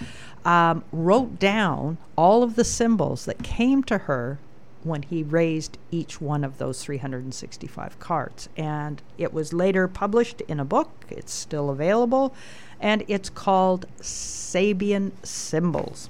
Um, 0.43 0.83
wrote 0.91 1.39
down 1.39 1.97
all 2.15 2.43
of 2.43 2.55
the 2.55 2.65
symbols 2.65 3.25
that 3.25 3.43
came 3.43 3.83
to 3.83 3.99
her 3.99 4.39
when 4.83 5.01
he 5.01 5.23
raised 5.23 5.77
each 5.89 6.21
one 6.21 6.43
of 6.43 6.59
those 6.59 6.83
365 6.83 7.99
cards. 7.99 8.49
And 8.55 9.01
it 9.17 9.33
was 9.33 9.51
later 9.51 9.87
published 9.87 10.41
in 10.41 10.59
a 10.59 10.65
book. 10.65 11.05
It's 11.09 11.33
still 11.33 11.71
available, 11.71 12.35
and 12.79 13.03
it's 13.07 13.29
called 13.29 13.87
Sabian 13.99 15.11
Symbols. 15.23 16.09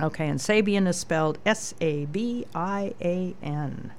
Okay, 0.00 0.28
and 0.28 0.40
Sabian 0.40 0.86
is 0.88 0.98
spelled 0.98 1.38
S 1.46 1.74
A 1.80 2.04
B 2.06 2.46
I 2.54 2.94
A 3.00 3.34
N. 3.42 3.92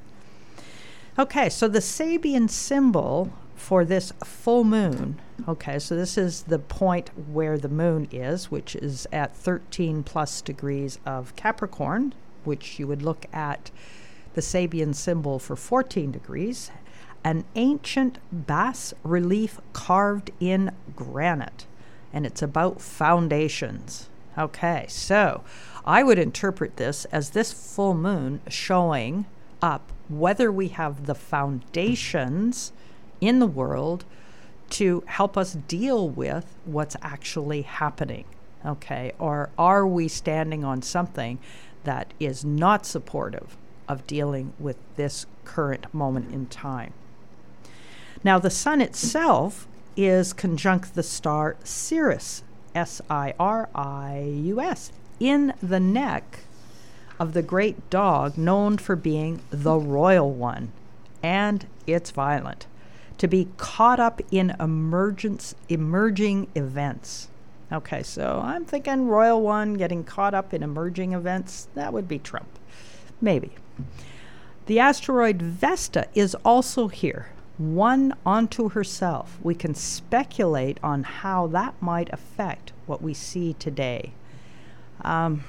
Okay, 1.18 1.48
so 1.48 1.70
the 1.70 1.80
Sabian 1.80 2.50
symbol 2.50 3.32
for 3.56 3.86
this 3.86 4.12
full 4.26 4.66
moon, 4.66 5.22
okay, 5.48 5.80
so 5.80 5.96
this 5.96 6.18
is 6.18 6.44
the 6.44 6.60
point 6.60 7.10
where 7.32 7.58
the 7.58 7.70
moon 7.70 8.10
is, 8.12 8.52
which 8.52 8.76
is 8.76 9.08
at 9.14 9.34
13 9.34 10.04
plus 10.04 10.42
degrees 10.42 11.00
of 11.06 11.34
Capricorn, 11.38 12.14
which 12.44 12.80
you 12.80 12.88
would 12.88 13.02
look 13.02 13.28
at 13.32 13.72
the 14.34 14.42
Sabian 14.42 14.94
symbol 14.94 15.40
for 15.40 15.56
14 15.56 16.12
degrees, 16.12 16.70
an 17.24 17.46
ancient 17.56 18.20
bas 18.34 18.94
relief 19.02 19.62
carved 19.72 20.32
in 20.42 20.74
granite, 20.98 21.66
and 22.12 22.26
it's 22.26 22.42
about 22.42 22.82
foundations. 22.82 24.10
Okay, 24.38 24.86
so 24.90 25.46
I 25.86 26.04
would 26.04 26.20
interpret 26.20 26.76
this 26.76 27.06
as 27.06 27.30
this 27.30 27.54
full 27.54 27.94
moon 27.94 28.42
showing 28.50 29.28
up 29.62 29.94
whether 30.10 30.52
we 30.52 30.70
have 30.70 31.06
the 31.06 31.16
foundations 31.16 32.72
in 33.22 33.40
the 33.40 33.48
world 33.48 34.06
to 34.70 35.04
help 35.08 35.38
us 35.38 35.54
deal 35.54 36.08
with 36.10 36.58
what's 36.66 36.96
actually 37.02 37.62
happening. 37.64 38.26
Okay, 38.66 39.14
or 39.20 39.50
are 39.60 39.86
we 39.86 40.08
standing 40.08 40.64
on 40.64 40.82
something 40.82 41.38
that 41.84 42.14
is 42.20 42.44
not 42.44 42.86
supportive 42.86 43.56
of 43.88 44.08
dealing 44.08 44.54
with 44.60 44.78
this 44.96 45.28
current 45.44 45.94
moment 45.94 46.34
in 46.34 46.48
time? 46.48 46.94
Now, 48.24 48.40
the 48.40 48.50
sun 48.50 48.82
itself 48.82 49.68
is 49.96 50.34
conjunct 50.34 50.96
the 50.96 51.04
star 51.04 51.58
Sirius, 51.64 52.44
S 52.74 53.02
I 53.10 53.34
R 53.40 53.70
I 53.76 54.34
U 54.44 54.60
S, 54.60 54.92
in 55.20 55.54
the 55.62 55.80
neck 55.80 56.40
of 57.20 57.34
the 57.34 57.42
great 57.42 57.90
dog 57.90 58.38
known 58.38 58.78
for 58.78 58.96
being 58.96 59.42
the 59.50 59.76
royal 59.76 60.32
one, 60.32 60.72
and 61.24 61.68
it's 61.88 62.12
violent. 62.12 62.68
To 63.20 63.28
be 63.28 63.48
caught 63.58 64.00
up 64.00 64.22
in 64.32 64.56
emergence, 64.60 65.56
emerging 65.70 66.48
events. 66.56 67.30
Okay, 67.72 68.04
so 68.04 68.42
I'm 68.44 68.66
thinking 68.66 69.08
royal 69.08 69.42
one 69.42 69.76
getting 69.76 70.04
caught 70.04 70.34
up 70.34 70.54
in 70.54 70.62
emerging 70.62 71.14
events. 71.14 71.68
That 71.76 71.94
would 71.94 72.08
be 72.08 72.20
Trump. 72.20 72.50
Maybe. 73.22 73.52
The 74.66 74.80
asteroid 74.80 75.42
Vesta 75.42 76.08
is 76.14 76.36
also 76.44 76.88
here, 76.88 77.30
one 77.58 78.14
onto 78.26 78.70
herself. 78.70 79.38
We 79.42 79.56
can 79.56 79.76
speculate 79.76 80.80
on 80.84 81.04
how 81.04 81.48
that 81.48 81.76
might 81.82 82.12
affect 82.12 82.74
what 82.86 83.02
we 83.02 83.14
see 83.14 83.54
today. 83.54 84.12
Um, 85.02 85.44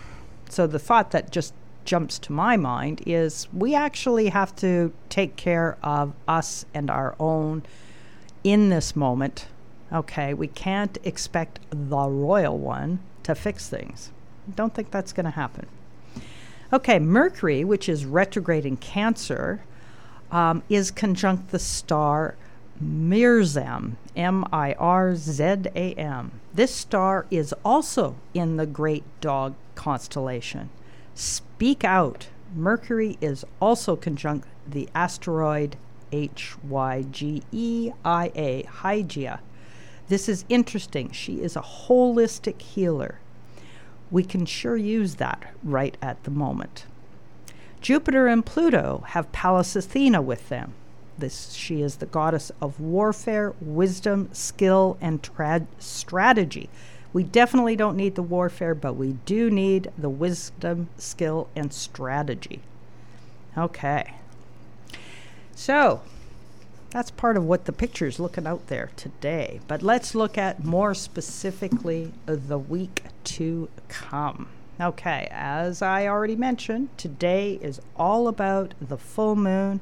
so 0.49 0.66
the 0.66 0.78
thought 0.78 1.11
that 1.11 1.30
just 1.30 1.55
jumps 1.84 2.18
to 2.18 2.32
my 2.32 2.57
mind 2.57 3.03
is 3.07 3.49
we 3.53 3.74
actually 3.74 4.28
have 4.28 4.55
to 4.57 4.92
take 5.09 5.36
care 5.36 5.78
of 5.82 6.12
us 6.26 6.66
and 6.74 6.90
our 6.90 7.14
own 7.18 7.62
in 8.44 8.68
this 8.68 8.94
moment. 8.94 9.47
Okay, 9.92 10.34
we 10.34 10.49
can't 10.49 10.99
expect 11.05 11.61
the 11.70 12.09
royal 12.09 12.59
one 12.59 12.99
to 13.22 13.34
fix 13.34 13.68
things. 13.68 14.11
Don't 14.55 14.74
think 14.74 14.90
that's 14.90 15.12
going 15.12 15.24
to 15.24 15.30
happen. 15.30 15.66
Okay, 16.72 16.99
Mercury, 16.99 17.64
which 17.64 17.88
is 17.88 18.05
retrograde 18.05 18.66
in 18.66 18.76
Cancer, 18.76 19.62
um, 20.32 20.62
is 20.68 20.90
conjunct 20.90 21.51
the 21.51 21.59
star 21.59 22.34
Mirzam, 22.82 23.97
M 24.14 24.44
I 24.53 24.74
R 24.74 25.14
Z 25.14 25.42
A 25.74 25.94
M. 25.94 26.40
This 26.53 26.74
star 26.74 27.26
is 27.30 27.55
also 27.64 28.16
in 28.34 28.57
the 28.57 28.66
Great 28.66 29.05
Dog 29.20 29.55
constellation. 29.76 30.70
Speak 31.14 31.84
out. 31.84 32.26
Mercury 32.54 33.16
is 33.20 33.44
also 33.60 33.94
conjunct 33.94 34.48
the 34.66 34.88
asteroid 34.94 35.76
H 36.10 36.56
Y 36.62 37.04
G 37.10 37.42
E 37.52 37.92
I 38.04 38.32
A, 38.34 38.62
Hygeia. 38.64 39.40
This 40.08 40.28
is 40.28 40.44
interesting. 40.48 41.10
She 41.10 41.42
is 41.42 41.56
a 41.56 41.60
holistic 41.60 42.60
healer. 42.60 43.18
We 44.10 44.22
can 44.22 44.46
sure 44.46 44.76
use 44.76 45.16
that 45.16 45.52
right 45.64 45.96
at 46.00 46.22
the 46.24 46.30
moment. 46.30 46.86
Jupiter 47.80 48.26
and 48.26 48.44
Pluto 48.46 49.02
have 49.08 49.32
Pallas 49.32 49.76
Athena 49.76 50.22
with 50.22 50.48
them. 50.48 50.74
This 51.18 51.52
she 51.52 51.82
is 51.82 51.96
the 51.96 52.06
goddess 52.06 52.52
of 52.60 52.78
warfare, 52.78 53.54
wisdom, 53.60 54.28
skill, 54.32 54.96
and 55.00 55.22
tra- 55.22 55.66
strategy. 55.78 56.68
We 57.16 57.24
definitely 57.24 57.76
don't 57.76 57.96
need 57.96 58.14
the 58.14 58.22
warfare, 58.22 58.74
but 58.74 58.92
we 58.92 59.14
do 59.24 59.50
need 59.50 59.90
the 59.96 60.10
wisdom, 60.10 60.90
skill, 60.98 61.48
and 61.56 61.72
strategy. 61.72 62.60
Okay. 63.56 64.16
So, 65.54 66.02
that's 66.90 67.10
part 67.10 67.38
of 67.38 67.44
what 67.46 67.64
the 67.64 67.72
picture 67.72 68.06
is 68.06 68.20
looking 68.20 68.46
out 68.46 68.66
there 68.66 68.90
today. 68.96 69.60
But 69.66 69.80
let's 69.82 70.14
look 70.14 70.36
at 70.36 70.62
more 70.62 70.92
specifically 70.92 72.12
the 72.26 72.58
week 72.58 73.04
to 73.24 73.70
come. 73.88 74.50
Okay, 74.78 75.26
as 75.30 75.80
I 75.80 76.06
already 76.06 76.36
mentioned, 76.36 76.90
today 76.98 77.58
is 77.62 77.80
all 77.96 78.28
about 78.28 78.74
the 78.78 78.98
full 78.98 79.36
moon, 79.36 79.80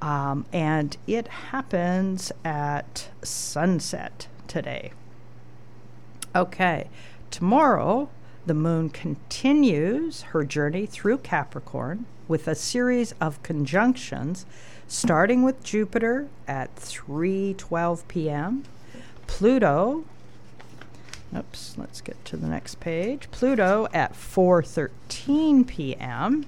um, 0.00 0.46
and 0.52 0.96
it 1.08 1.26
happens 1.26 2.30
at 2.44 3.08
sunset 3.24 4.28
today. 4.46 4.92
Okay, 6.36 6.88
tomorrow 7.30 8.08
the 8.44 8.54
moon 8.54 8.90
continues 8.90 10.22
her 10.22 10.44
journey 10.44 10.84
through 10.84 11.18
Capricorn 11.18 12.06
with 12.26 12.48
a 12.48 12.56
series 12.56 13.14
of 13.20 13.42
conjunctions 13.42 14.44
starting 14.88 15.42
with 15.42 15.62
Jupiter 15.62 16.28
at 16.48 16.74
3:12 16.74 18.08
p.m. 18.08 18.64
Pluto 19.28 20.04
Oops, 21.36 21.78
let's 21.78 22.00
get 22.00 22.24
to 22.26 22.36
the 22.36 22.46
next 22.46 22.78
page. 22.78 23.28
Pluto 23.30 23.88
at 23.92 24.14
4:13 24.14 25.66
p.m. 25.66 26.46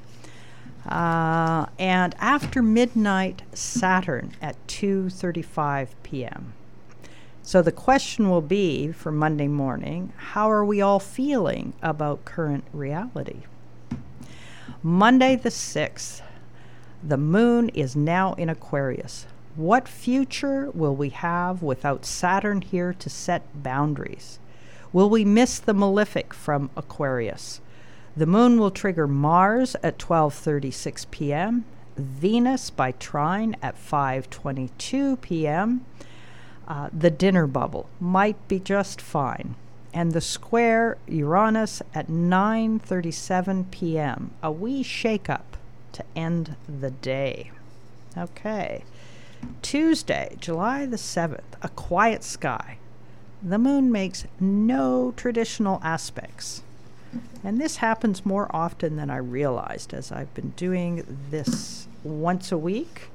Uh, 0.85 1.67
and 1.79 2.15
after 2.19 2.63
midnight 2.63 3.43
Saturn 3.53 4.33
at 4.43 4.57
2:35 4.67 5.89
p.m. 6.03 6.55
So 7.47 7.63
the 7.63 7.71
question 7.71 8.29
will 8.29 8.41
be 8.43 8.91
for 8.91 9.13
Monday 9.13 9.47
morning, 9.47 10.13
how 10.17 10.51
are 10.51 10.65
we 10.65 10.81
all 10.81 10.99
feeling 10.99 11.75
about 11.81 12.25
current 12.25 12.65
reality? 12.73 13.43
Monday 14.83 15.37
the 15.37 15.51
6th, 15.51 16.23
the 17.05 17.17
moon 17.17 17.69
is 17.69 17.95
now 17.95 18.33
in 18.33 18.49
Aquarius. 18.49 19.27
What 19.55 19.87
future 19.87 20.73
will 20.73 20.97
we 20.97 21.11
have 21.11 21.63
without 21.63 22.05
Saturn 22.05 22.63
here 22.63 22.93
to 22.95 23.09
set 23.09 23.63
boundaries? 23.63 24.41
Will 24.93 25.09
we 25.09 25.25
miss 25.25 25.61
the 25.61 25.73
malefic 25.73 26.35
from 26.35 26.71
Aquarius? 26.77 27.61
The 28.17 28.27
moon 28.27 28.59
will 28.59 28.73
trigger 28.73 29.07
Mars 29.07 29.77
at 29.85 29.99
12:36 29.99 31.09
p.m., 31.13 31.65
Venus 31.97 32.71
by 32.71 32.91
trine 32.91 33.55
at 33.63 33.77
5:22 33.77 35.21
p.m. 35.21 35.87
Uh, 36.69 36.89
the 36.93 37.11
dinner 37.11 37.47
bubble 37.47 37.89
might 38.01 38.49
be 38.49 38.59
just 38.59 39.01
fine, 39.01 39.55
and 39.95 40.13
the 40.13 40.21
square 40.21 40.99
Uranus 41.07 41.81
at 41.95 42.09
9:37 42.09 43.71
p.m. 43.71 44.33
A 44.43 44.51
wee 44.51 44.83
shake-up 44.83 45.57
to 45.93 46.05
end 46.15 46.57
the 46.69 46.91
day. 46.91 47.51
Okay. 48.17 48.85
Tuesday, 49.63 50.37
July 50.41 50.87
the 50.87 50.97
7th, 50.97 51.55
a 51.63 51.69
quiet 51.69 52.25
sky. 52.25 52.79
The 53.43 53.59
moon 53.59 53.93
makes 53.93 54.25
no 54.41 55.13
traditional 55.17 55.81
aspects. 55.85 56.63
And 57.45 57.61
this 57.61 57.77
happens 57.77 58.27
more 58.27 58.51
often 58.55 58.97
than 58.97 59.11
I 59.11 59.19
realized 59.19 59.95
as 59.95 60.11
I've 60.11 60.33
been 60.35 60.51
doing 60.51 61.19
this 61.31 61.87
once 62.03 62.51
a 62.51 62.59
week. 62.59 63.09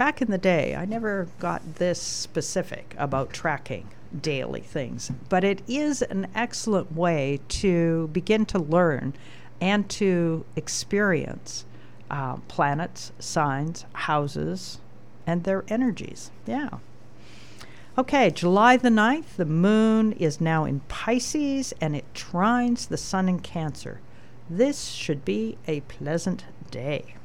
Back 0.00 0.22
in 0.22 0.30
the 0.30 0.38
day, 0.38 0.74
I 0.74 0.86
never 0.86 1.28
got 1.40 1.74
this 1.74 2.00
specific 2.00 2.94
about 2.96 3.34
tracking 3.34 3.90
daily 4.18 4.62
things, 4.62 5.12
but 5.28 5.44
it 5.44 5.60
is 5.68 6.00
an 6.00 6.26
excellent 6.34 6.96
way 6.96 7.40
to 7.48 8.08
begin 8.10 8.46
to 8.46 8.58
learn 8.58 9.12
and 9.60 9.90
to 9.90 10.46
experience 10.56 11.66
uh, 12.10 12.36
planets, 12.48 13.12
signs, 13.18 13.84
houses, 13.92 14.78
and 15.26 15.44
their 15.44 15.64
energies. 15.68 16.30
Yeah. 16.46 16.78
Okay, 17.98 18.30
July 18.30 18.78
the 18.78 18.88
9th, 18.88 19.36
the 19.36 19.44
moon 19.44 20.12
is 20.12 20.40
now 20.40 20.64
in 20.64 20.80
Pisces 20.88 21.74
and 21.78 21.94
it 21.94 22.06
trines 22.14 22.88
the 22.88 22.96
sun 22.96 23.28
in 23.28 23.40
Cancer. 23.40 24.00
This 24.48 24.86
should 24.92 25.26
be 25.26 25.58
a 25.66 25.80
pleasant 25.80 26.46
day. 26.70 27.16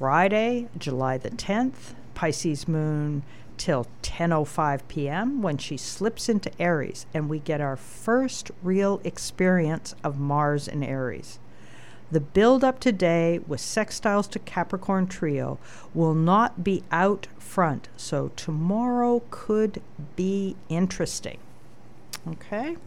Friday, 0.00 0.66
July 0.78 1.18
the 1.18 1.28
10th, 1.28 1.92
Pisces 2.14 2.66
moon 2.66 3.22
till 3.58 3.86
10:05 4.00 4.80
p.m. 4.88 5.42
when 5.42 5.58
she 5.58 5.76
slips 5.76 6.26
into 6.26 6.50
Aries 6.58 7.04
and 7.12 7.28
we 7.28 7.38
get 7.38 7.60
our 7.60 7.76
first 7.76 8.50
real 8.62 9.02
experience 9.04 9.94
of 10.02 10.18
Mars 10.18 10.66
in 10.66 10.82
Aries. 10.82 11.38
The 12.10 12.20
build 12.20 12.64
up 12.64 12.80
today 12.80 13.40
with 13.46 13.60
sextiles 13.60 14.30
to 14.30 14.38
Capricorn 14.38 15.06
trio 15.06 15.58
will 15.92 16.14
not 16.14 16.64
be 16.64 16.82
out 16.90 17.26
front, 17.38 17.90
so 17.98 18.30
tomorrow 18.36 19.20
could 19.28 19.82
be 20.16 20.56
interesting. 20.70 21.36
Okay? 22.26 22.78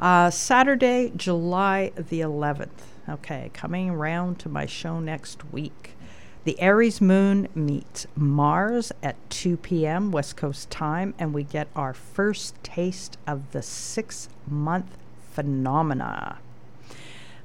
Uh, 0.00 0.30
Saturday, 0.30 1.12
July 1.14 1.92
the 1.94 2.18
11th. 2.18 2.93
Okay, 3.08 3.50
coming 3.52 3.90
around 3.90 4.38
to 4.40 4.48
my 4.48 4.66
show 4.66 4.98
next 4.98 5.52
week. 5.52 5.90
The 6.44 6.60
Aries 6.60 7.00
moon 7.00 7.48
meets 7.54 8.06
Mars 8.16 8.92
at 9.02 9.16
2 9.30 9.58
p.m. 9.58 10.10
West 10.10 10.36
Coast 10.36 10.70
time, 10.70 11.14
and 11.18 11.32
we 11.34 11.42
get 11.42 11.68
our 11.74 11.94
first 11.94 12.62
taste 12.62 13.16
of 13.26 13.52
the 13.52 13.62
six 13.62 14.28
month 14.48 14.96
phenomena. 15.32 16.38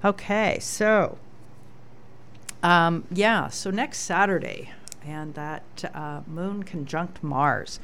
Okay, 0.03 0.59
so 0.59 1.17
um, 2.61 3.05
yeah, 3.11 3.47
so 3.47 3.69
next 3.69 3.99
Saturday, 3.99 4.71
and 5.05 5.33
that 5.33 5.91
uh, 5.93 6.21
moon 6.27 6.63
conjunct 6.63 7.23
Mars. 7.23 7.79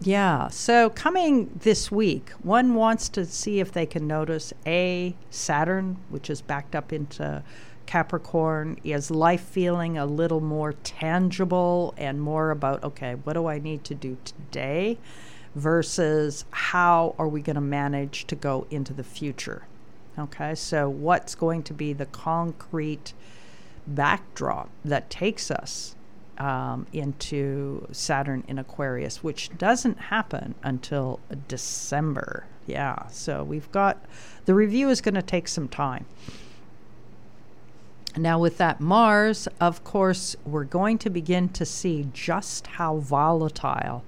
Yeah, 0.00 0.48
so 0.48 0.90
coming 0.90 1.50
this 1.62 1.90
week, 1.90 2.30
one 2.42 2.74
wants 2.74 3.08
to 3.10 3.24
see 3.24 3.60
if 3.60 3.72
they 3.72 3.86
can 3.86 4.06
notice 4.06 4.52
A, 4.66 5.16
Saturn, 5.30 5.98
which 6.10 6.28
is 6.28 6.42
backed 6.42 6.74
up 6.74 6.92
into 6.92 7.42
Capricorn 7.86 8.78
is 8.82 9.10
life 9.10 9.42
feeling 9.42 9.96
a 9.96 10.06
little 10.06 10.40
more 10.40 10.72
tangible 10.72 11.94
and 11.96 12.20
more 12.20 12.50
about, 12.50 12.82
okay, 12.82 13.14
what 13.14 13.34
do 13.34 13.46
I 13.46 13.58
need 13.58 13.84
to 13.84 13.94
do 13.94 14.16
today 14.24 14.98
versus 15.54 16.44
how 16.50 17.14
are 17.18 17.28
we 17.28 17.40
going 17.40 17.54
to 17.54 17.60
manage 17.60 18.26
to 18.26 18.34
go 18.34 18.66
into 18.70 18.92
the 18.92 19.04
future? 19.04 19.66
Okay, 20.18 20.54
so 20.54 20.88
what's 20.88 21.34
going 21.34 21.62
to 21.64 21.74
be 21.74 21.92
the 21.92 22.06
concrete 22.06 23.12
backdrop 23.86 24.70
that 24.84 25.10
takes 25.10 25.50
us 25.50 25.94
um, 26.38 26.86
into 26.92 27.86
Saturn 27.92 28.44
in 28.48 28.58
Aquarius, 28.58 29.22
which 29.22 29.50
doesn't 29.56 29.98
happen 29.98 30.54
until 30.62 31.20
December. 31.48 32.46
Yeah, 32.66 33.06
so 33.08 33.44
we've 33.44 33.70
got 33.72 34.04
the 34.44 34.54
review 34.54 34.88
is 34.88 35.00
going 35.00 35.14
to 35.14 35.22
take 35.22 35.48
some 35.48 35.68
time. 35.68 36.06
Now, 38.16 38.38
with 38.38 38.58
that 38.58 38.80
Mars, 38.80 39.48
of 39.60 39.82
course, 39.82 40.36
we're 40.44 40.64
going 40.64 40.98
to 40.98 41.10
begin 41.10 41.48
to 41.50 41.66
see 41.66 42.08
just 42.12 42.68
how 42.68 42.98
volatile 42.98 44.04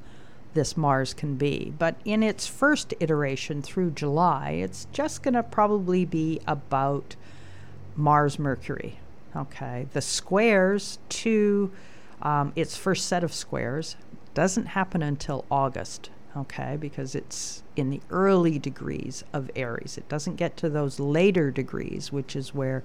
this 0.55 0.77
Mars 0.77 1.13
can 1.13 1.35
be. 1.35 1.73
But 1.77 1.97
in 2.05 2.23
its 2.23 2.47
first 2.47 2.95
iteration 3.01 3.63
through 3.63 3.91
July, 3.91 4.51
it's 4.51 4.87
just 4.93 5.23
going 5.23 5.35
to 5.35 5.43
probably 5.43 6.05
be 6.05 6.41
about 6.47 7.17
Mars 7.97 8.39
Mercury. 8.39 8.99
Okay. 9.37 9.87
The 9.93 10.01
squares 10.01 10.99
to 11.09 11.71
um, 12.27 12.53
its 12.57 12.77
first 12.77 13.07
set 13.07 13.23
of 13.23 13.33
squares 13.33 13.95
doesn't 14.35 14.67
happen 14.67 15.01
until 15.01 15.45
August. 15.49 16.11
Okay. 16.37 16.77
Because 16.79 17.15
it's 17.15 17.63
in 17.77 17.89
the 17.89 18.01
early 18.11 18.59
degrees 18.59 19.23
of 19.33 19.49
Aries. 19.55 19.97
It 19.97 20.09
doesn't 20.09 20.35
get 20.35 20.57
to 20.59 20.69
those 20.69 20.99
later 20.99 21.53
degrees, 21.53 22.11
which 22.11 22.35
is 22.35 22.53
where 22.53 22.83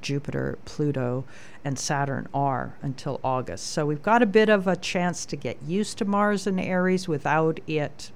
Jupiter, 0.00 0.58
Pluto, 0.64 1.24
and 1.64 1.76
Saturn 1.76 2.28
are 2.32 2.76
until 2.82 3.20
August. 3.24 3.66
So 3.66 3.84
we've 3.84 4.02
got 4.02 4.22
a 4.22 4.26
bit 4.26 4.48
of 4.48 4.68
a 4.68 4.76
chance 4.76 5.26
to 5.26 5.36
get 5.36 5.60
used 5.66 5.98
to 5.98 6.04
Mars 6.04 6.46
in 6.46 6.60
Aries 6.60 7.08
without 7.08 7.58
it 7.66 8.12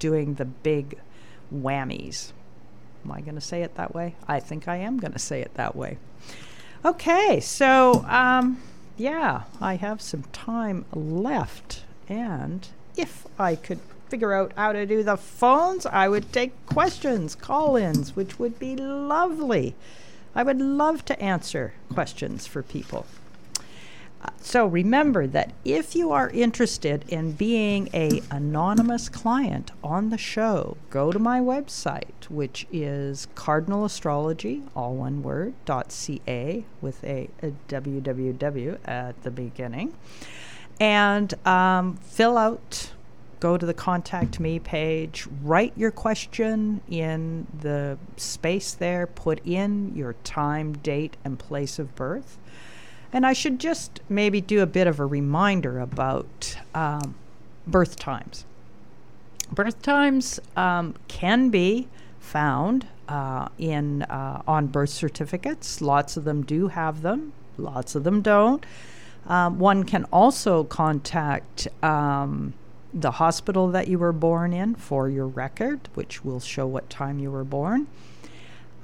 doing 0.00 0.34
the 0.34 0.44
big 0.44 0.98
whammies. 1.54 2.32
Am 3.04 3.12
I 3.12 3.20
going 3.20 3.36
to 3.36 3.40
say 3.40 3.62
it 3.62 3.76
that 3.76 3.94
way? 3.94 4.16
I 4.26 4.40
think 4.40 4.66
I 4.66 4.76
am 4.76 4.98
going 4.98 5.12
to 5.12 5.20
say 5.20 5.40
it 5.40 5.54
that 5.54 5.76
way. 5.76 5.98
Okay, 6.84 7.38
so 7.40 8.04
um, 8.08 8.60
yeah, 9.00 9.44
I 9.62 9.76
have 9.76 10.02
some 10.02 10.24
time 10.24 10.84
left. 10.92 11.84
And 12.06 12.68
if 12.98 13.26
I 13.38 13.56
could 13.56 13.80
figure 14.10 14.34
out 14.34 14.52
how 14.56 14.72
to 14.72 14.84
do 14.84 15.02
the 15.02 15.16
phones, 15.16 15.86
I 15.86 16.06
would 16.06 16.32
take 16.34 16.66
questions, 16.66 17.34
call 17.34 17.76
ins, 17.76 18.14
which 18.14 18.38
would 18.38 18.58
be 18.58 18.76
lovely. 18.76 19.74
I 20.34 20.42
would 20.42 20.60
love 20.60 21.04
to 21.06 21.18
answer 21.18 21.72
questions 21.94 22.46
for 22.46 22.62
people. 22.62 23.06
So 24.42 24.66
remember 24.66 25.26
that 25.28 25.52
if 25.64 25.94
you 25.94 26.10
are 26.12 26.28
interested 26.30 27.04
in 27.08 27.32
being 27.32 27.88
a 27.94 28.22
anonymous 28.30 29.08
client 29.08 29.70
on 29.82 30.10
the 30.10 30.18
show, 30.18 30.76
go 30.90 31.12
to 31.12 31.18
my 31.18 31.40
website, 31.40 32.28
which 32.28 32.66
is 32.72 33.28
Cardinal 33.34 33.84
Astrology, 33.84 34.62
all 34.74 34.94
one 34.94 35.22
word, 35.22 35.54
.ca 35.66 36.64
with 36.80 37.04
a, 37.04 37.30
a 37.42 37.52
www 37.68 38.78
at 38.88 39.22
the 39.22 39.30
beginning, 39.30 39.94
and 40.80 41.34
um, 41.46 41.96
fill 41.96 42.36
out. 42.36 42.92
Go 43.38 43.56
to 43.56 43.64
the 43.64 43.72
contact 43.72 44.38
me 44.38 44.58
page, 44.58 45.26
write 45.42 45.72
your 45.74 45.90
question 45.90 46.82
in 46.90 47.46
the 47.58 47.96
space 48.18 48.74
there, 48.74 49.06
put 49.06 49.40
in 49.46 49.96
your 49.96 50.12
time, 50.24 50.74
date, 50.74 51.16
and 51.24 51.38
place 51.38 51.78
of 51.78 51.94
birth 51.94 52.36
and 53.12 53.26
I 53.26 53.32
should 53.32 53.58
just 53.58 54.00
maybe 54.08 54.40
do 54.40 54.62
a 54.62 54.66
bit 54.66 54.86
of 54.86 55.00
a 55.00 55.06
reminder 55.06 55.78
about 55.78 56.56
um, 56.74 57.14
birth 57.66 57.96
times. 57.96 58.44
Birth 59.52 59.82
times 59.82 60.38
um, 60.56 60.94
can 61.08 61.50
be 61.50 61.88
found 62.20 62.86
uh, 63.08 63.48
in 63.58 64.02
uh, 64.02 64.42
on 64.46 64.68
birth 64.68 64.90
certificates. 64.90 65.80
Lots 65.80 66.16
of 66.16 66.24
them 66.24 66.42
do 66.42 66.68
have 66.68 67.02
them. 67.02 67.32
Lots 67.58 67.94
of 67.94 68.04
them 68.04 68.22
don't. 68.22 68.64
Um, 69.26 69.58
one 69.58 69.84
can 69.84 70.04
also 70.12 70.64
contact 70.64 71.68
um, 71.82 72.54
the 72.94 73.12
hospital 73.12 73.68
that 73.68 73.88
you 73.88 73.98
were 73.98 74.12
born 74.12 74.52
in 74.52 74.74
for 74.74 75.08
your 75.08 75.26
record, 75.26 75.88
which 75.94 76.24
will 76.24 76.40
show 76.40 76.66
what 76.66 76.88
time 76.88 77.18
you 77.18 77.30
were 77.30 77.44
born. 77.44 77.86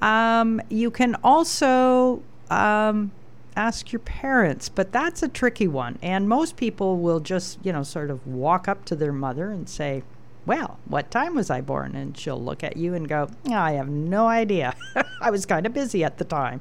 Um, 0.03 0.61
you 0.69 0.91
can 0.91 1.17
also 1.25 2.23
um, 2.51 3.13
ask 3.57 3.93
your 3.93 4.01
parents, 4.01 4.69
but 4.69 4.93
that's 4.93 5.23
a 5.23 5.29
tricky 5.29 5.67
one. 5.67 5.99
And 6.03 6.29
most 6.29 6.57
people 6.57 6.99
will 6.99 7.21
just, 7.21 7.59
you 7.65 7.73
know, 7.73 7.83
sort 7.83 8.11
of 8.11 8.27
walk 8.27 8.69
up 8.69 8.85
to 8.87 8.97
their 8.97 9.13
mother 9.13 9.51
and 9.51 9.69
say, 9.69 10.03
Well, 10.45 10.79
what 10.85 11.11
time 11.11 11.35
was 11.35 11.51
I 11.51 11.61
born? 11.61 11.97
And 11.97 12.17
she'll 12.17 12.43
look 12.43 12.63
at 12.63 12.77
you 12.77 12.95
and 12.95 13.09
go, 13.09 13.29
I 13.51 13.73
have 13.73 13.89
no 13.89 14.27
idea. 14.27 14.75
I 15.21 15.31
was 15.31 15.47
kind 15.47 15.67
of 15.67 15.75
busy 15.75 16.05
at 16.05 16.19
the 16.19 16.25
time. 16.25 16.61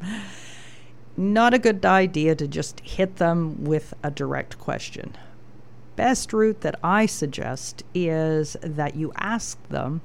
Not 1.18 1.54
a 1.54 1.60
good 1.60 1.86
idea 1.86 2.36
to 2.36 2.48
just 2.48 2.80
hit 2.82 3.18
them 3.18 3.64
with 3.64 3.94
a 4.04 4.12
direct 4.12 4.60
question. 4.60 5.16
Best 5.96 6.34
route 6.34 6.62
that 6.62 6.78
I 6.84 7.06
suggest 7.06 7.84
is 7.94 8.58
that 8.62 8.96
you 8.96 9.14
ask 9.16 9.58
them, 9.70 10.02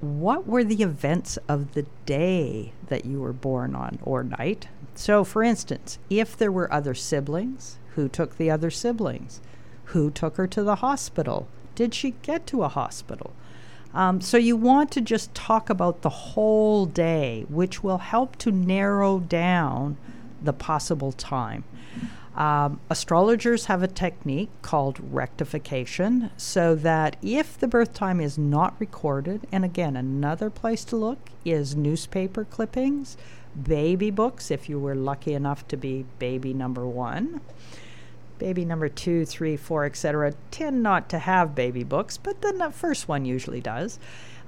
what 0.00 0.46
were 0.46 0.62
the 0.62 0.82
events 0.82 1.36
of 1.48 1.72
the 1.72 1.86
day 2.04 2.72
that 2.88 3.06
you 3.06 3.20
were 3.20 3.32
born 3.32 3.74
on 3.74 3.98
or 4.02 4.22
night? 4.22 4.68
So, 4.96 5.24
for 5.24 5.42
instance, 5.42 5.98
if 6.08 6.36
there 6.36 6.50
were 6.50 6.72
other 6.72 6.94
siblings, 6.94 7.78
who 7.94 8.08
took 8.08 8.36
the 8.36 8.50
other 8.50 8.70
siblings? 8.70 9.40
Who 9.86 10.10
took 10.10 10.36
her 10.36 10.46
to 10.48 10.62
the 10.62 10.76
hospital? 10.76 11.48
Did 11.74 11.94
she 11.94 12.12
get 12.22 12.46
to 12.48 12.62
a 12.62 12.68
hospital? 12.68 13.32
Um, 13.94 14.20
so, 14.20 14.38
you 14.38 14.56
want 14.56 14.90
to 14.92 15.00
just 15.02 15.34
talk 15.34 15.68
about 15.68 16.00
the 16.00 16.08
whole 16.08 16.86
day, 16.86 17.44
which 17.48 17.84
will 17.84 17.98
help 17.98 18.36
to 18.36 18.50
narrow 18.50 19.20
down 19.20 19.98
the 20.42 20.54
possible 20.54 21.12
time. 21.12 21.64
Um, 22.34 22.80
astrologers 22.90 23.64
have 23.64 23.82
a 23.82 23.88
technique 23.88 24.50
called 24.60 24.98
rectification 25.00 26.30
so 26.36 26.74
that 26.74 27.16
if 27.22 27.58
the 27.58 27.66
birth 27.66 27.94
time 27.94 28.20
is 28.20 28.36
not 28.36 28.74
recorded, 28.78 29.46
and 29.50 29.64
again, 29.64 29.96
another 29.96 30.50
place 30.50 30.84
to 30.86 30.96
look 30.96 31.30
is 31.46 31.74
newspaper 31.74 32.44
clippings 32.44 33.16
baby 33.62 34.10
books 34.10 34.50
if 34.50 34.68
you 34.68 34.78
were 34.78 34.94
lucky 34.94 35.34
enough 35.34 35.66
to 35.68 35.76
be 35.76 36.04
baby 36.18 36.52
number 36.52 36.86
one. 36.86 37.40
Baby 38.38 38.64
number 38.64 38.88
two, 38.88 39.24
three, 39.24 39.56
four, 39.56 39.86
etc., 39.86 40.34
tend 40.50 40.82
not 40.82 41.08
to 41.08 41.18
have 41.18 41.54
baby 41.54 41.84
books, 41.84 42.18
but 42.18 42.42
then 42.42 42.58
the 42.58 42.70
first 42.70 43.08
one 43.08 43.24
usually 43.24 43.60
does. 43.60 43.98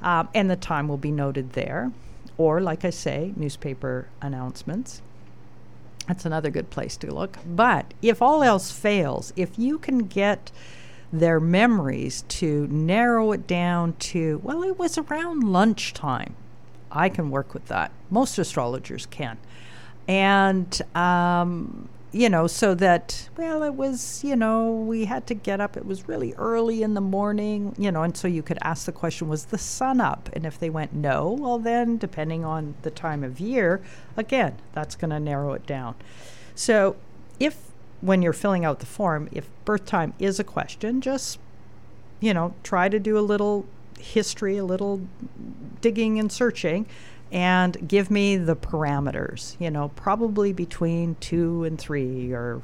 Um, 0.02 0.28
and 0.34 0.50
the 0.50 0.56
time 0.56 0.88
will 0.88 0.98
be 0.98 1.10
noted 1.10 1.54
there. 1.54 1.92
Or, 2.36 2.60
like 2.60 2.84
I 2.84 2.90
say, 2.90 3.32
newspaper 3.34 4.08
announcements. 4.20 5.00
That's 6.06 6.24
another 6.24 6.50
good 6.50 6.70
place 6.70 6.96
to 6.98 7.12
look. 7.12 7.38
But 7.46 7.94
if 8.02 8.22
all 8.22 8.42
else 8.42 8.70
fails, 8.70 9.32
if 9.36 9.58
you 9.58 9.78
can 9.78 10.00
get 10.00 10.52
their 11.12 11.40
memories 11.40 12.22
to 12.28 12.66
narrow 12.68 13.32
it 13.32 13.46
down 13.46 13.94
to, 13.94 14.40
well, 14.42 14.62
it 14.62 14.78
was 14.78 14.98
around 14.98 15.42
lunchtime 15.42 16.34
I 16.90 17.08
can 17.08 17.30
work 17.30 17.54
with 17.54 17.66
that. 17.66 17.90
Most 18.10 18.38
astrologers 18.38 19.06
can. 19.06 19.38
And, 20.06 20.80
um, 20.94 21.88
you 22.10 22.30
know, 22.30 22.46
so 22.46 22.74
that, 22.74 23.28
well, 23.36 23.62
it 23.62 23.74
was, 23.74 24.24
you 24.24 24.34
know, 24.34 24.72
we 24.72 25.04
had 25.04 25.26
to 25.26 25.34
get 25.34 25.60
up. 25.60 25.76
It 25.76 25.84
was 25.84 26.08
really 26.08 26.32
early 26.34 26.82
in 26.82 26.94
the 26.94 27.02
morning, 27.02 27.74
you 27.76 27.92
know, 27.92 28.02
and 28.02 28.16
so 28.16 28.26
you 28.26 28.42
could 28.42 28.58
ask 28.62 28.86
the 28.86 28.92
question, 28.92 29.28
was 29.28 29.46
the 29.46 29.58
sun 29.58 30.00
up? 30.00 30.30
And 30.32 30.46
if 30.46 30.58
they 30.58 30.70
went 30.70 30.94
no, 30.94 31.30
well, 31.30 31.58
then, 31.58 31.98
depending 31.98 32.46
on 32.46 32.74
the 32.80 32.90
time 32.90 33.22
of 33.22 33.38
year, 33.40 33.82
again, 34.16 34.56
that's 34.72 34.94
going 34.94 35.10
to 35.10 35.20
narrow 35.20 35.52
it 35.52 35.66
down. 35.66 35.96
So 36.54 36.96
if, 37.38 37.56
when 38.00 38.22
you're 38.22 38.32
filling 38.32 38.64
out 38.64 38.80
the 38.80 38.86
form, 38.86 39.28
if 39.30 39.50
birth 39.66 39.84
time 39.84 40.14
is 40.18 40.40
a 40.40 40.44
question, 40.44 41.02
just, 41.02 41.38
you 42.20 42.32
know, 42.32 42.54
try 42.62 42.88
to 42.88 42.98
do 42.98 43.18
a 43.18 43.20
little 43.20 43.66
history, 43.98 44.56
a 44.56 44.64
little 44.64 45.00
digging 45.80 46.18
and 46.18 46.30
searching, 46.30 46.86
and 47.30 47.88
give 47.88 48.10
me 48.10 48.36
the 48.36 48.56
parameters, 48.56 49.56
you 49.60 49.70
know, 49.70 49.88
probably 49.90 50.52
between 50.52 51.16
two 51.20 51.64
and 51.64 51.78
three 51.78 52.32
or 52.32 52.62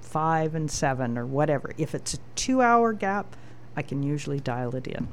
five 0.00 0.54
and 0.54 0.70
seven 0.70 1.18
or 1.18 1.26
whatever. 1.26 1.72
If 1.76 1.94
it's 1.94 2.14
a 2.14 2.18
two 2.34 2.62
hour 2.62 2.92
gap, 2.92 3.36
I 3.76 3.82
can 3.82 4.02
usually 4.02 4.40
dial 4.40 4.74
it 4.74 4.86
in. 4.86 5.08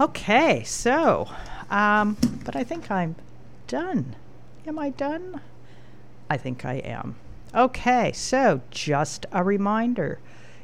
Okay, 0.00 0.62
so, 0.64 1.28
um, 1.70 2.16
but 2.44 2.54
I 2.54 2.62
think 2.62 2.90
I'm 2.90 3.16
done. 3.66 4.14
Am 4.66 4.78
I 4.78 4.90
done? 4.90 5.40
I 6.30 6.36
think 6.36 6.64
I 6.64 6.74
am. 6.74 7.16
Okay, 7.54 8.12
so 8.12 8.60
just 8.70 9.24
a 9.32 9.42
reminder 9.42 10.18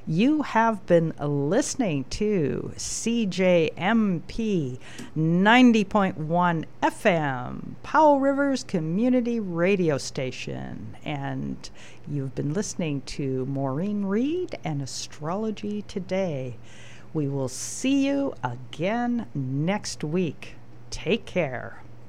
you 0.07 0.43
have 0.43 0.85
been 0.85 1.15
listening 1.19 2.05
to 2.11 2.73
CJMP 2.77 4.79
90.1 5.17 6.65
FM, 6.83 7.75
Powell 7.83 8.21
River's 8.21 8.65
Community 8.65 9.41
Radio 9.41 9.97
Station. 9.97 10.95
And 11.07 11.71
you've 12.07 12.35
been 12.35 12.53
listening 12.53 13.01
to 13.03 13.47
Maureen 13.47 14.05
Reed 14.05 14.59
and 14.63 14.83
Astrology 14.83 15.81
Today. 15.83 16.57
We 17.15 17.27
will 17.27 17.49
see 17.49 18.07
you 18.07 18.35
again 18.43 19.27
next 19.35 20.05
week. 20.05 20.57
Take 20.91 21.25
care. 21.25 21.83